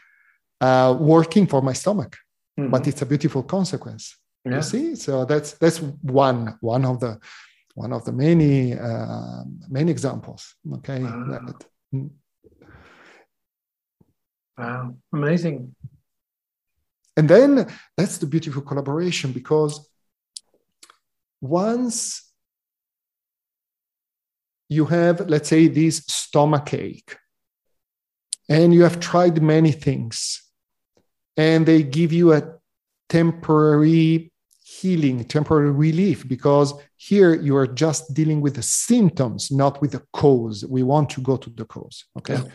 uh, 0.60 0.96
working 1.00 1.46
for 1.46 1.62
my 1.62 1.72
stomach. 1.74 2.16
Mhm. 2.58 2.70
But 2.70 2.86
it's 2.86 3.02
a 3.02 3.06
beautiful 3.06 3.42
consequence. 3.42 4.16
Yeah. 4.44 4.56
You 4.56 4.62
see, 4.62 4.94
so 4.96 5.24
that's 5.24 5.52
that's 5.58 5.78
one 6.02 6.56
one 6.60 6.84
of 6.84 6.98
the 7.00 7.18
one 7.74 7.92
of 7.92 8.04
the 8.04 8.12
many 8.12 8.74
uh, 8.74 9.44
many 9.68 9.90
examples. 9.90 10.54
Okay, 10.76 11.02
Wow. 11.02 11.26
that- 11.46 11.66
mm. 11.94 12.10
Wow. 14.58 14.94
Amazing. 15.12 15.74
and 17.16 17.28
then 17.28 17.66
that's 17.96 18.18
the 18.18 18.26
beautiful 18.26 18.62
collaboration 18.62 19.32
because 19.32 19.90
once 21.40 22.30
you 24.68 24.84
have 24.86 25.28
let's 25.28 25.48
say 25.48 25.66
this 25.68 25.96
stomach 26.06 26.72
ache 26.74 27.16
and 28.48 28.72
you 28.74 28.82
have 28.82 29.00
tried 29.00 29.42
many 29.42 29.72
things 29.72 30.42
and 31.40 31.60
they 31.66 31.82
give 31.98 32.12
you 32.18 32.26
a 32.32 32.42
temporary 33.08 34.08
healing 34.78 35.18
temporary 35.38 35.72
relief 35.86 36.18
because 36.34 36.68
here 37.08 37.32
you 37.46 37.54
are 37.60 37.70
just 37.84 38.02
dealing 38.18 38.40
with 38.44 38.54
the 38.58 38.66
symptoms 38.86 39.42
not 39.62 39.74
with 39.82 39.92
the 39.96 40.02
cause 40.20 40.56
we 40.76 40.82
want 40.92 41.06
to 41.14 41.20
go 41.28 41.34
to 41.44 41.50
the 41.60 41.66
cause 41.74 41.98
okay 42.18 42.38
Yeah. 42.38 42.50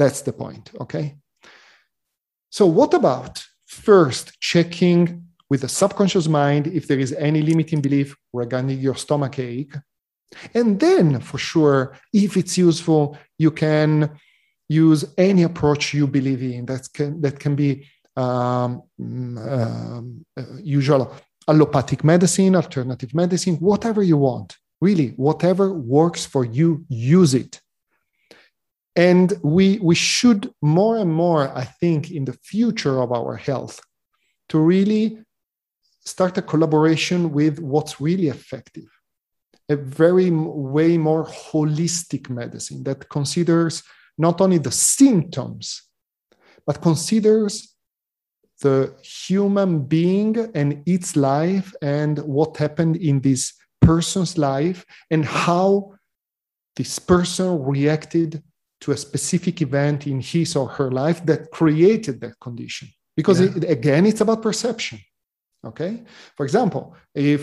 that's 0.00 0.20
the 0.28 0.34
point 0.44 0.64
okay 0.84 1.06
so 2.58 2.64
what 2.78 2.92
about 3.00 3.32
first 3.88 4.24
checking 4.50 5.00
with 5.50 5.60
the 5.64 5.72
subconscious 5.80 6.26
mind 6.42 6.62
if 6.78 6.84
there 6.88 7.02
is 7.06 7.12
any 7.28 7.40
limiting 7.50 7.80
belief 7.86 8.08
regarding 8.40 8.78
your 8.86 8.96
stomach 9.04 9.38
ache 9.38 9.76
and 10.54 10.80
then, 10.80 11.20
for 11.20 11.38
sure, 11.38 11.96
if 12.12 12.36
it's 12.36 12.56
useful, 12.56 13.18
you 13.38 13.50
can 13.50 14.18
use 14.68 15.04
any 15.18 15.42
approach 15.42 15.92
you 15.94 16.06
believe 16.06 16.42
in. 16.42 16.66
That 16.66 16.88
can 16.96 17.20
that 17.20 17.38
can 17.38 17.54
be 17.54 17.86
um, 18.16 18.82
mm, 19.00 19.38
um, 19.38 20.26
uh, 20.36 20.42
usual 20.62 21.14
allopathic 21.48 22.04
medicine, 22.04 22.54
alternative 22.54 23.14
medicine, 23.14 23.56
whatever 23.56 24.02
you 24.02 24.16
want. 24.16 24.56
Really, 24.80 25.08
whatever 25.10 25.72
works 25.72 26.26
for 26.26 26.44
you, 26.44 26.84
use 26.88 27.34
it. 27.34 27.60
And 28.96 29.32
we 29.42 29.78
we 29.78 29.94
should 29.94 30.52
more 30.60 30.98
and 30.98 31.12
more, 31.12 31.56
I 31.56 31.64
think, 31.64 32.10
in 32.10 32.24
the 32.24 32.36
future 32.42 33.00
of 33.00 33.12
our 33.12 33.36
health, 33.36 33.80
to 34.48 34.58
really 34.58 35.18
start 36.04 36.36
a 36.36 36.42
collaboration 36.42 37.32
with 37.32 37.60
what's 37.60 38.00
really 38.00 38.28
effective 38.28 38.88
a 39.68 39.76
very 39.76 40.30
way 40.30 40.98
more 40.98 41.24
holistic 41.26 42.28
medicine 42.28 42.82
that 42.84 43.08
considers 43.08 43.82
not 44.18 44.40
only 44.40 44.58
the 44.58 44.70
symptoms 44.70 45.82
but 46.66 46.80
considers 46.80 47.71
the 48.62 48.94
human 49.02 49.80
being 49.84 50.36
and 50.54 50.82
its 50.86 51.16
life 51.16 51.74
and 51.82 52.18
what 52.20 52.56
happened 52.56 52.96
in 52.96 53.20
this 53.20 53.52
person's 53.80 54.38
life 54.38 54.86
and 55.10 55.24
how 55.24 55.92
this 56.76 56.98
person 56.98 57.62
reacted 57.64 58.42
to 58.80 58.92
a 58.92 58.96
specific 58.96 59.60
event 59.62 60.06
in 60.06 60.20
his 60.20 60.56
or 60.56 60.68
her 60.68 60.90
life 60.90 61.24
that 61.26 61.50
created 61.50 62.20
that 62.20 62.38
condition 62.40 62.88
because 63.16 63.40
Yeah. 63.40 63.56
it, 63.56 63.64
again 63.78 64.06
it's 64.06 64.20
about 64.20 64.40
perception 64.42 64.98
okay 65.64 65.92
for 66.36 66.44
example 66.46 66.94
if 67.14 67.40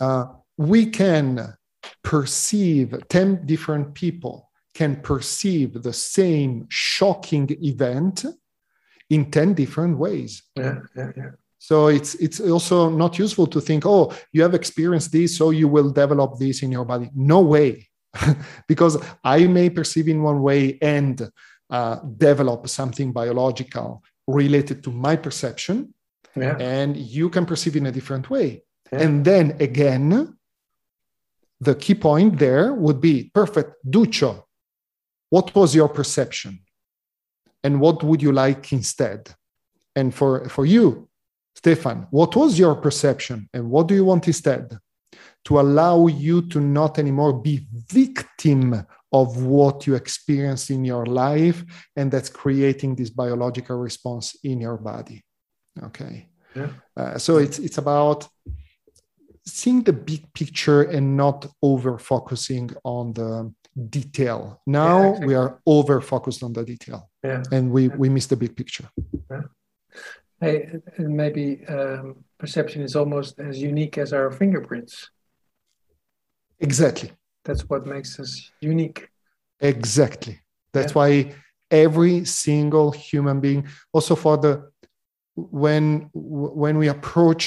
uh, 0.00 0.24
we 0.56 0.86
can 0.86 1.54
perceive 2.02 2.88
10 3.08 3.44
different 3.46 3.94
people 3.94 4.50
can 4.74 4.96
perceive 5.10 5.82
the 5.82 5.92
same 5.92 6.66
shocking 6.68 7.46
event 7.62 8.24
in 9.10 9.30
10 9.30 9.54
different 9.54 9.98
ways 9.98 10.42
Yeah. 10.56 10.78
Yeah. 10.96 11.12
Yeah. 11.16 11.30
so 11.58 11.88
it's 11.88 12.14
it's 12.16 12.40
also 12.40 12.90
not 12.90 13.18
useful 13.18 13.46
to 13.46 13.60
think 13.60 13.84
oh 13.86 14.12
you 14.32 14.42
have 14.42 14.54
experienced 14.54 15.12
this 15.12 15.36
so 15.36 15.50
you 15.50 15.68
will 15.68 15.90
develop 15.90 16.38
this 16.38 16.62
in 16.62 16.70
your 16.72 16.84
body 16.84 17.10
no 17.14 17.40
way 17.40 17.88
because 18.68 18.98
i 19.24 19.46
may 19.46 19.70
perceive 19.70 20.08
in 20.08 20.22
one 20.22 20.40
way 20.42 20.78
and 20.82 21.28
uh, 21.70 21.96
develop 22.18 22.68
something 22.68 23.12
biological 23.12 24.02
related 24.26 24.82
to 24.84 24.90
my 24.90 25.16
perception 25.16 25.76
Yeah. 26.36 26.56
and 26.60 26.96
you 26.96 27.30
can 27.30 27.44
perceive 27.46 27.76
in 27.80 27.86
a 27.86 27.92
different 27.98 28.26
way 28.30 28.48
Yeah. 28.92 29.02
and 29.04 29.24
then 29.24 29.46
again 29.68 30.36
the 31.60 31.74
key 31.74 31.94
point 31.94 32.38
there 32.38 32.74
would 32.84 33.00
be 33.00 33.30
perfect 33.40 33.70
duccio 33.94 34.32
what 35.30 35.54
was 35.54 35.74
your 35.74 35.88
perception 35.88 36.52
and 37.66 37.80
what 37.84 37.98
would 38.06 38.22
you 38.26 38.32
like 38.44 38.72
instead? 38.72 39.20
And 39.98 40.08
for 40.18 40.32
for 40.54 40.64
you 40.74 40.86
stefan 41.60 41.98
what 42.18 42.32
was 42.40 42.50
your 42.64 42.74
perception 42.86 43.38
and 43.54 43.64
what 43.72 43.84
do 43.88 43.94
you 43.94 44.04
want 44.10 44.26
instead? 44.26 44.64
To 45.46 45.52
allow 45.64 45.98
you 46.26 46.36
to 46.52 46.58
not 46.60 46.92
anymore 46.98 47.32
be 47.48 47.56
victim 48.00 48.62
of 49.20 49.28
what 49.56 49.76
you 49.86 49.94
experience 50.02 50.64
in 50.76 50.84
your 50.92 51.06
life 51.24 51.58
and 51.96 52.06
that's 52.12 52.30
creating 52.42 52.90
this 52.96 53.10
biological 53.22 53.76
response 53.88 54.26
in 54.50 54.56
your 54.66 54.78
body. 54.92 55.18
Okay. 55.88 56.14
Yeah. 56.60 56.72
uh, 57.00 57.18
so 57.26 57.32
it's 57.44 57.58
it's 57.66 57.78
about 57.78 58.20
seeing 59.58 59.80
the 59.88 59.96
big 60.10 60.22
picture 60.40 60.82
and 60.94 61.04
not 61.24 61.38
over 61.70 61.92
focusing 62.12 62.66
on 62.96 63.04
the 63.18 63.30
detail. 63.98 64.40
Now 64.66 64.96
Yeah, 64.98 65.08
exactly. 65.08 65.26
we 65.28 65.34
are 65.40 65.50
over 65.74 65.96
focused 66.12 66.42
on 66.46 66.52
the 66.52 66.64
detail 66.72 67.00
Yeah. 67.26 67.42
and 67.56 67.64
we 67.74 67.82
we 68.00 68.08
miss 68.08 68.26
the 68.26 68.36
big 68.36 68.52
picture 68.56 68.88
Hey, 70.40 70.56
and 70.98 71.16
maybe 71.16 71.64
um, 71.76 72.24
perception 72.38 72.82
is 72.82 72.94
almost 72.94 73.40
as 73.40 73.54
unique 73.72 73.96
as 74.04 74.12
our 74.12 74.30
fingerprints. 74.30 75.10
exactly 76.60 77.10
That's 77.46 77.64
what 77.70 77.86
makes 77.86 78.20
us 78.20 78.30
unique. 78.60 79.08
Exactly. 79.60 80.34
That's 80.74 80.92
Yeah. 80.92 80.98
why 81.00 81.34
every 81.70 82.24
single 82.24 82.90
human 82.90 83.40
being, 83.40 83.66
also 83.92 84.14
for 84.16 84.36
the 84.44 84.52
when 85.36 86.10
when 86.62 86.76
we 86.78 86.88
approach 86.88 87.44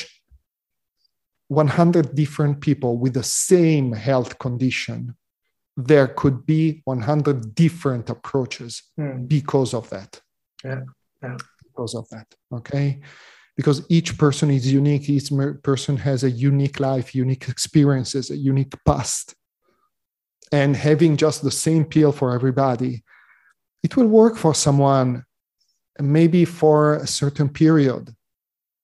100 1.49 2.15
different 2.15 2.61
people 2.61 2.97
with 2.97 3.13
the 3.13 3.23
same 3.23 3.93
health 3.93 4.37
condition, 4.39 5.15
there 5.87 6.07
could 6.07 6.45
be 6.45 6.81
100 6.85 7.55
different 7.55 8.09
approaches 8.09 8.83
Hmm. 8.97 9.25
because 9.25 9.73
of 9.73 9.89
that. 9.89 10.21
Yeah, 10.63 10.81
yeah. 11.23 11.37
Because 11.63 11.95
of 11.95 12.07
that. 12.09 12.27
Okay. 12.51 12.99
Because 13.55 13.85
each 13.89 14.17
person 14.17 14.49
is 14.51 14.71
unique. 14.71 15.09
Each 15.09 15.31
person 15.63 15.97
has 15.97 16.23
a 16.23 16.31
unique 16.31 16.79
life, 16.79 17.13
unique 17.15 17.49
experiences, 17.49 18.29
a 18.29 18.37
unique 18.37 18.73
past. 18.85 19.35
And 20.51 20.75
having 20.75 21.17
just 21.17 21.43
the 21.43 21.51
same 21.51 21.85
pill 21.85 22.11
for 22.11 22.33
everybody, 22.33 23.03
it 23.83 23.95
will 23.95 24.07
work 24.07 24.35
for 24.37 24.53
someone 24.55 25.23
maybe 25.99 26.45
for 26.45 26.95
a 26.95 27.07
certain 27.07 27.49
period. 27.49 28.15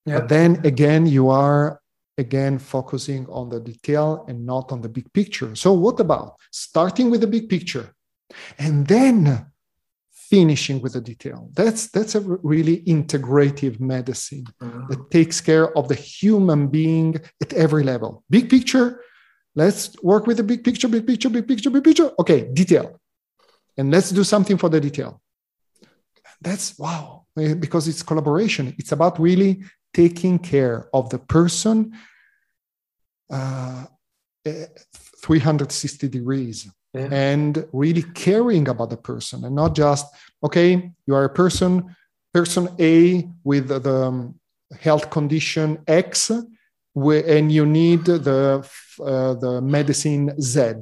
Yeah. 0.05 0.19
But 0.19 0.29
then 0.29 0.65
again, 0.65 1.05
you 1.07 1.29
are 1.29 1.79
again 2.18 2.59
focusing 2.59 3.26
on 3.28 3.49
the 3.49 3.59
detail 3.59 4.26
and 4.28 4.45
not 4.45 4.72
on 4.72 4.82
the 4.82 4.89
big 4.89 5.11
picture. 5.13 5.55
So, 5.55 5.74
what 5.74 5.99
about 5.99 6.36
starting 6.51 7.09
with 7.09 7.22
the 7.22 7.28
big 7.28 7.49
picture 7.49 7.93
and 8.57 8.88
then 8.88 9.45
finishing 10.11 10.82
with 10.82 10.93
the 10.93 11.01
detail? 11.01 11.49
That's 11.53 11.88
that's 11.88 12.16
a 12.16 12.22
really 12.22 12.82
integrative 12.82 13.80
medicine 13.80 14.45
uh-huh. 14.61 14.88
that 14.89 15.11
takes 15.11 15.41
care 15.41 15.76
of 15.78 15.88
the 15.88 15.95
human 15.95 16.68
being 16.68 17.16
at 17.41 17.53
every 17.53 17.84
level. 17.84 18.24
Big 18.30 18.49
picture. 18.49 19.01
Let's 19.57 19.95
work 20.03 20.28
with 20.28 20.38
the 20.38 20.43
big 20.43 20.63
picture, 20.63 20.89
big 20.89 21.07
picture, 21.07 21.30
big 21.30 21.47
picture, 21.47 21.70
big 21.70 21.84
picture. 21.84 22.11
Okay, 22.20 22.49
detail. 22.53 22.99
And 23.78 23.91
let's 23.91 24.09
do 24.09 24.24
something 24.24 24.57
for 24.57 24.70
the 24.70 24.82
detail. 24.82 25.22
That's 26.41 26.78
wow, 26.78 27.26
because 27.36 27.88
it's 27.88 28.03
collaboration. 28.03 28.76
It's 28.78 28.91
about 28.91 29.20
really 29.20 29.63
taking 29.95 30.37
care 30.37 30.89
of 30.93 31.09
the 31.09 31.17
person 31.17 31.93
uh, 33.31 33.85
eh, 34.45 34.65
360 35.21 36.09
degrees 36.09 36.69
yeah. 36.93 37.07
and 37.11 37.65
really 37.71 38.03
caring 38.13 38.67
about 38.67 38.89
the 38.89 38.97
person 38.97 39.45
and 39.45 39.55
not 39.55 39.73
just 39.73 40.05
okay 40.43 40.91
you 41.07 41.15
are 41.15 41.23
a 41.23 41.29
person 41.41 41.95
person 42.33 42.67
a 42.79 43.25
with 43.45 43.69
the 43.69 43.95
um, 43.95 44.35
health 44.81 45.09
condition 45.09 45.79
x 45.87 46.29
and 46.29 47.51
you 47.51 47.65
need 47.65 48.03
the 48.05 48.67
uh, 49.03 49.33
the 49.33 49.61
medicine 49.61 50.25
z. 50.41 50.73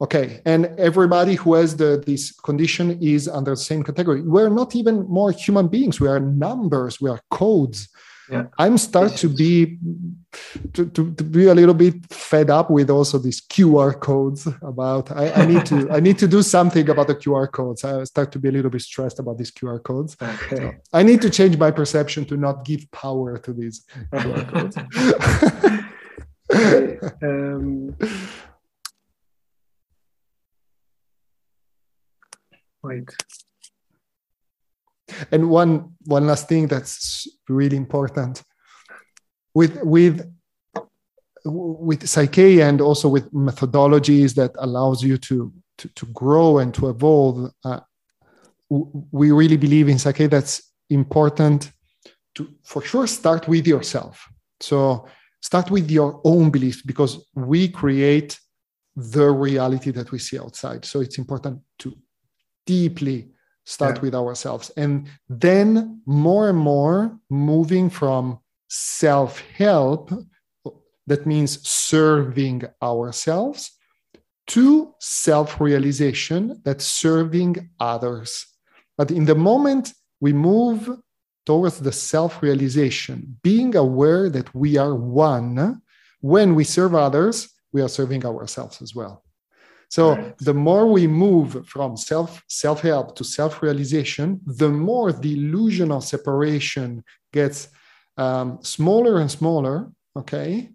Okay 0.00 0.40
and 0.44 0.66
everybody 0.78 1.34
who 1.34 1.54
has 1.54 1.76
the, 1.76 2.02
this 2.04 2.32
condition 2.48 2.86
is 3.00 3.28
under 3.28 3.52
the 3.52 3.64
same 3.70 3.82
category. 3.84 4.20
We're 4.22 4.48
not 4.48 4.74
even 4.74 5.06
more 5.06 5.30
human 5.30 5.68
beings. 5.68 6.00
We 6.00 6.08
are 6.08 6.18
numbers. 6.18 7.00
We 7.00 7.08
are 7.10 7.20
codes 7.30 7.88
yeah. 8.30 8.44
I'm 8.58 8.78
start 8.78 9.12
to 9.16 9.28
be 9.28 9.78
to, 10.74 10.86
to, 10.86 11.14
to, 11.14 11.24
be 11.24 11.46
a 11.46 11.54
little 11.54 11.74
bit 11.74 11.94
fed 12.12 12.50
up 12.50 12.70
with 12.70 12.88
also 12.90 13.18
these 13.18 13.40
QR 13.40 13.98
codes 13.98 14.46
about 14.62 15.10
I, 15.10 15.30
I 15.32 15.46
need 15.46 15.66
to 15.66 15.90
I 15.90 16.00
need 16.00 16.18
to 16.18 16.28
do 16.28 16.42
something 16.42 16.88
about 16.88 17.08
the 17.08 17.14
QR 17.14 17.50
codes. 17.50 17.84
I 17.84 18.04
start 18.04 18.32
to 18.32 18.38
be 18.38 18.48
a 18.48 18.52
little 18.52 18.70
bit 18.70 18.82
stressed 18.82 19.18
about 19.18 19.38
these 19.38 19.50
QR 19.50 19.82
codes. 19.82 20.16
Okay. 20.20 20.56
So 20.56 20.72
I 20.92 21.02
need 21.02 21.20
to 21.22 21.30
change 21.30 21.56
my 21.58 21.70
perception 21.70 22.24
to 22.26 22.36
not 22.36 22.64
give 22.64 22.90
power 22.90 23.38
to 23.38 23.52
these 23.52 23.84
QR 24.12 24.48
codes. 24.52 24.76
um, 27.22 27.96
wait 32.82 33.08
and 35.30 35.50
one 35.50 35.94
one 36.04 36.26
last 36.26 36.48
thing 36.48 36.66
that's 36.66 37.26
really 37.48 37.76
important. 37.76 38.42
With 39.54 39.78
with 39.82 40.30
with 41.44 42.02
PSYCH-K 42.02 42.60
and 42.60 42.80
also 42.80 43.08
with 43.08 43.32
methodologies 43.32 44.34
that 44.34 44.52
allows 44.58 45.02
you 45.02 45.18
to 45.18 45.52
to, 45.78 45.88
to 45.88 46.06
grow 46.06 46.58
and 46.58 46.72
to 46.74 46.88
evolve 46.88 47.50
uh, 47.64 47.80
we 49.10 49.30
really 49.32 49.56
believe 49.56 49.88
in 49.88 49.96
PSYCH-K 49.96 50.26
that's 50.28 50.72
important 50.88 51.70
to 52.34 52.48
for 52.62 52.82
sure 52.82 53.06
start 53.06 53.48
with 53.48 53.66
yourself. 53.66 54.26
So 54.60 55.06
start 55.40 55.70
with 55.70 55.90
your 55.90 56.20
own 56.24 56.50
beliefs 56.50 56.82
because 56.82 57.24
we 57.34 57.68
create 57.68 58.38
the 58.96 59.30
reality 59.30 59.90
that 59.90 60.12
we 60.12 60.18
see 60.18 60.38
outside. 60.38 60.84
So 60.84 61.00
it's 61.00 61.18
important 61.18 61.60
to 61.80 61.94
deeply 62.66 63.31
start 63.64 63.96
yeah. 63.96 64.02
with 64.02 64.14
ourselves. 64.14 64.70
And 64.76 65.08
then 65.28 66.02
more 66.06 66.48
and 66.48 66.58
more 66.58 67.18
moving 67.30 67.90
from 67.90 68.38
self-help 68.68 70.10
that 71.06 71.26
means 71.26 71.66
serving 71.68 72.62
ourselves 72.82 73.72
to 74.46 74.94
self-realization 74.98 76.60
that's 76.64 76.86
serving 76.86 77.70
others. 77.80 78.46
But 78.96 79.10
in 79.10 79.24
the 79.24 79.34
moment 79.34 79.92
we 80.20 80.32
move 80.32 80.88
towards 81.44 81.80
the 81.80 81.92
self-realization 81.92 83.38
being 83.42 83.74
aware 83.74 84.30
that 84.30 84.54
we 84.54 84.76
are 84.76 84.94
one. 84.94 85.82
When 86.20 86.54
we 86.54 86.64
serve 86.64 86.94
others 86.94 87.48
we 87.72 87.82
are 87.82 87.88
serving 87.88 88.24
ourselves 88.24 88.80
as 88.80 88.94
well 88.94 89.22
so 89.92 90.14
right. 90.14 90.38
the 90.38 90.54
more 90.54 90.86
we 90.86 91.06
move 91.06 91.66
from 91.66 91.98
self 91.98 92.42
self 92.48 92.80
help 92.80 93.14
to 93.16 93.24
self 93.24 93.60
realization, 93.60 94.40
the 94.46 94.70
more 94.70 95.12
the 95.12 95.34
illusion 95.34 95.92
of 95.92 96.02
separation 96.02 97.04
gets 97.30 97.68
um, 98.16 98.58
smaller 98.62 99.20
and 99.20 99.30
smaller. 99.30 99.92
Okay, 100.16 100.70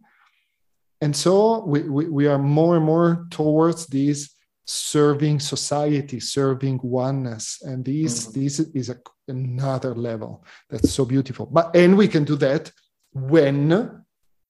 and 1.01 1.15
so 1.15 1.65
we, 1.65 1.81
we, 1.81 2.09
we 2.09 2.27
are 2.27 2.37
more 2.37 2.75
and 2.75 2.85
more 2.85 3.25
towards 3.31 3.87
this 3.87 4.35
serving 4.65 5.39
society, 5.39 6.19
serving 6.19 6.79
oneness, 6.83 7.63
and 7.63 7.83
this 7.83 8.27
mm-hmm. 8.27 8.39
this 8.39 8.59
is 8.59 8.89
a, 8.89 8.97
another 9.27 9.95
level 9.95 10.45
that's 10.69 10.91
so 10.91 11.05
beautiful. 11.05 11.47
But 11.47 11.75
and 11.75 11.97
we 11.97 12.07
can 12.07 12.23
do 12.23 12.35
that 12.35 12.71
when 13.13 14.03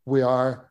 we 0.06 0.22
are 0.24 0.70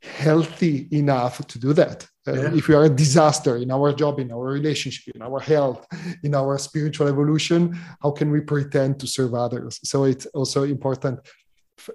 healthy 0.00 0.88
enough 0.92 1.46
to 1.48 1.58
do 1.58 1.74
that 1.74 2.08
yeah. 2.34 2.54
if 2.54 2.68
we 2.68 2.74
are 2.74 2.84
a 2.84 2.88
disaster 2.88 3.56
in 3.56 3.70
our 3.70 3.92
job 3.92 4.18
in 4.20 4.30
our 4.32 4.44
relationship 4.44 5.14
in 5.14 5.22
our 5.22 5.40
health 5.40 5.86
in 6.22 6.34
our 6.34 6.58
spiritual 6.58 7.08
evolution 7.08 7.78
how 8.02 8.10
can 8.10 8.30
we 8.30 8.40
pretend 8.40 8.98
to 8.98 9.06
serve 9.06 9.34
others 9.34 9.80
so 9.84 10.04
it's 10.04 10.26
also 10.26 10.62
important 10.62 11.18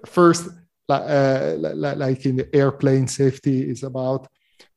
first 0.06 0.48
uh, 0.88 1.54
like 1.58 2.24
in 2.26 2.36
the 2.36 2.48
airplane 2.54 3.08
safety 3.08 3.68
is 3.68 3.82
about 3.82 4.28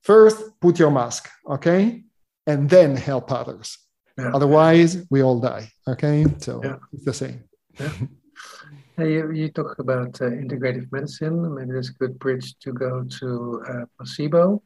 first 0.01 0.37
put 0.59 0.79
your 0.79 0.91
mask 0.91 1.29
okay 1.47 2.03
and 2.47 2.69
then 2.69 2.95
help 2.95 3.31
others 3.31 3.77
yeah. 4.17 4.31
otherwise 4.33 5.05
we 5.09 5.21
all 5.21 5.39
die 5.39 5.69
okay 5.87 6.25
so 6.39 6.61
yeah. 6.63 6.77
it's 6.93 7.05
the 7.05 7.13
same 7.13 7.43
you, 9.05 9.31
you 9.31 9.49
talk 9.49 9.79
about 9.79 10.21
uh, 10.21 10.25
integrative 10.25 10.91
medicine. 10.91 11.55
Maybe 11.55 11.71
there's 11.71 11.89
a 11.89 11.93
good 11.93 12.19
bridge 12.19 12.57
to 12.59 12.73
go 12.73 13.03
to 13.03 13.63
uh, 13.67 13.85
placebo. 13.97 14.61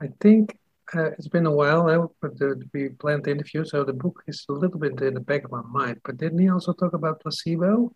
I 0.00 0.08
think 0.20 0.56
uh, 0.94 1.10
it's 1.12 1.28
been 1.28 1.46
a 1.46 1.50
while 1.50 1.86
now, 1.86 2.10
but 2.22 2.32
we 2.72 2.88
planned 2.90 3.24
the 3.24 3.32
interview, 3.32 3.64
so 3.64 3.84
the 3.84 3.92
book 3.92 4.22
is 4.26 4.46
a 4.48 4.52
little 4.52 4.78
bit 4.78 5.00
in 5.02 5.14
the 5.14 5.20
back 5.20 5.44
of 5.44 5.50
my 5.50 5.62
mind. 5.62 6.00
But 6.04 6.16
didn't 6.16 6.38
he 6.38 6.48
also 6.48 6.72
talk 6.72 6.92
about 6.92 7.20
placebo 7.20 7.92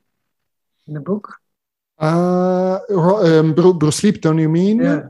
in 0.86 0.94
the 0.94 1.00
book? 1.00 1.34
Uh, 1.98 2.80
um, 2.90 3.54
Bruce 3.54 4.02
Lipton, 4.02 4.38
you 4.38 4.48
mean? 4.48 4.82
Yeah. 4.82 5.02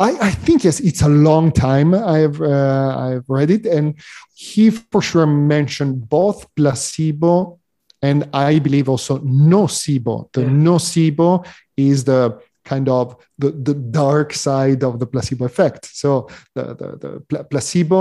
I, 0.00 0.28
I 0.28 0.30
think 0.30 0.64
yes. 0.64 0.80
It's 0.80 1.02
a 1.02 1.08
long 1.08 1.52
time. 1.52 1.94
I've 1.94 2.40
uh, 2.40 2.96
I've 2.96 3.28
read 3.28 3.50
it, 3.50 3.66
and 3.66 3.94
he 4.34 4.70
for 4.70 5.02
sure 5.02 5.26
mentioned 5.26 6.08
both 6.08 6.46
placebo 6.54 7.58
and 8.02 8.28
I 8.32 8.58
believe 8.58 8.88
also 8.88 9.18
nocebo. 9.18 10.32
The 10.32 10.42
yeah. 10.42 10.48
nocebo 10.48 11.46
is 11.76 12.04
the 12.04 12.40
kind 12.68 12.88
of 12.88 13.16
the, 13.38 13.50
the 13.68 13.74
dark 13.74 14.34
side 14.34 14.82
of 14.84 14.98
the 15.00 15.06
placebo 15.06 15.44
effect. 15.46 15.82
So 16.02 16.28
the, 16.54 16.64
the, 16.80 16.88
the 17.30 17.44
placebo, 17.44 18.00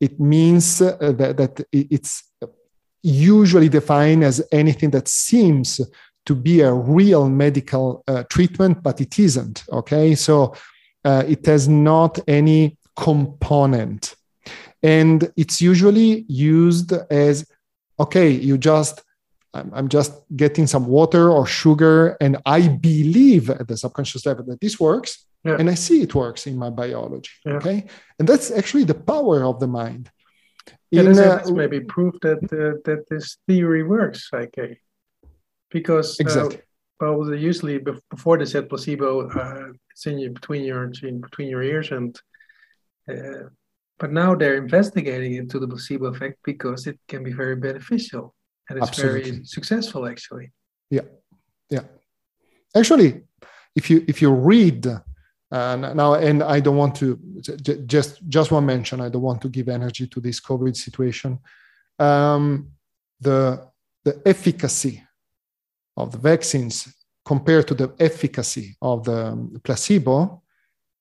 it 0.00 0.18
means 0.18 0.80
uh, 0.80 0.96
that, 1.20 1.36
that 1.36 1.54
it's 1.72 2.12
usually 3.02 3.68
defined 3.68 4.24
as 4.24 4.36
anything 4.50 4.90
that 4.90 5.08
seems 5.08 5.80
to 6.26 6.34
be 6.34 6.60
a 6.60 6.72
real 6.72 7.28
medical 7.28 8.02
uh, 8.06 8.24
treatment, 8.34 8.82
but 8.82 9.00
it 9.00 9.18
isn't. 9.18 9.64
Okay, 9.70 10.14
so 10.14 10.54
uh, 11.04 11.22
it 11.26 11.46
has 11.46 11.68
not 11.68 12.18
any 12.28 12.76
component, 12.96 14.16
and 14.82 15.32
it's 15.36 15.60
usually 15.60 16.24
used 16.28 16.92
as 17.10 17.46
okay, 17.98 18.30
you 18.30 18.58
just 18.58 19.02
I'm, 19.52 19.70
I'm 19.74 19.88
just 19.88 20.12
getting 20.36 20.66
some 20.66 20.86
water 20.86 21.30
or 21.30 21.46
sugar, 21.46 22.16
and 22.20 22.36
I 22.46 22.68
believe 22.68 23.50
at 23.50 23.66
the 23.66 23.76
subconscious 23.76 24.24
level 24.26 24.44
that 24.46 24.60
this 24.60 24.78
works, 24.78 25.26
yeah. 25.44 25.56
and 25.58 25.68
I 25.68 25.74
see 25.74 26.02
it 26.02 26.14
works 26.14 26.46
in 26.46 26.56
my 26.56 26.70
biology. 26.70 27.30
Yeah. 27.44 27.54
Okay, 27.54 27.86
and 28.18 28.28
that's 28.28 28.50
actually 28.50 28.84
the 28.84 28.94
power 28.94 29.44
of 29.44 29.58
the 29.58 29.66
mind. 29.66 30.10
In, 30.92 31.06
yeah, 31.06 31.12
that's, 31.12 31.50
uh, 31.50 31.54
maybe 31.54 31.80
proof 31.80 32.14
that 32.22 32.38
uh, 32.44 32.78
that 32.84 33.08
this 33.08 33.38
theory 33.48 33.82
works, 33.82 34.28
okay? 34.32 34.78
Because 35.70 36.20
uh, 36.20 36.22
exactly. 36.22 36.56
Uh, 37.02 37.12
well, 37.12 37.34
usually 37.34 37.78
before 38.10 38.38
they 38.38 38.44
said 38.44 38.68
placebo, 38.68 39.30
uh, 39.30 39.72
it's 39.90 40.06
in 40.06 40.32
between 40.32 40.64
your 40.64 40.92
in 41.02 41.20
between 41.20 41.48
your 41.48 41.62
ears, 41.62 41.90
and 41.90 42.16
uh, 43.08 43.48
but 43.98 44.12
now 44.12 44.36
they're 44.36 44.56
investigating 44.56 45.34
into 45.34 45.58
the 45.58 45.66
placebo 45.66 46.06
effect 46.06 46.38
because 46.44 46.86
it 46.86 46.98
can 47.08 47.24
be 47.24 47.32
very 47.32 47.56
beneficial 47.56 48.34
and 48.70 48.78
it's 48.78 48.88
Absolutely. 48.88 49.30
very 49.30 49.44
successful 49.44 50.06
actually 50.06 50.50
yeah 50.90 51.02
yeah 51.68 51.82
actually 52.74 53.22
if 53.76 53.90
you 53.90 54.04
if 54.08 54.22
you 54.22 54.30
read 54.30 54.86
uh, 54.86 55.76
now 55.76 56.14
and 56.14 56.42
i 56.42 56.60
don't 56.60 56.76
want 56.76 56.94
to 56.94 57.18
just 57.86 58.26
just 58.28 58.50
one 58.52 58.64
mention 58.64 59.00
i 59.00 59.08
don't 59.08 59.22
want 59.22 59.42
to 59.42 59.48
give 59.48 59.68
energy 59.68 60.06
to 60.06 60.20
this 60.20 60.40
covid 60.40 60.76
situation 60.76 61.38
um, 61.98 62.70
the 63.20 63.68
the 64.04 64.22
efficacy 64.24 65.02
of 65.96 66.12
the 66.12 66.18
vaccines 66.18 66.88
compared 67.24 67.68
to 67.68 67.74
the 67.74 67.92
efficacy 67.98 68.76
of 68.80 69.04
the 69.04 69.60
placebo 69.62 70.42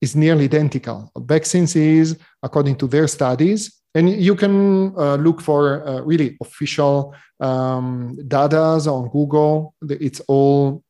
is 0.02 0.16
nearly 0.16 0.46
identical. 0.46 1.12
Vaccines 1.18 1.76
is, 1.76 2.18
according 2.42 2.76
to 2.78 2.88
their 2.88 3.08
studies, 3.08 3.79
and 3.96 4.10
you 4.10 4.36
can 4.36 4.94
uh, 4.98 5.16
look 5.16 5.42
for 5.42 5.88
uh, 5.88 6.02
really 6.02 6.38
official 6.42 7.16
um, 7.40 8.18
data 8.28 8.58
on 8.58 9.10
Google. 9.10 9.74
It's 9.82 10.20
all 10.28 10.84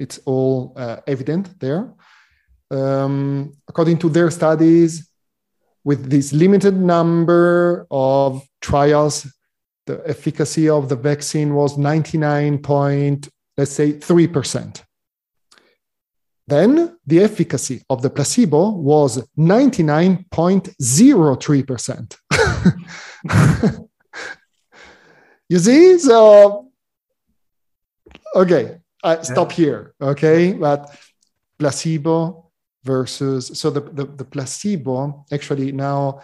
it's 0.00 0.18
all 0.26 0.72
uh, 0.76 0.96
evident 1.06 1.60
there. 1.60 1.94
Um, 2.70 3.52
according 3.68 3.98
to 3.98 4.08
their 4.08 4.30
studies, 4.30 5.08
with 5.84 6.10
this 6.10 6.32
limited 6.32 6.76
number 6.76 7.86
of 7.90 8.42
trials, 8.60 9.26
the 9.86 10.02
efficacy 10.06 10.68
of 10.68 10.88
the 10.88 10.96
vaccine 10.96 11.54
was 11.54 11.78
99 11.78 12.58
point, 12.58 13.28
let's 13.56 13.72
say 13.72 13.92
3%. 13.92 14.82
Then 16.46 16.98
the 17.06 17.20
efficacy 17.20 17.82
of 17.88 18.02
the 18.02 18.10
placebo 18.10 18.68
was 18.70 19.26
99.03%. 19.38 22.16
you 25.48 25.58
see? 25.58 25.98
So, 25.98 26.68
okay, 28.34 28.78
I 29.02 29.22
stop 29.22 29.50
yeah. 29.50 29.56
here. 29.56 29.94
Okay, 30.00 30.52
but 30.52 30.96
placebo 31.58 32.50
versus 32.84 33.58
so 33.58 33.70
the, 33.70 33.80
the, 33.80 34.04
the 34.04 34.24
placebo 34.24 35.24
actually 35.32 35.72
now 35.72 36.20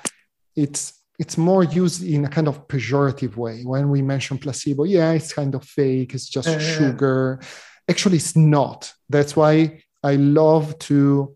it's 0.57 0.93
it's 1.19 1.37
more 1.37 1.65
used 1.65 2.03
in 2.03 2.25
a 2.25 2.29
kind 2.29 2.49
of 2.49 2.67
pejorative 2.69 3.37
way 3.37 3.63
when 3.63 3.89
we 3.91 4.03
mention 4.03 4.39
placebo 4.39 4.85
yeah 4.85 5.13
it's 5.13 5.33
kind 5.33 5.55
of 5.55 5.65
fake 5.65 6.15
it's 6.15 6.29
just 6.29 6.49
sugar 6.61 7.41
actually 7.89 8.17
it's 8.17 8.37
not 8.37 8.93
that's 9.09 9.35
why 9.35 9.81
i 10.03 10.17
love 10.17 10.79
to 10.79 11.35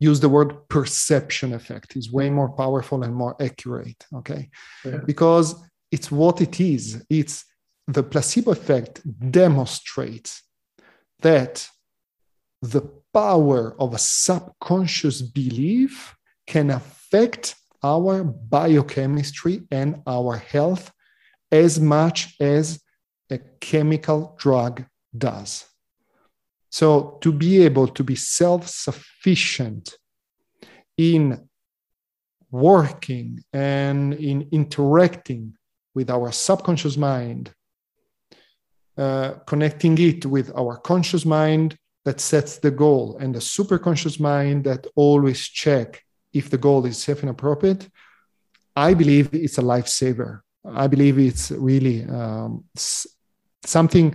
use 0.00 0.18
the 0.20 0.28
word 0.28 0.68
perception 0.68 1.52
effect 1.52 1.96
is 1.96 2.10
way 2.10 2.28
more 2.30 2.48
powerful 2.48 3.02
and 3.04 3.14
more 3.14 3.36
accurate 3.40 4.04
okay 4.14 4.48
yeah. 4.84 4.98
because 5.06 5.54
it's 5.92 6.10
what 6.10 6.40
it 6.40 6.60
is 6.60 7.04
it's 7.08 7.44
the 7.86 8.02
placebo 8.02 8.52
effect 8.52 9.00
demonstrates 9.30 10.42
that 11.20 11.68
the 12.62 12.82
power 13.12 13.74
of 13.80 13.94
a 13.94 13.98
subconscious 13.98 15.22
belief 15.22 16.14
can 16.46 16.70
affect 16.70 17.54
our 17.82 18.22
biochemistry 18.24 19.62
and 19.70 20.02
our 20.06 20.36
health 20.36 20.92
as 21.50 21.80
much 21.80 22.34
as 22.40 22.80
a 23.30 23.38
chemical 23.60 24.36
drug 24.38 24.84
does. 25.16 25.64
So, 26.70 27.18
to 27.20 27.32
be 27.32 27.62
able 27.62 27.88
to 27.88 28.04
be 28.04 28.16
self 28.16 28.68
sufficient 28.68 29.96
in 30.96 31.48
working 32.50 33.42
and 33.52 34.14
in 34.14 34.48
interacting 34.52 35.54
with 35.94 36.10
our 36.10 36.32
subconscious 36.32 36.96
mind, 36.96 37.52
uh, 38.96 39.32
connecting 39.46 39.98
it 39.98 40.26
with 40.26 40.52
our 40.56 40.76
conscious 40.76 41.24
mind 41.24 41.76
that 42.04 42.20
sets 42.20 42.58
the 42.58 42.70
goal 42.70 43.18
and 43.20 43.34
the 43.34 43.40
superconscious 43.40 44.18
mind 44.20 44.64
that 44.64 44.86
always 44.96 45.46
check 45.48 46.02
if 46.32 46.48
the 46.50 46.58
goal 46.58 46.86
is 46.86 46.96
safe 46.96 47.20
and 47.20 47.30
appropriate 47.30 47.88
i 48.76 48.94
believe 48.94 49.28
it's 49.32 49.58
a 49.58 49.62
lifesaver. 49.62 50.40
I 50.64 50.86
believe 50.86 51.18
it's 51.18 51.50
really 51.50 52.04
um, 52.04 52.64
something 53.64 54.14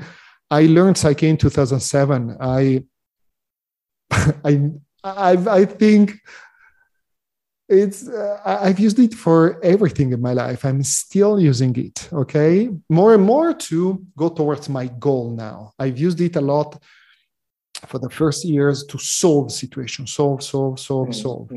i 0.52 0.66
learned 0.66 0.96
PSYCH-K 0.96 1.30
in 1.30 1.38
2007 1.38 2.38
i 2.40 2.84
i 4.44 4.72
I, 5.04 5.32
I 5.62 5.66
think 5.66 6.20
it's 7.68 8.08
uh, 8.08 8.40
i've 8.46 8.80
used 8.80 9.00
it 9.00 9.14
for 9.14 9.60
everything 9.64 10.14
in 10.14 10.22
my 10.22 10.34
life 10.34 10.66
i'm 10.66 10.84
still 10.84 11.40
using 11.40 11.76
it 11.76 12.08
okay 12.14 12.70
more 12.90 13.16
and 13.16 13.24
more 13.24 13.54
to 13.54 14.06
go 14.16 14.30
towards 14.30 14.70
my 14.70 14.88
goal 14.88 15.32
now 15.32 15.74
i've 15.80 15.98
used 15.98 16.22
it 16.22 16.36
a 16.36 16.42
lot 16.42 16.82
for 17.88 18.00
the 18.00 18.10
first 18.10 18.46
years 18.46 18.84
to 18.86 18.98
solve 18.98 19.52
situation, 19.52 20.08
solve, 20.08 20.44
solve, 20.44 20.80
solve, 20.80 21.10
mm-hmm. 21.10 21.22
solve. 21.22 21.52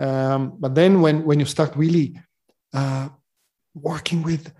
Um, 0.00 0.56
but 0.58 0.74
then 0.74 1.00
when 1.00 1.24
when 1.24 1.38
you 1.38 1.46
start 1.46 1.76
really 1.76 2.18
uh, 2.74 3.08
working 3.74 4.22
with 4.22 4.52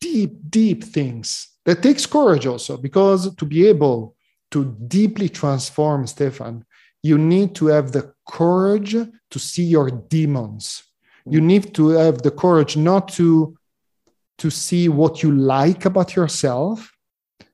deep, 0.00 0.32
deep 0.48 0.84
things, 0.84 1.48
that 1.64 1.82
takes 1.82 2.06
courage 2.06 2.46
also 2.46 2.76
because 2.76 3.34
to 3.36 3.44
be 3.44 3.66
able 3.66 4.14
to 4.50 4.76
deeply 4.86 5.28
transform 5.28 6.06
Stefan, 6.06 6.64
you 7.02 7.18
need 7.18 7.54
to 7.56 7.66
have 7.66 7.92
the 7.92 8.12
courage 8.28 8.96
to 9.30 9.38
see 9.38 9.64
your 9.64 9.90
demons. 9.90 10.84
You 11.26 11.40
mm. 11.40 11.44
need 11.44 11.74
to 11.74 11.88
have 11.88 12.22
the 12.22 12.30
courage 12.30 12.76
not 12.76 13.08
to 13.18 13.56
to 14.38 14.50
see 14.50 14.88
what 14.88 15.22
you 15.22 15.30
like 15.30 15.84
about 15.84 16.16
yourself, 16.16 16.92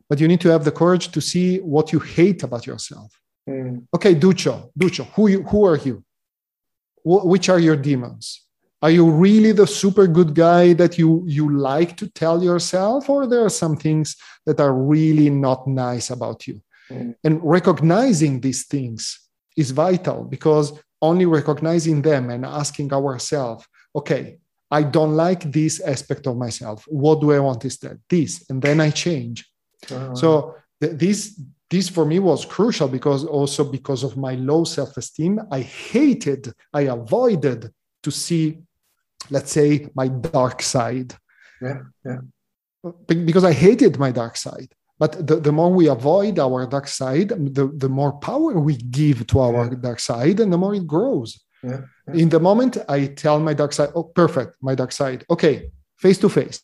but 0.08 0.18
you 0.18 0.26
need 0.26 0.40
to 0.40 0.48
have 0.48 0.64
the 0.64 0.72
courage 0.72 1.10
to 1.12 1.20
see 1.20 1.58
what 1.58 1.92
you 1.92 1.98
hate 1.98 2.42
about 2.42 2.66
yourself. 2.66 3.12
Mm. 3.48 3.86
Okay, 3.94 4.14
Duccio, 4.14 4.70
Duccio, 4.78 5.04
who, 5.14 5.28
you, 5.28 5.42
who 5.42 5.64
are 5.66 5.76
you? 5.76 6.02
Wh- 7.02 7.26
which 7.26 7.48
are 7.48 7.58
your 7.58 7.76
demons? 7.76 8.46
Are 8.82 8.90
you 8.90 9.10
really 9.10 9.52
the 9.52 9.66
super 9.66 10.06
good 10.06 10.34
guy 10.34 10.72
that 10.74 10.96
you, 10.96 11.22
you 11.26 11.54
like 11.54 11.96
to 11.98 12.08
tell 12.08 12.42
yourself, 12.42 13.10
or 13.10 13.26
there 13.26 13.44
are 13.44 13.50
some 13.50 13.76
things 13.76 14.16
that 14.46 14.58
are 14.60 14.72
really 14.72 15.28
not 15.28 15.66
nice 15.66 16.10
about 16.10 16.46
you? 16.46 16.62
Mm. 16.90 17.14
And 17.24 17.40
recognizing 17.42 18.40
these 18.40 18.66
things 18.66 19.28
is 19.56 19.70
vital 19.70 20.24
because 20.24 20.72
only 21.02 21.26
recognizing 21.26 22.02
them 22.02 22.30
and 22.30 22.44
asking 22.44 22.92
ourselves, 22.92 23.66
okay, 23.94 24.38
I 24.70 24.82
don't 24.82 25.14
like 25.14 25.50
this 25.50 25.80
aspect 25.80 26.26
of 26.26 26.36
myself. 26.36 26.84
What 26.88 27.20
do 27.20 27.32
I 27.32 27.40
want 27.40 27.64
instead? 27.64 28.00
This. 28.08 28.48
And 28.48 28.62
then 28.62 28.80
I 28.80 28.90
change. 28.90 29.46
Uh-huh. 29.90 30.14
So 30.14 30.54
th- 30.80 30.92
this 30.96 31.40
this 31.70 31.88
for 31.88 32.04
me 32.04 32.18
was 32.18 32.44
crucial 32.44 32.88
because 32.88 33.24
also 33.24 33.62
because 33.64 34.02
of 34.02 34.16
my 34.16 34.34
low 34.34 34.64
self-esteem, 34.64 35.40
I 35.52 35.60
hated, 35.60 36.52
I 36.74 36.82
avoided 36.82 37.70
to 38.02 38.10
see, 38.10 38.58
let's 39.30 39.52
say, 39.52 39.88
my 39.94 40.08
dark 40.08 40.62
side. 40.62 41.14
Yeah, 41.60 41.80
yeah. 42.04 42.18
Because 43.06 43.44
I 43.44 43.52
hated 43.52 43.98
my 43.98 44.10
dark 44.10 44.36
side. 44.36 44.72
But 44.98 45.26
the, 45.26 45.36
the 45.36 45.52
more 45.52 45.72
we 45.72 45.88
avoid 45.88 46.38
our 46.38 46.66
dark 46.66 46.86
side, 46.86 47.30
the, 47.30 47.72
the 47.74 47.88
more 47.88 48.12
power 48.12 48.60
we 48.60 48.76
give 48.76 49.26
to 49.28 49.40
our 49.40 49.64
yeah. 49.64 49.78
dark 49.80 50.00
side, 50.00 50.40
and 50.40 50.52
the 50.52 50.58
more 50.58 50.74
it 50.74 50.86
grows. 50.86 51.40
Yeah, 51.62 51.80
yeah. 52.08 52.14
In 52.14 52.28
the 52.28 52.40
moment 52.40 52.76
I 52.88 53.06
tell 53.06 53.40
my 53.40 53.54
dark 53.54 53.72
side, 53.72 53.90
oh, 53.94 54.04
perfect, 54.04 54.56
my 54.60 54.74
dark 54.74 54.92
side. 54.92 55.24
Okay, 55.30 55.70
face 55.96 56.18
to 56.18 56.28
face. 56.28 56.62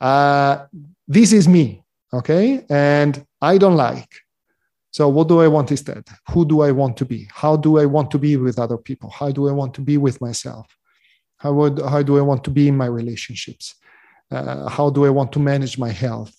uh, 0.00 0.66
this 1.08 1.32
is 1.32 1.48
me, 1.48 1.82
okay? 2.12 2.64
And 2.68 3.24
I 3.40 3.58
don't 3.58 3.76
like. 3.76 4.10
So, 4.92 5.08
what 5.08 5.28
do 5.28 5.40
I 5.40 5.48
want 5.48 5.70
instead? 5.70 6.04
Who 6.30 6.44
do 6.44 6.62
I 6.62 6.72
want 6.72 6.96
to 6.98 7.04
be? 7.04 7.28
How 7.32 7.56
do 7.56 7.78
I 7.78 7.86
want 7.86 8.10
to 8.12 8.18
be 8.18 8.36
with 8.36 8.58
other 8.58 8.76
people? 8.76 9.10
How 9.10 9.30
do 9.30 9.48
I 9.48 9.52
want 9.52 9.74
to 9.74 9.80
be 9.80 9.96
with 9.96 10.20
myself? 10.20 10.66
How, 11.38 11.52
would, 11.52 11.80
how 11.80 12.02
do 12.02 12.18
I 12.18 12.22
want 12.22 12.44
to 12.44 12.50
be 12.50 12.68
in 12.68 12.76
my 12.76 12.86
relationships? 12.86 13.76
Uh, 14.30 14.68
how 14.68 14.90
do 14.90 15.06
I 15.06 15.10
want 15.10 15.32
to 15.32 15.38
manage 15.38 15.78
my 15.78 15.90
health? 15.90 16.34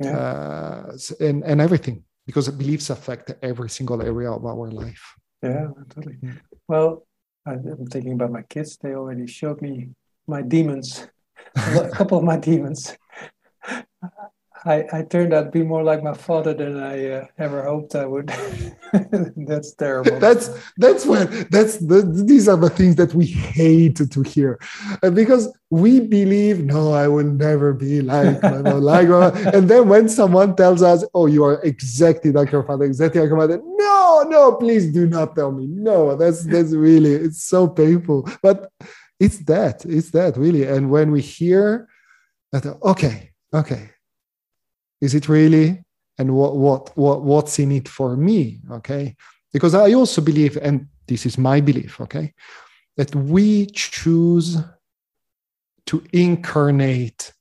Yeah. 0.00 0.16
Uh, 0.16 0.96
and, 1.20 1.42
and 1.44 1.60
everything, 1.60 2.04
because 2.26 2.48
beliefs 2.50 2.90
affect 2.90 3.32
every 3.42 3.70
single 3.70 4.00
area 4.02 4.30
of 4.30 4.44
our 4.44 4.70
life. 4.70 5.14
Yeah, 5.42 5.68
totally. 5.88 6.18
Well, 6.68 7.06
I'm 7.46 7.86
thinking 7.86 8.12
about 8.12 8.32
my 8.32 8.42
kids. 8.42 8.76
They 8.76 8.94
already 8.94 9.26
showed 9.26 9.62
me 9.62 9.90
my 10.26 10.42
demons 10.42 11.08
a 11.56 11.88
couple 11.90 12.18
of 12.18 12.24
my 12.24 12.36
demons. 12.36 12.96
I, 14.64 14.84
I 14.92 15.02
turned 15.02 15.32
out 15.32 15.44
to 15.44 15.50
be 15.50 15.62
more 15.62 15.82
like 15.82 16.02
my 16.02 16.14
father 16.14 16.54
than 16.54 16.82
I 16.82 17.10
uh, 17.10 17.26
ever 17.38 17.62
hoped 17.62 17.94
I 17.94 18.06
would. 18.06 18.28
that's 19.36 19.74
terrible. 19.74 20.18
That's 20.18 20.50
that's 20.76 21.06
when 21.06 21.46
that's 21.50 21.78
the, 21.78 22.02
these 22.26 22.48
are 22.48 22.56
the 22.56 22.70
things 22.70 22.96
that 22.96 23.14
we 23.14 23.26
hate 23.26 23.96
to 23.96 24.22
hear, 24.22 24.58
uh, 25.02 25.10
because 25.10 25.52
we 25.70 26.00
believe 26.00 26.64
no, 26.64 26.92
I 26.92 27.08
will 27.08 27.24
never 27.24 27.72
be 27.72 28.00
like 28.00 28.42
my 28.42 28.72
like 28.72 29.08
and 29.54 29.68
then 29.68 29.88
when 29.88 30.08
someone 30.08 30.56
tells 30.56 30.82
us, 30.82 31.04
oh, 31.14 31.26
you 31.26 31.44
are 31.44 31.60
exactly 31.62 32.32
like 32.32 32.50
your 32.50 32.64
father, 32.64 32.84
exactly 32.84 33.20
like 33.20 33.28
your 33.28 33.38
mother, 33.38 33.60
no, 33.64 34.24
no, 34.28 34.54
please 34.54 34.92
do 34.92 35.06
not 35.06 35.34
tell 35.34 35.52
me. 35.52 35.66
No, 35.66 36.16
that's 36.16 36.44
that's 36.44 36.72
really 36.72 37.12
it's 37.12 37.44
so 37.44 37.68
painful, 37.68 38.28
but 38.42 38.70
it's 39.20 39.38
that 39.38 39.84
it's 39.84 40.10
that 40.10 40.36
really 40.36 40.64
and 40.64 40.90
when 40.90 41.10
we 41.10 41.20
hear 41.20 41.88
that 42.52 42.64
okay 42.82 43.30
okay 43.52 43.90
is 45.00 45.14
it 45.14 45.28
really? 45.28 45.82
And 46.18 46.34
what 46.34 46.56
what 46.56 46.96
what 46.96 47.22
what's 47.22 47.58
in 47.58 47.72
it 47.72 47.88
for 47.88 48.16
me? 48.16 48.60
Okay? 48.72 49.16
Because 49.52 49.74
i 49.74 49.92
also 49.94 50.20
believe 50.20 50.58
and 50.60 50.86
this 51.06 51.24
is 51.26 51.38
my 51.38 51.60
belief 51.60 52.00
okay 52.00 52.32
that 52.96 53.14
we 53.14 53.66
choose 53.66 54.58
to 55.86 56.04
incarnate 56.12 57.32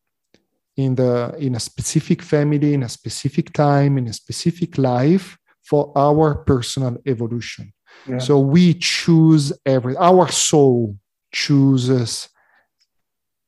in 0.77 0.95
the 0.95 1.35
in 1.37 1.55
a 1.55 1.59
specific 1.59 2.21
family 2.21 2.73
in 2.73 2.83
a 2.83 2.89
specific 2.89 3.51
time 3.53 3.97
in 3.97 4.07
a 4.07 4.13
specific 4.13 4.77
life 4.77 5.37
for 5.63 5.91
our 5.97 6.35
personal 6.35 6.97
evolution. 7.05 7.73
Yeah. 8.07 8.19
so 8.19 8.39
we 8.39 8.75
choose 8.75 9.51
every 9.65 9.97
our 9.97 10.29
soul 10.31 10.95
chooses 11.33 12.29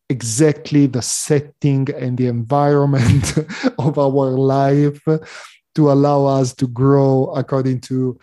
exactly 0.10 0.88
the 0.88 1.02
setting 1.02 1.88
and 1.96 2.18
the 2.18 2.28
environment 2.28 3.38
of 3.78 3.98
our 3.98 4.32
life 4.32 5.02
to 5.76 5.92
allow 5.92 6.26
us 6.26 6.54
to 6.56 6.68
grow 6.68 7.32
according 7.36 7.80
to 7.80 8.20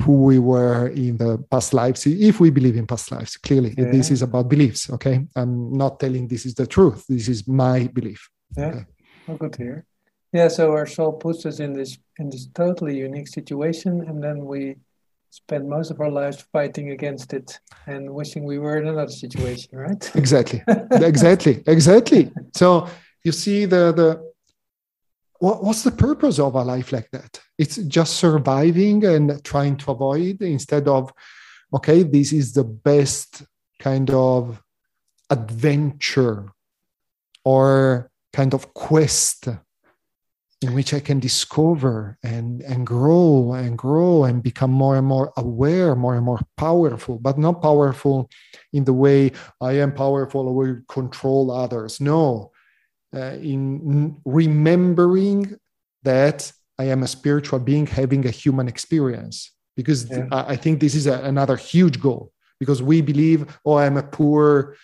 who 0.00 0.24
we 0.24 0.38
were 0.38 0.88
in 0.88 1.16
the 1.18 1.38
past 1.50 1.72
lives 1.72 2.06
if 2.06 2.40
we 2.40 2.50
believe 2.50 2.76
in 2.76 2.86
past 2.86 3.12
lives. 3.12 3.36
Clearly 3.36 3.74
yeah. 3.76 3.90
this 3.90 4.10
is 4.10 4.22
about 4.22 4.48
beliefs 4.48 4.90
okay? 4.90 5.26
I'm 5.36 5.76
not 5.76 6.00
telling 6.00 6.28
this 6.28 6.46
is 6.46 6.54
the 6.54 6.66
truth. 6.66 7.04
This 7.08 7.28
is 7.28 7.46
my 7.46 7.88
belief. 7.88 8.28
Yeah. 8.56 8.66
Okay. 8.66 8.84
well, 9.26 9.36
good 9.36 9.52
to 9.54 9.62
hear. 9.62 9.86
Yeah 10.32 10.48
so 10.48 10.72
our 10.72 10.86
soul 10.86 11.12
puts 11.12 11.46
us 11.46 11.60
in 11.60 11.72
this 11.72 11.98
in 12.18 12.30
this 12.30 12.46
totally 12.46 12.96
unique 12.96 13.28
situation 13.28 14.04
and 14.08 14.22
then 14.22 14.44
we 14.44 14.76
spend 15.34 15.68
most 15.68 15.90
of 15.90 16.00
our 16.00 16.10
lives 16.10 16.44
fighting 16.52 16.90
against 16.92 17.32
it 17.32 17.58
and 17.88 18.08
wishing 18.08 18.44
we 18.44 18.58
were 18.58 18.78
in 18.78 18.86
another 18.86 19.10
situation 19.10 19.70
right? 19.76 20.04
Exactly. 20.22 20.62
Exactly. 20.92 21.62
Exactly. 21.66 22.30
So 22.54 22.88
you 23.24 23.32
see 23.32 23.64
the 23.64 23.92
the 24.00 24.08
what, 25.40 25.64
what's 25.64 25.82
the 25.82 25.90
purpose 25.90 26.38
of 26.38 26.54
a 26.54 26.62
life 26.62 26.92
like 26.92 27.10
that? 27.10 27.40
It's 27.58 27.76
just 27.76 28.14
surviving 28.14 29.04
and 29.04 29.42
trying 29.44 29.76
to 29.78 29.90
avoid 29.90 30.40
instead 30.40 30.86
of, 30.86 31.12
okay, 31.76 32.04
this 32.04 32.32
is 32.32 32.52
the 32.52 32.64
best 32.64 33.42
kind 33.80 34.10
of 34.10 34.62
adventure 35.30 36.52
or 37.44 38.10
kind 38.32 38.54
of 38.54 38.72
quest 38.72 39.48
in 40.64 40.72
which 40.74 40.94
I 40.94 41.00
can 41.00 41.20
discover 41.20 42.16
and, 42.22 42.62
and 42.62 42.86
grow 42.86 43.52
and 43.52 43.76
grow 43.76 44.24
and 44.24 44.42
become 44.42 44.70
more 44.70 44.96
and 44.96 45.06
more 45.06 45.30
aware, 45.36 45.94
more 45.94 46.16
and 46.16 46.24
more 46.24 46.40
powerful, 46.56 47.18
but 47.18 47.36
not 47.36 47.60
powerful 47.60 48.30
in 48.72 48.84
the 48.84 48.92
way 48.94 49.32
I 49.60 49.72
am 49.84 49.92
powerful 49.92 50.48
or 50.48 50.54
will 50.54 50.78
control 50.88 51.50
others. 51.50 52.00
No, 52.00 52.52
uh, 53.14 53.36
in 53.52 54.16
remembering 54.24 55.54
that 56.02 56.50
I 56.78 56.84
am 56.84 57.02
a 57.02 57.08
spiritual 57.08 57.58
being 57.58 57.86
having 57.86 58.26
a 58.26 58.30
human 58.30 58.66
experience. 58.66 59.36
Because 59.76 60.08
yeah. 60.08 60.28
I 60.30 60.56
think 60.56 60.80
this 60.80 60.94
is 60.94 61.06
a, 61.06 61.16
another 61.24 61.56
huge 61.56 62.00
goal. 62.00 62.32
Because 62.58 62.80
we 62.82 63.02
believe, 63.02 63.40
oh, 63.66 63.76
I'm 63.76 63.98
a 63.98 64.02
poor 64.02 64.76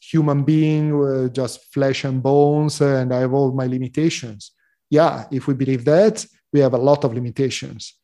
human 0.00 0.44
being, 0.44 0.84
uh, 0.94 1.28
just 1.28 1.54
flesh 1.74 2.04
and 2.04 2.22
bones, 2.22 2.80
and 2.80 3.12
I 3.12 3.20
have 3.20 3.34
all 3.34 3.52
my 3.52 3.66
limitations. 3.66 4.52
Yeah, 4.90 5.26
if 5.30 5.46
we 5.46 5.54
believe 5.54 5.84
that, 5.84 6.24
we 6.52 6.60
have 6.60 6.74
a 6.74 6.78
lot 6.78 7.04
of 7.04 7.14
limitations. 7.14 7.94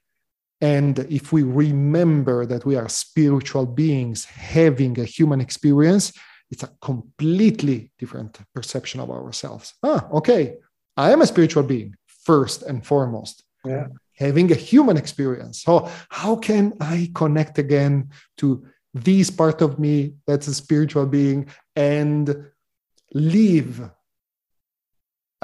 And 0.61 0.99
if 1.11 1.33
we 1.33 1.43
remember 1.43 2.47
that 2.47 2.65
we 2.65 2.77
are 2.77 2.89
spiritual 2.89 3.67
beings 3.67 4.25
having 4.25 4.99
a 4.99 5.05
human 5.05 5.41
experience, 5.41 6.13
it's 6.51 6.63
a 6.63 6.71
completely 6.81 7.91
different 7.99 8.39
perception 8.55 9.01
of 9.01 9.11
ourselves. 9.11 9.75
Ah, 9.83 10.07
okay, 10.13 10.57
I 10.97 11.11
am 11.13 11.23
a 11.23 11.27
spiritual 11.27 11.65
being 11.65 11.97
first 12.07 12.63
and 12.63 12.85
foremost. 12.85 13.43
Yeah. 13.65 13.89
Having 14.17 14.53
a 14.53 14.55
human 14.55 14.97
experience. 14.97 15.63
So, 15.63 15.91
how 16.09 16.37
can 16.37 16.75
I 16.81 17.11
connect 17.15 17.59
again 17.59 18.11
to 18.37 18.65
this 18.93 19.29
part 19.31 19.61
of 19.61 19.79
me 19.79 20.15
that's 20.27 20.47
a 20.47 20.55
spiritual 20.55 21.07
being 21.07 21.49
and 21.75 22.47
live 23.13 23.91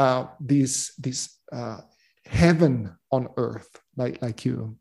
uh, 0.01 0.27
this 0.41 0.73
this 0.97 1.21
uh, 1.53 1.81
heaven 2.25 2.75
on 3.11 3.29
earth, 3.37 3.71
like 3.97 4.17
like 4.23 4.45
you 4.49 4.77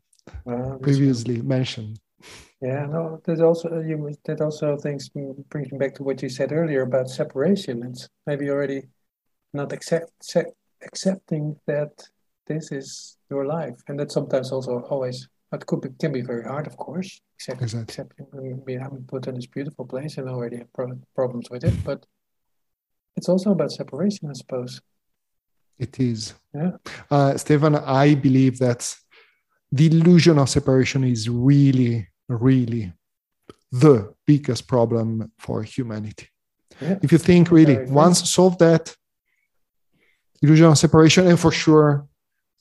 previously 0.82 1.42
mentioned? 1.42 2.00
Yeah, 2.60 2.86
no, 2.86 3.20
that 3.24 3.40
also 3.40 3.68
you 3.80 3.96
that 4.24 4.40
also 4.40 4.76
things 4.76 5.10
brings 5.52 5.68
me 5.72 5.78
back 5.78 5.94
to 5.96 6.02
what 6.02 6.22
you 6.22 6.28
said 6.28 6.52
earlier 6.52 6.82
about 6.82 7.08
separation. 7.08 7.82
It's 7.88 8.08
maybe 8.26 8.50
already 8.50 8.82
not 9.52 9.72
accept, 9.72 10.12
accept 10.20 10.52
accepting 10.88 11.56
that 11.66 11.92
this 12.46 12.72
is 12.72 13.18
your 13.30 13.44
life, 13.46 13.78
and 13.88 13.98
that 14.00 14.12
sometimes 14.12 14.52
also 14.52 14.80
always 14.90 15.28
it 15.52 15.66
could 15.66 15.80
be, 15.80 15.88
can 15.98 16.12
be 16.12 16.22
very 16.22 16.44
hard, 16.44 16.66
of 16.66 16.76
course. 16.76 17.20
Accept, 17.36 17.62
exactly. 17.62 17.92
Accepting, 17.92 18.26
I 18.34 18.64
mean, 18.66 18.80
I'm 18.80 19.04
put 19.08 19.26
in 19.26 19.34
this 19.34 19.46
beautiful 19.46 19.84
place 19.84 20.16
and 20.18 20.28
already 20.28 20.58
have 20.58 20.72
pro- 20.72 21.00
problems 21.14 21.50
with 21.50 21.64
it, 21.64 21.74
but 21.84 22.06
it's 23.16 23.28
also 23.28 23.50
about 23.50 23.72
separation, 23.72 24.30
I 24.30 24.34
suppose. 24.34 24.80
It 25.80 25.98
is. 25.98 26.34
Yeah. 26.54 26.72
Uh, 27.10 27.36
Stefan, 27.36 27.74
I 27.76 28.14
believe 28.14 28.58
that 28.58 28.80
the 29.72 29.86
illusion 29.86 30.38
of 30.38 30.48
separation 30.48 31.04
is 31.04 31.28
really 31.28 32.06
really 32.28 32.92
the 33.72 34.14
biggest 34.26 34.68
problem 34.68 35.32
for 35.38 35.62
humanity. 35.62 36.28
Yeah. 36.80 36.98
If 37.02 37.12
you 37.12 37.18
think 37.18 37.50
really, 37.50 37.84
once 37.86 38.30
solve 38.30 38.58
that 38.58 38.94
illusion 40.42 40.66
of 40.66 40.78
separation, 40.78 41.26
and 41.26 41.38
for 41.38 41.52
sure, 41.52 42.06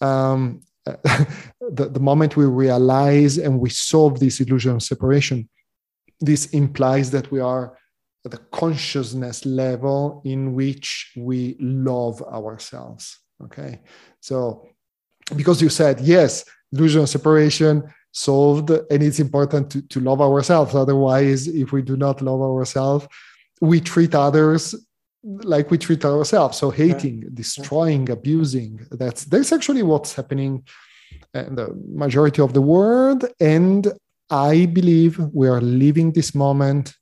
um, 0.01 0.61
the, 0.85 1.89
the 1.91 1.99
moment 1.99 2.35
we 2.35 2.45
realize 2.45 3.37
and 3.37 3.59
we 3.59 3.69
solve 3.69 4.19
this 4.19 4.39
illusion 4.39 4.75
of 4.75 4.83
separation, 4.83 5.49
this 6.19 6.47
implies 6.47 7.11
that 7.11 7.31
we 7.31 7.39
are 7.39 7.77
the 8.23 8.37
consciousness 8.51 9.45
level 9.45 10.21
in 10.25 10.53
which 10.53 11.13
we 11.15 11.55
love 11.59 12.21
ourselves. 12.23 13.19
Okay. 13.43 13.81
So, 14.19 14.67
because 15.35 15.61
you 15.61 15.69
said, 15.69 16.01
yes, 16.01 16.43
illusion 16.71 17.01
of 17.01 17.09
separation 17.09 17.83
solved 18.11 18.71
and 18.71 19.03
it's 19.03 19.19
important 19.19 19.69
to, 19.71 19.81
to 19.83 19.99
love 19.99 20.21
ourselves 20.21 20.73
otherwise 20.73 21.47
if 21.47 21.71
we 21.71 21.81
do 21.81 21.95
not 21.95 22.21
love 22.21 22.41
ourselves 22.41 23.07
we 23.61 23.79
treat 23.79 24.15
others 24.15 24.73
like 25.23 25.69
we 25.69 25.77
treat 25.77 26.03
ourselves 26.03 26.57
so 26.57 26.71
hating 26.71 27.21
yeah. 27.21 27.29
destroying 27.33 28.09
abusing 28.09 28.79
that's 28.91 29.25
that's 29.25 29.51
actually 29.51 29.83
what's 29.83 30.15
happening 30.15 30.63
in 31.35 31.55
the 31.55 31.69
majority 31.93 32.41
of 32.41 32.53
the 32.53 32.61
world 32.61 33.25
and 33.39 33.91
i 34.31 34.65
believe 34.65 35.19
we 35.31 35.47
are 35.47 35.61
living 35.61 36.11
this 36.11 36.33
moment 36.33 36.95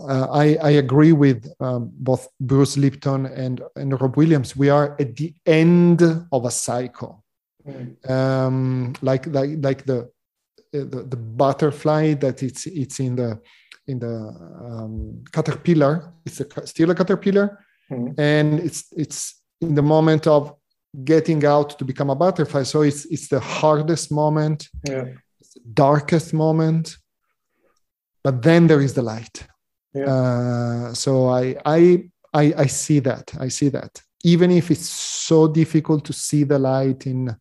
uh, 0.00 0.28
I, 0.30 0.56
I, 0.62 0.70
agree 0.70 1.12
with 1.12 1.52
um, 1.58 1.90
both 1.92 2.28
Bruce 2.40 2.76
Lipton 2.76 3.26
and, 3.26 3.60
and 3.74 4.00
Rob 4.00 4.16
Williams. 4.16 4.56
We 4.56 4.68
are 4.68 4.96
at 5.00 5.16
the 5.16 5.34
end 5.44 6.02
of 6.30 6.44
a 6.44 6.50
cycle 6.50 7.24
um, 8.08 8.94
like 9.02 9.26
like 9.26 9.50
like 9.62 9.84
the, 9.84 10.10
the, 10.72 11.06
the 11.08 11.16
butterfly 11.16 12.14
that 12.14 12.42
it's 12.42 12.66
it's 12.66 13.00
in 13.00 13.16
the 13.16 13.40
in 13.86 13.98
the 13.98 14.16
um, 14.64 15.24
caterpillar. 15.32 16.12
It's 16.24 16.40
a, 16.40 16.66
still 16.66 16.90
a 16.90 16.94
caterpillar, 16.94 17.64
mm-hmm. 17.90 18.20
and 18.20 18.60
it's 18.60 18.86
it's 18.96 19.40
in 19.60 19.74
the 19.74 19.82
moment 19.82 20.26
of 20.26 20.54
getting 21.04 21.44
out 21.44 21.78
to 21.78 21.84
become 21.84 22.10
a 22.10 22.16
butterfly. 22.16 22.62
So 22.62 22.82
it's 22.82 23.04
it's 23.06 23.28
the 23.28 23.40
hardest 23.40 24.10
moment, 24.10 24.68
yeah. 24.86 25.04
the 25.04 25.60
darkest 25.74 26.32
moment, 26.32 26.96
but 28.22 28.42
then 28.42 28.66
there 28.66 28.80
is 28.80 28.94
the 28.94 29.02
light. 29.02 29.46
Yeah. 29.94 30.04
Uh, 30.04 30.94
so 30.94 31.28
I 31.28 31.56
I 31.64 32.10
I 32.32 32.54
I 32.56 32.66
see 32.66 33.00
that. 33.00 33.32
I 33.38 33.48
see 33.48 33.70
that. 33.70 34.02
Even 34.24 34.50
if 34.50 34.70
it's 34.70 34.88
so 34.88 35.48
difficult 35.48 36.04
to 36.04 36.12
see 36.12 36.44
the 36.44 36.58
light 36.58 37.06
in 37.06 37.34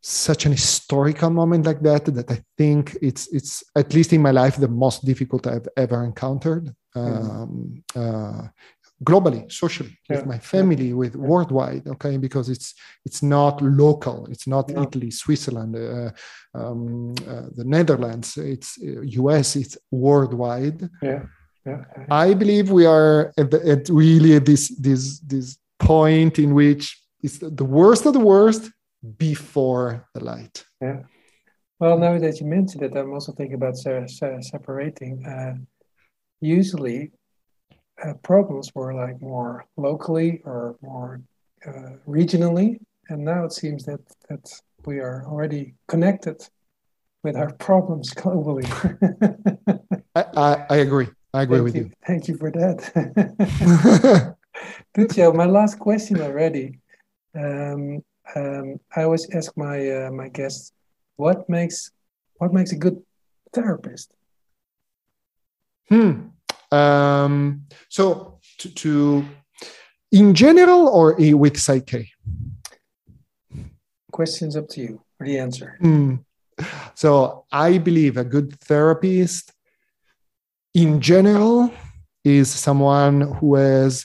such 0.00 0.46
an 0.46 0.52
historical 0.52 1.30
moment 1.30 1.66
like 1.66 1.80
that 1.80 2.04
that 2.06 2.30
I 2.30 2.42
think 2.56 2.96
it's 3.02 3.28
it's 3.28 3.62
at 3.76 3.92
least 3.94 4.12
in 4.12 4.22
my 4.22 4.30
life 4.30 4.56
the 4.56 4.68
most 4.68 5.04
difficult 5.04 5.46
I've 5.46 5.68
ever 5.76 6.04
encountered. 6.04 6.74
Um, 6.94 7.84
uh, 7.94 8.48
globally, 9.04 9.50
socially, 9.50 9.98
yeah. 10.08 10.16
with 10.16 10.26
my 10.26 10.38
family, 10.38 10.92
with 10.92 11.14
yeah. 11.14 11.20
worldwide. 11.20 11.86
Okay, 11.86 12.16
because 12.16 12.48
it's 12.48 12.74
it's 13.04 13.22
not 13.22 13.62
local. 13.62 14.26
It's 14.26 14.46
not 14.46 14.68
no. 14.70 14.82
Italy, 14.82 15.10
Switzerland, 15.10 15.76
uh, 15.76 16.10
um, 16.54 17.14
uh, 17.26 17.46
the 17.54 17.64
Netherlands. 17.64 18.36
It's 18.36 18.78
U.S. 18.78 19.56
Uh, 19.56 19.60
it's 19.60 19.78
worldwide. 19.90 20.88
Yeah. 21.02 21.22
Yeah. 21.66 21.84
I 22.10 22.32
believe 22.34 22.70
we 22.70 22.86
are 22.86 23.32
at, 23.36 23.50
the, 23.50 23.60
at 23.68 23.88
really 23.90 24.36
at 24.36 24.46
this 24.46 24.68
this 24.78 25.20
this 25.20 25.58
point 25.78 26.38
in 26.38 26.54
which 26.54 26.98
it's 27.22 27.38
the 27.38 27.64
worst 27.64 28.06
of 28.06 28.14
the 28.14 28.20
worst 28.20 28.70
before 29.16 30.08
the 30.14 30.24
light. 30.24 30.64
Yeah. 30.80 31.02
Well, 31.78 31.98
now 31.98 32.18
that 32.18 32.40
you 32.40 32.46
mentioned 32.46 32.82
it, 32.82 32.96
I'm 32.96 33.12
also 33.12 33.32
thinking 33.32 33.54
about 33.54 33.76
se- 33.76 34.08
se- 34.08 34.42
separating. 34.42 35.24
Uh, 35.26 35.54
usually, 36.40 37.12
problems 38.22 38.74
were 38.74 38.94
like 38.94 39.20
more 39.20 39.66
locally 39.76 40.40
or 40.44 40.76
more 40.82 41.20
uh, 41.66 41.96
regionally, 42.06 42.78
and 43.08 43.24
now 43.24 43.44
it 43.44 43.52
seems 43.52 43.84
that 43.84 44.00
that 44.28 44.60
we 44.84 45.00
are 45.00 45.26
already 45.26 45.74
connected 45.88 46.48
with 47.22 47.36
our 47.36 47.52
problems 47.54 48.14
globally. 48.14 48.66
I, 50.14 50.24
I, 50.36 50.66
I, 50.70 50.76
agree. 50.76 51.08
I 51.34 51.42
agree 51.42 51.58
Thank 51.58 51.64
with 51.64 51.76
you. 51.76 51.82
you. 51.82 51.90
Thank 52.06 52.28
you 52.28 52.36
for 52.36 52.50
that. 52.52 54.36
Duccio, 54.96 55.34
my 55.34 55.44
last 55.44 55.78
question 55.78 56.20
already. 56.20 56.78
Um, 57.34 58.02
um, 58.34 58.80
I 58.94 59.02
always 59.02 59.28
ask 59.34 59.56
my 59.56 59.90
uh, 59.90 60.10
my 60.10 60.28
guests, 60.28 60.72
what 61.16 61.48
makes 61.48 61.90
what 62.36 62.52
makes 62.52 62.72
a 62.72 62.76
good 62.76 63.02
therapist? 63.52 64.10
Hmm. 65.88 66.28
Um, 66.70 67.64
so 67.88 68.38
to, 68.58 68.68
to 68.74 69.24
in 70.12 70.34
general 70.34 70.88
or 70.88 71.14
with 71.14 71.54
PSYCH-K? 71.54 72.10
Questions 74.12 74.56
up 74.56 74.68
to 74.70 74.80
you 74.80 75.02
for 75.16 75.26
the 75.26 75.38
answer. 75.38 75.76
Hmm. 75.80 76.16
So 76.94 77.44
I 77.52 77.78
believe 77.78 78.16
a 78.16 78.24
good 78.24 78.58
therapist 78.60 79.52
in 80.74 81.00
general 81.00 81.72
is 82.24 82.50
someone 82.50 83.20
who 83.20 83.54
has 83.54 84.04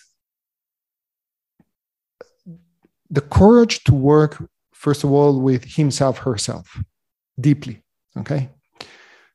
the 3.10 3.22
courage 3.22 3.84
to 3.86 3.94
work, 3.94 4.44
first 4.74 5.04
of 5.04 5.12
all, 5.12 5.40
with 5.40 5.64
himself, 5.64 6.18
herself, 6.20 6.82
deeply. 7.40 7.82
Okay. 8.18 8.50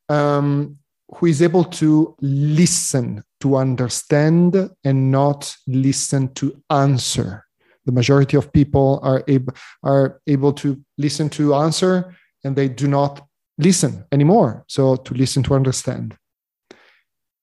Um, 0.09 0.79
who 1.17 1.27
is 1.27 1.43
able 1.43 1.65
to 1.65 2.15
listen 2.21 3.25
to 3.41 3.57
understand 3.57 4.71
and 4.85 5.11
not 5.11 5.57
listen 5.67 6.33
to 6.35 6.63
answer. 6.71 7.45
The 7.87 7.93
majority 7.93 8.37
of 8.37 8.53
people 8.53 9.01
are 9.03 9.25
able 9.29 9.55
are 9.83 10.21
able 10.27 10.53
to 10.55 10.83
listen 10.99 11.31
to 11.31 11.55
answer 11.55 12.15
and 12.45 12.55
they 12.55 12.69
do 12.69 12.87
not 12.87 13.27
listen 13.57 14.05
anymore. 14.13 14.65
So 14.69 14.97
to 14.97 15.15
listen 15.15 15.43
to 15.45 15.55
understand. 15.55 16.17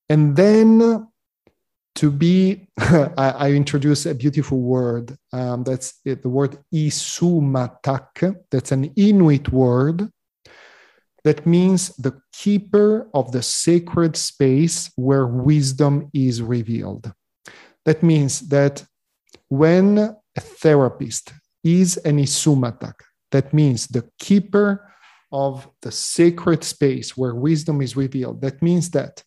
And 0.08 0.36
then 0.36 1.08
to 1.96 2.10
be 2.10 2.68
I, 2.78 3.34
I 3.38 3.50
introduce 3.50 4.06
a 4.06 4.14
beautiful 4.14 4.60
word 4.60 5.16
um, 5.32 5.64
that's 5.64 5.94
it, 6.04 6.22
the 6.22 6.28
word 6.28 6.58
isumatak. 6.72 8.36
That's 8.50 8.70
an 8.70 8.84
inuit 8.96 9.50
word 9.52 10.08
that 11.26 11.44
means 11.44 11.88
the 11.96 12.20
keeper 12.32 13.10
of 13.12 13.32
the 13.32 13.42
sacred 13.42 14.16
space 14.16 14.92
where 14.94 15.26
wisdom 15.26 16.08
is 16.14 16.40
revealed. 16.40 17.12
That 17.84 18.00
means 18.04 18.48
that 18.50 18.84
when 19.48 19.98
a 19.98 20.40
therapist 20.40 21.32
is 21.64 21.96
an 21.96 22.18
isumatak, 22.18 22.94
that 23.32 23.52
means 23.52 23.88
the 23.88 24.08
keeper 24.20 24.94
of 25.32 25.68
the 25.82 25.90
sacred 25.90 26.62
space 26.62 27.16
where 27.16 27.34
wisdom 27.34 27.82
is 27.82 27.96
revealed. 27.96 28.40
That 28.40 28.62
means 28.62 28.90
that 28.90 29.24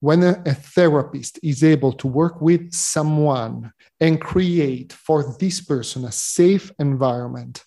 when 0.00 0.22
a, 0.22 0.42
a, 0.46 0.54
therapist 0.54 1.38
is 1.42 1.62
able 1.62 1.92
to 1.92 2.06
work 2.08 2.40
with 2.40 2.72
someone 2.72 3.74
and 4.00 4.18
create 4.18 4.94
for 4.94 5.36
this 5.38 5.60
person 5.60 6.06
a 6.06 6.12
safe 6.12 6.72
environment 6.78 7.62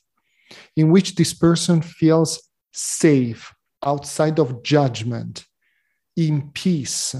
in 0.75 0.89
which 0.89 1.13
this 1.13 1.35
person 1.35 1.79
feels 1.79 2.49
safe, 2.73 3.53
outside 3.85 4.39
of 4.39 4.63
judgment, 4.63 5.45
in 6.15 6.49
peace. 6.51 7.15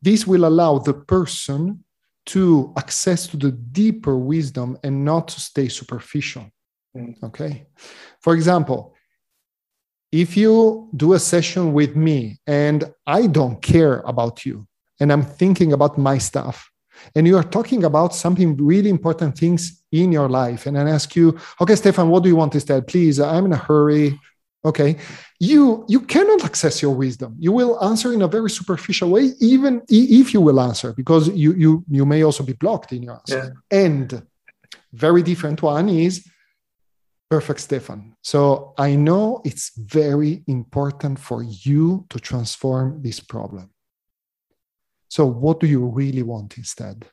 This 0.00 0.26
will 0.26 0.44
allow 0.44 0.78
the 0.78 0.94
person 0.94 1.84
to 2.26 2.72
access 2.76 3.26
to 3.28 3.36
the 3.36 3.52
deeper 3.52 4.16
wisdom 4.16 4.78
and 4.82 5.04
not 5.04 5.28
to 5.28 5.40
stay 5.40 5.68
superficial. 5.68 6.50
Mm. 6.96 7.22
Okay. 7.22 7.66
For 8.20 8.34
example, 8.34 8.94
if 10.12 10.36
you 10.36 10.88
do 10.96 11.14
a 11.14 11.18
session 11.18 11.72
with 11.72 11.96
me 11.96 12.38
and 12.46 12.92
I 13.06 13.26
don't 13.26 13.60
care 13.60 14.00
about 14.00 14.44
you 14.44 14.66
and 15.00 15.12
I'm 15.12 15.22
thinking 15.22 15.72
about 15.72 15.98
my 15.98 16.18
stuff, 16.18 16.70
and 17.14 17.26
you 17.26 17.36
are 17.36 17.44
talking 17.44 17.84
about 17.84 18.14
something 18.14 18.56
really 18.56 18.90
important 18.90 19.38
things 19.38 19.82
in 19.92 20.10
your 20.10 20.28
life, 20.28 20.66
and 20.66 20.76
I 20.76 20.90
ask 20.90 21.14
you, 21.14 21.38
okay, 21.60 21.76
Stefan, 21.76 22.08
what 22.08 22.24
do 22.24 22.28
you 22.28 22.36
want 22.36 22.54
instead? 22.54 22.88
Please, 22.88 23.20
I'm 23.20 23.46
in 23.46 23.52
a 23.52 23.56
hurry 23.56 24.18
okay? 24.64 24.96
You 25.40 25.84
you 25.88 26.00
cannot 26.00 26.44
access 26.44 26.82
your 26.82 26.94
wisdom. 26.94 27.36
You 27.38 27.52
will 27.52 27.82
answer 27.82 28.12
in 28.12 28.22
a 28.22 28.28
very 28.28 28.50
superficial 28.50 29.10
way 29.10 29.32
even 29.40 29.82
if 29.88 30.34
you 30.34 30.40
will 30.40 30.60
answer 30.60 30.92
because 30.92 31.28
you 31.28 31.52
you 31.54 31.84
you 31.88 32.04
may 32.04 32.22
also 32.22 32.42
be 32.44 32.54
blocked 32.54 32.92
in 32.92 33.02
your 33.02 33.14
answer. 33.14 33.54
Yeah. 33.70 33.84
and 33.86 34.22
very 34.92 35.22
different 35.22 35.62
one 35.62 35.88
is 35.88 36.26
perfect 37.30 37.60
stefan. 37.60 38.14
So 38.22 38.74
i 38.78 38.96
know 38.96 39.40
it's 39.44 39.72
very 39.76 40.42
important 40.46 41.18
for 41.18 41.42
you 41.42 42.06
to 42.10 42.18
transform 42.18 43.02
this 43.02 43.20
problem. 43.20 43.70
So 45.08 45.24
what 45.24 45.60
do 45.60 45.66
you 45.66 45.84
really 45.86 46.22
want 46.22 46.58
instead? 46.58 47.06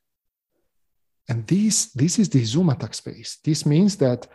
And 1.30 1.48
this 1.48 1.92
this 1.94 2.20
is 2.20 2.30
the 2.30 2.42
isumatak 2.42 2.94
space. 2.94 3.40
This 3.44 3.66
means 3.66 3.98
that 3.98 4.28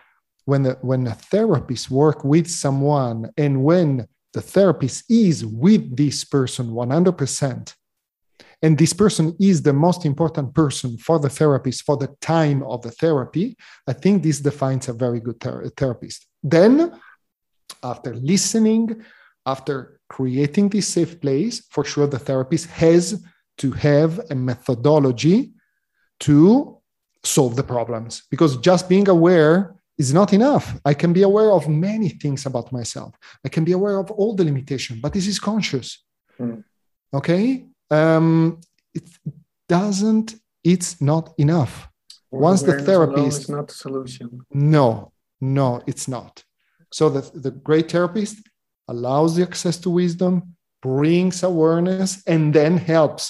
when 0.51 0.67
a, 0.67 0.75
when 0.91 1.07
a 1.07 1.15
therapist 1.33 1.85
work 1.91 2.25
with 2.25 2.47
someone 2.65 3.19
and 3.37 3.63
when 3.69 4.07
the 4.33 4.45
therapist 4.55 4.99
is 5.09 5.37
with 5.45 5.83
this 5.97 6.25
person 6.25 6.67
100% 6.71 7.75
and 8.63 8.77
this 8.77 8.93
person 8.93 9.27
is 9.41 9.63
the 9.63 9.73
most 9.87 10.05
important 10.05 10.49
person 10.55 10.99
for 10.99 11.19
the 11.19 11.33
therapist 11.41 11.79
for 11.87 11.97
the 11.97 12.11
time 12.21 12.61
of 12.65 12.79
the 12.83 12.95
therapy 13.03 13.47
i 13.87 13.93
think 13.93 14.23
this 14.23 14.41
defines 14.41 14.89
a 14.89 14.93
very 15.05 15.21
good 15.27 15.39
ther- 15.41 15.71
therapist. 15.81 16.27
Then 16.43 16.73
after 17.93 18.13
listening 18.33 18.85
after 19.55 19.75
creating 20.17 20.67
this 20.69 20.89
safe 20.97 21.15
place 21.25 21.57
for 21.75 21.83
sure 21.91 22.09
the 22.09 22.25
therapist 22.29 22.67
has 22.85 23.05
to 23.63 23.69
have 23.89 24.13
a 24.31 24.35
methodology 24.35 25.39
to 26.29 26.81
solve 27.23 27.55
the 27.57 27.63
problems. 27.63 28.23
Because 28.31 28.57
just 28.59 28.89
being 28.89 29.09
aware 29.09 29.80
is 30.01 30.15
not 30.15 30.33
enough. 30.33 30.67
I 30.91 30.95
can 30.95 31.13
be 31.13 31.23
aware 31.31 31.51
of 31.59 31.69
many 31.69 32.09
things 32.23 32.47
about 32.51 32.73
myself. 32.79 33.13
I 33.47 33.49
can 33.55 33.65
be 33.65 33.75
aware 33.79 33.99
of 33.99 34.11
all 34.19 34.33
the 34.35 34.47
limitation, 34.51 34.99
but 35.03 35.13
this 35.13 35.27
is 35.33 35.39
conscious. 35.39 35.89
Mm. 36.41 36.65
Okay. 37.19 37.45
Um, 37.91 38.61
it 38.99 39.07
doesn't, 39.69 40.29
it's 40.73 40.91
not 41.11 41.25
enough. 41.37 41.75
Or 42.31 42.41
Once 42.49 42.63
the 42.63 42.77
therapist. 42.89 43.41
is 43.43 43.49
not 43.57 43.69
the 43.69 43.75
solution. 43.75 44.27
No, 44.77 45.13
no, 45.59 45.83
it's 45.91 46.09
not. 46.17 46.33
So 46.99 47.11
the, 47.11 47.23
the 47.47 47.51
great 47.51 47.91
therapist 47.93 48.37
allows 48.89 49.37
the 49.37 49.43
access 49.43 49.77
to 49.83 49.91
wisdom, 49.91 50.57
brings 50.81 51.43
awareness, 51.43 52.11
and 52.27 52.55
then 52.55 52.79
helps 52.79 53.23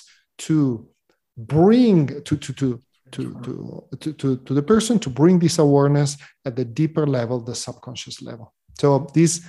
to 0.47 0.89
bring 1.37 2.23
to, 2.27 2.37
to, 2.45 2.53
to 2.61 2.81
to, 3.13 3.35
to, 3.43 4.13
to, 4.13 4.37
to, 4.37 4.55
the 4.55 4.63
person 4.63 4.99
to 5.01 5.11
bring 5.11 5.39
this 5.39 5.59
awareness 5.59 6.17
at 6.45 6.57
the 6.57 6.65
deeper 6.65 7.07
level, 7.07 7.41
the 7.41 7.55
subconscious 7.55 8.23
level. 8.23 8.53
So 8.79 9.09
this, 9.15 9.47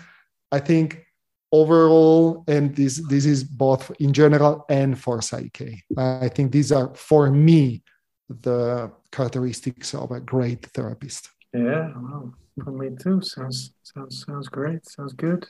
I 0.51 0.59
think, 0.59 1.05
overall, 1.51 2.43
and 2.47 2.75
this 2.75 3.01
this 3.07 3.25
is 3.25 3.43
both 3.43 3.91
in 3.99 4.13
general 4.13 4.65
and 4.69 4.97
for 4.97 5.19
PSYCH-K. 5.19 5.83
I 5.97 6.29
think 6.29 6.51
these 6.51 6.71
are 6.71 6.93
for 6.95 7.29
me 7.29 7.83
the 8.29 8.91
characteristics 9.11 9.93
of 9.93 10.11
a 10.11 10.19
great 10.19 10.65
therapist. 10.67 11.29
Yeah, 11.53 11.91
well, 11.95 12.33
for 12.63 12.71
me 12.71 12.89
too. 13.01 13.21
Sounds 13.21 13.73
sounds 13.83 14.25
sounds 14.25 14.47
great. 14.47 14.87
Sounds 14.87 15.13
good. 15.13 15.47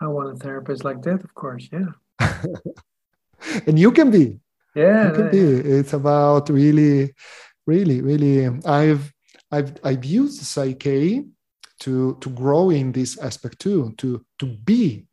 I 0.00 0.06
want 0.08 0.34
a 0.34 0.36
therapist 0.36 0.84
like 0.84 1.02
that, 1.02 1.22
of 1.22 1.34
course. 1.34 1.68
Yeah. 1.72 1.92
and 3.66 3.78
you 3.78 3.92
can 3.92 4.10
be 4.10 4.40
yeah, 4.74 5.12
it 5.12 5.32
be. 5.32 5.38
It's 5.38 5.92
about 5.92 6.48
really, 6.48 7.14
really, 7.66 8.00
really. 8.00 8.46
Um, 8.46 8.60
I've 8.64 9.12
I've 9.50 9.74
I've 9.84 10.04
used 10.04 10.42
PSYCH-K 10.42 11.24
to 11.80 12.18
to 12.20 12.30
grow 12.30 12.70
in 12.70 12.92
this 12.92 13.18
aspect 13.18 13.60
too. 13.60 13.94
To 13.98 14.24
to 14.38 14.46
be 14.46 15.06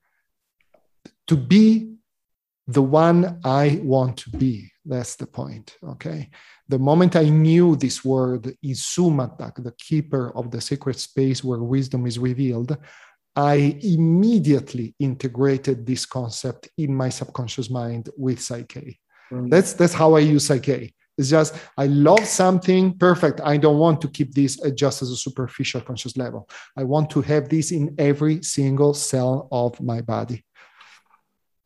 to 1.28 1.38
be 1.38 1.91
the 2.68 2.82
one 2.82 3.39
I 3.43 3.80
want 3.84 4.18
to 4.18 4.30
be. 4.30 4.72
That's 4.86 5.16
the 5.16 5.28
point. 5.28 5.78
Okay. 5.84 6.30
The 6.68 6.80
moment 6.80 7.16
I 7.16 7.30
knew 7.30 7.76
this 7.76 8.03
word 8.03 8.55
Isumatak, 8.64 9.64
the 9.64 9.74
keeper 9.78 10.36
of 10.36 10.51
the 10.51 10.62
sacred 10.62 10.97
space 10.97 11.43
where 11.43 11.59
wisdom 11.59 12.07
is 12.07 12.18
revealed, 12.18 12.78
I 13.36 13.78
immediately 13.82 14.95
integrated 14.99 15.86
this 15.86 16.05
concept 16.05 16.70
in 16.78 16.95
my 16.95 17.09
subconscious 17.09 17.70
mind 17.70 18.09
with 18.18 18.39
PSYCH-K. 18.39 18.97
Mm. 19.32 19.50
That's 19.50 19.74
that's 19.74 19.94
how 19.94 20.16
I 20.16 20.20
use 20.20 20.48
PSYCH-K. 20.48 20.94
It's 21.18 21.30
just 21.30 21.56
I 21.78 21.88
love 21.88 22.26
something 22.26 22.98
perfect. 22.98 23.42
I 23.42 23.58
don't 23.58 23.78
want 23.78 24.02
to 24.02 24.08
keep 24.08 24.34
this 24.34 24.58
just 24.76 25.02
as 25.02 25.12
a 25.12 25.16
superficial 25.16 25.82
conscious 25.82 26.18
level. 26.18 26.50
I 26.78 26.84
want 26.84 27.10
to 27.12 27.22
have 27.22 27.50
this 27.50 27.72
in 27.72 27.96
every 27.98 28.42
single 28.44 28.94
cell 28.94 29.48
of 29.52 29.80
my 29.82 30.02
body. 30.02 30.44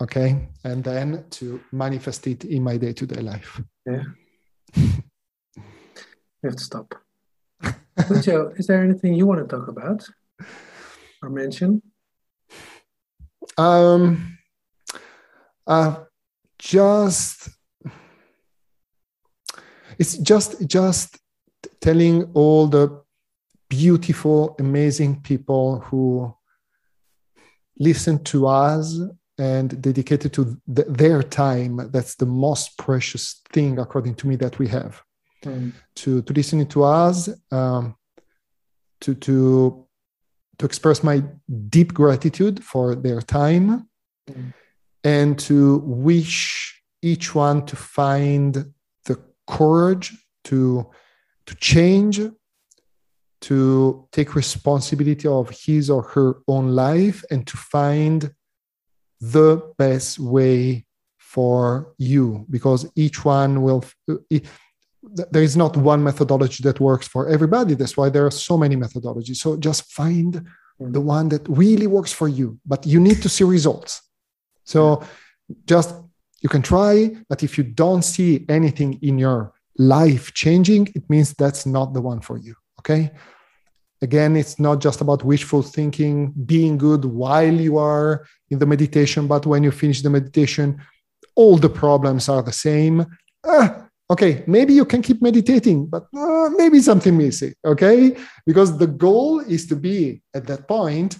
Okay, 0.01 0.49
and 0.63 0.83
then 0.83 1.25
to 1.31 1.61
manifest 1.71 2.27
it 2.27 2.43
in 2.43 2.63
my 2.63 2.75
day-to-day 2.75 3.21
life. 3.21 3.61
Yeah. 3.85 4.03
you 4.75 5.63
have 6.43 6.55
to 6.57 6.63
stop. 6.63 6.95
Joe, 8.21 8.51
is 8.57 8.67
there 8.67 8.83
anything 8.83 9.13
you 9.13 9.25
want 9.25 9.47
to 9.47 9.55
talk 9.55 9.69
about 9.69 10.05
or 11.23 11.29
mention? 11.29 11.81
Um, 13.57 14.37
uh, 15.65 16.03
just 16.59 17.49
it's 19.97 20.17
just 20.17 20.67
just 20.67 21.17
telling 21.81 22.23
all 22.33 22.67
the 22.67 23.01
beautiful, 23.69 24.55
amazing 24.59 25.21
people 25.21 25.79
who 25.79 26.33
listen 27.79 28.23
to 28.23 28.47
us 28.47 28.99
and 29.37 29.81
dedicated 29.81 30.31
to 30.33 30.57
th- 30.73 30.87
their 30.87 31.21
time. 31.21 31.89
That's 31.91 32.15
the 32.15 32.25
most 32.25 32.77
precious 32.77 33.41
thing, 33.51 33.79
according 33.79 34.15
to 34.15 34.27
me, 34.27 34.35
that 34.37 34.59
we 34.59 34.67
have. 34.69 35.01
Mm. 35.43 35.73
To 35.97 36.21
to 36.21 36.33
listening 36.33 36.67
to 36.67 36.83
us, 36.83 37.29
um, 37.51 37.95
to 39.01 39.13
to 39.15 39.87
to 40.57 40.65
express 40.65 41.03
my 41.03 41.23
deep 41.69 41.93
gratitude 41.93 42.63
for 42.63 42.95
their 42.95 43.21
time, 43.21 43.89
mm. 44.29 44.53
And 45.05 45.37
to 45.37 45.77
wish 45.85 46.81
each 47.01 47.35
one 47.35 47.65
to 47.67 47.75
find 47.75 48.65
the 49.05 49.17
courage 49.47 50.11
to 50.43 50.89
to 51.45 51.55
change 51.55 52.19
to 53.39 54.07
take 54.11 54.33
responsibility 54.33 55.27
of 55.27 55.51
his 55.51 55.89
or 55.91 56.01
her 56.01 56.37
own 56.47 56.69
life 56.69 57.23
and 57.29 57.45
to 57.45 57.55
find 57.55 58.33
the 59.21 59.61
best 59.77 60.17
way 60.17 60.83
for 61.19 61.93
you 61.99 62.45
because 62.49 62.89
each 62.95 63.23
one 63.23 63.61
will 63.61 63.85
uh, 64.09 64.15
there 65.29 65.43
is 65.43 65.55
not 65.55 65.77
one 65.77 66.03
methodology 66.03 66.63
that 66.63 66.79
works 66.79 67.07
for 67.07 67.29
everybody. 67.29 67.75
That's 67.75 67.95
why 67.95 68.09
there 68.09 68.25
are 68.25 68.31
so 68.31 68.57
many 68.57 68.75
methodologies. 68.75 69.35
So 69.35 69.55
just 69.55 69.91
find 69.91 70.43
hmm. 70.79 70.91
the 70.91 71.01
one 71.01 71.29
that 71.29 71.47
really 71.47 71.85
works 71.85 72.11
for 72.11 72.27
you 72.27 72.57
but 72.65 72.87
you 72.87 72.99
need 72.99 73.21
to 73.21 73.29
see 73.29 73.43
results 73.43 74.01
so 74.65 75.01
just 75.65 75.95
you 76.41 76.49
can 76.49 76.61
try 76.61 77.15
but 77.29 77.43
if 77.43 77.57
you 77.57 77.63
don't 77.63 78.03
see 78.03 78.45
anything 78.49 78.99
in 79.01 79.17
your 79.17 79.53
life 79.77 80.33
changing 80.33 80.87
it 80.95 81.09
means 81.09 81.33
that's 81.33 81.65
not 81.65 81.93
the 81.93 82.01
one 82.01 82.19
for 82.19 82.37
you 82.37 82.55
okay 82.79 83.11
Again, 84.01 84.35
it's 84.35 84.59
not 84.59 84.81
just 84.81 85.01
about 85.01 85.23
wishful 85.23 85.63
thinking, 85.63 86.33
being 86.45 86.77
good 86.77 87.05
while 87.05 87.53
you 87.53 87.77
are 87.77 88.25
in 88.49 88.59
the 88.59 88.65
meditation, 88.65 89.25
but 89.25 89.45
when 89.45 89.63
you 89.63 89.71
finish 89.71 90.01
the 90.01 90.09
meditation, 90.09 90.81
all 91.35 91.57
the 91.57 91.69
problems 91.69 92.27
are 92.27 92.43
the 92.43 92.51
same. 92.51 93.05
Ah, 93.45 93.87
okay, 94.09 94.43
maybe 94.47 94.73
you 94.73 94.85
can 94.85 95.01
keep 95.01 95.21
meditating, 95.21 95.87
but 95.87 96.07
uh, 96.15 96.49
maybe 96.55 96.79
something 96.81 97.17
missing. 97.17 97.53
Okay, 97.65 98.17
because 98.45 98.77
the 98.77 98.87
goal 98.87 99.39
is 99.39 99.65
to 99.67 99.75
be 99.75 100.21
at 100.33 100.45
that 100.47 100.67
point 100.67 101.17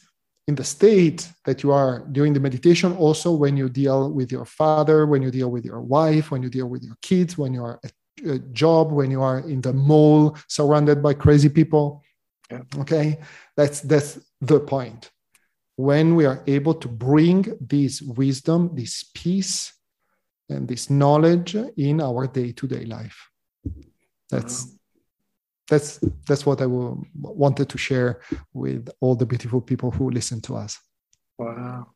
in 0.47 0.55
the 0.55 0.63
state 0.63 1.27
that 1.45 1.63
you 1.63 1.71
are 1.71 2.05
during 2.11 2.33
the 2.33 2.39
meditation, 2.39 2.95
also 2.97 3.33
when 3.33 3.57
you 3.57 3.67
deal 3.67 4.11
with 4.11 4.31
your 4.31 4.45
father, 4.45 5.07
when 5.07 5.21
you 5.21 5.31
deal 5.31 5.49
with 5.49 5.65
your 5.65 5.81
wife, 5.81 6.29
when 6.31 6.43
you 6.43 6.49
deal 6.49 6.67
with 6.67 6.83
your 6.83 6.95
kids, 7.01 7.37
when 7.37 7.53
you 7.53 7.63
are 7.63 7.79
at 7.83 7.91
a 8.27 8.39
job, 8.53 8.91
when 8.91 9.09
you 9.09 9.21
are 9.21 9.39
in 9.39 9.59
the 9.61 9.73
mall 9.73 10.37
surrounded 10.47 11.01
by 11.01 11.13
crazy 11.13 11.49
people. 11.49 12.03
Yeah. 12.51 12.61
Okay, 12.77 13.19
that's 13.57 13.81
that's 13.81 14.19
the 14.39 14.59
point. 14.59 15.09
When 15.77 16.15
we 16.15 16.25
are 16.25 16.43
able 16.45 16.75
to 16.75 16.87
bring 16.87 17.57
this 17.59 18.01
wisdom, 18.01 18.69
this 18.75 19.03
peace, 19.15 19.73
and 20.47 20.67
this 20.67 20.89
knowledge 20.89 21.55
in 21.75 21.99
our 21.99 22.27
day-to-day 22.27 22.85
life. 22.85 23.29
That's. 24.29 24.74
That's 25.67 25.99
that's 26.27 26.45
what 26.45 26.61
I 26.61 26.65
will, 26.65 27.03
wanted 27.15 27.69
to 27.69 27.77
share 27.77 28.19
with 28.53 28.89
all 28.99 29.15
the 29.15 29.25
beautiful 29.25 29.61
people 29.61 29.91
who 29.91 30.09
listen 30.09 30.41
to 30.41 30.55
us. 30.55 30.79
Wow. 31.37 31.87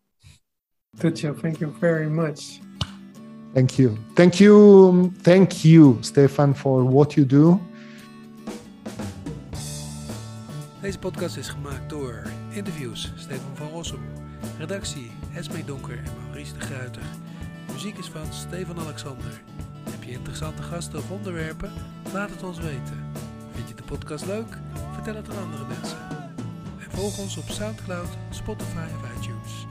Duccio, 0.98 1.40
thank 1.40 1.62
you 1.62 1.68
very 1.80 2.10
much. 2.10 2.62
Thank 3.54 3.80
you. 3.80 3.98
Thank 4.16 4.40
you. 4.40 5.14
Thank 5.22 5.66
you, 5.66 5.98
Stefan, 6.02 6.54
for 6.54 6.84
what 6.84 7.16
you 7.16 7.26
do 7.26 7.60
Deze 10.82 11.00
podcast 11.00 11.38
is 11.38 11.50
gemaakt 11.50 11.90
door 11.90 12.24
interviews 12.52 13.12
Stefan 13.16 13.56
van 13.56 13.70
Rossum, 13.70 14.00
redactie 14.58 15.12
Esme 15.34 15.66
Donker 15.66 15.98
en 15.98 16.12
Maurice 16.24 16.54
de 16.54 16.60
Gruiter. 16.60 17.02
muziek 17.72 17.98
is 17.98 18.10
van 18.10 18.34
Stefan 18.34 18.80
Alexander. 18.80 19.42
Heb 19.90 20.04
je 20.04 20.12
interessante 20.12 20.62
gasten 20.62 21.00
of 21.00 21.12
onderwerpen? 21.12 21.72
Laat 22.14 22.30
het 22.30 22.44
ons 22.44 22.60
weten. 22.60 23.12
Podcast 23.90 24.26
leuk? 24.26 24.58
Vertel 24.94 25.16
het 25.16 25.30
aan 25.30 25.44
andere 25.44 25.66
mensen. 25.68 25.98
En 26.80 26.92
volg 26.92 27.18
ons 27.18 27.38
op 27.38 27.50
Soundcloud, 27.50 28.08
Spotify 28.30 28.78
en 28.78 29.20
iTunes. 29.20 29.66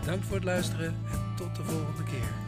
Bedankt 0.00 0.26
voor 0.26 0.36
het 0.36 0.44
luisteren 0.44 0.86
en 0.86 1.34
tot 1.36 1.56
de 1.56 1.62
volgende 1.64 2.04
keer. 2.04 2.43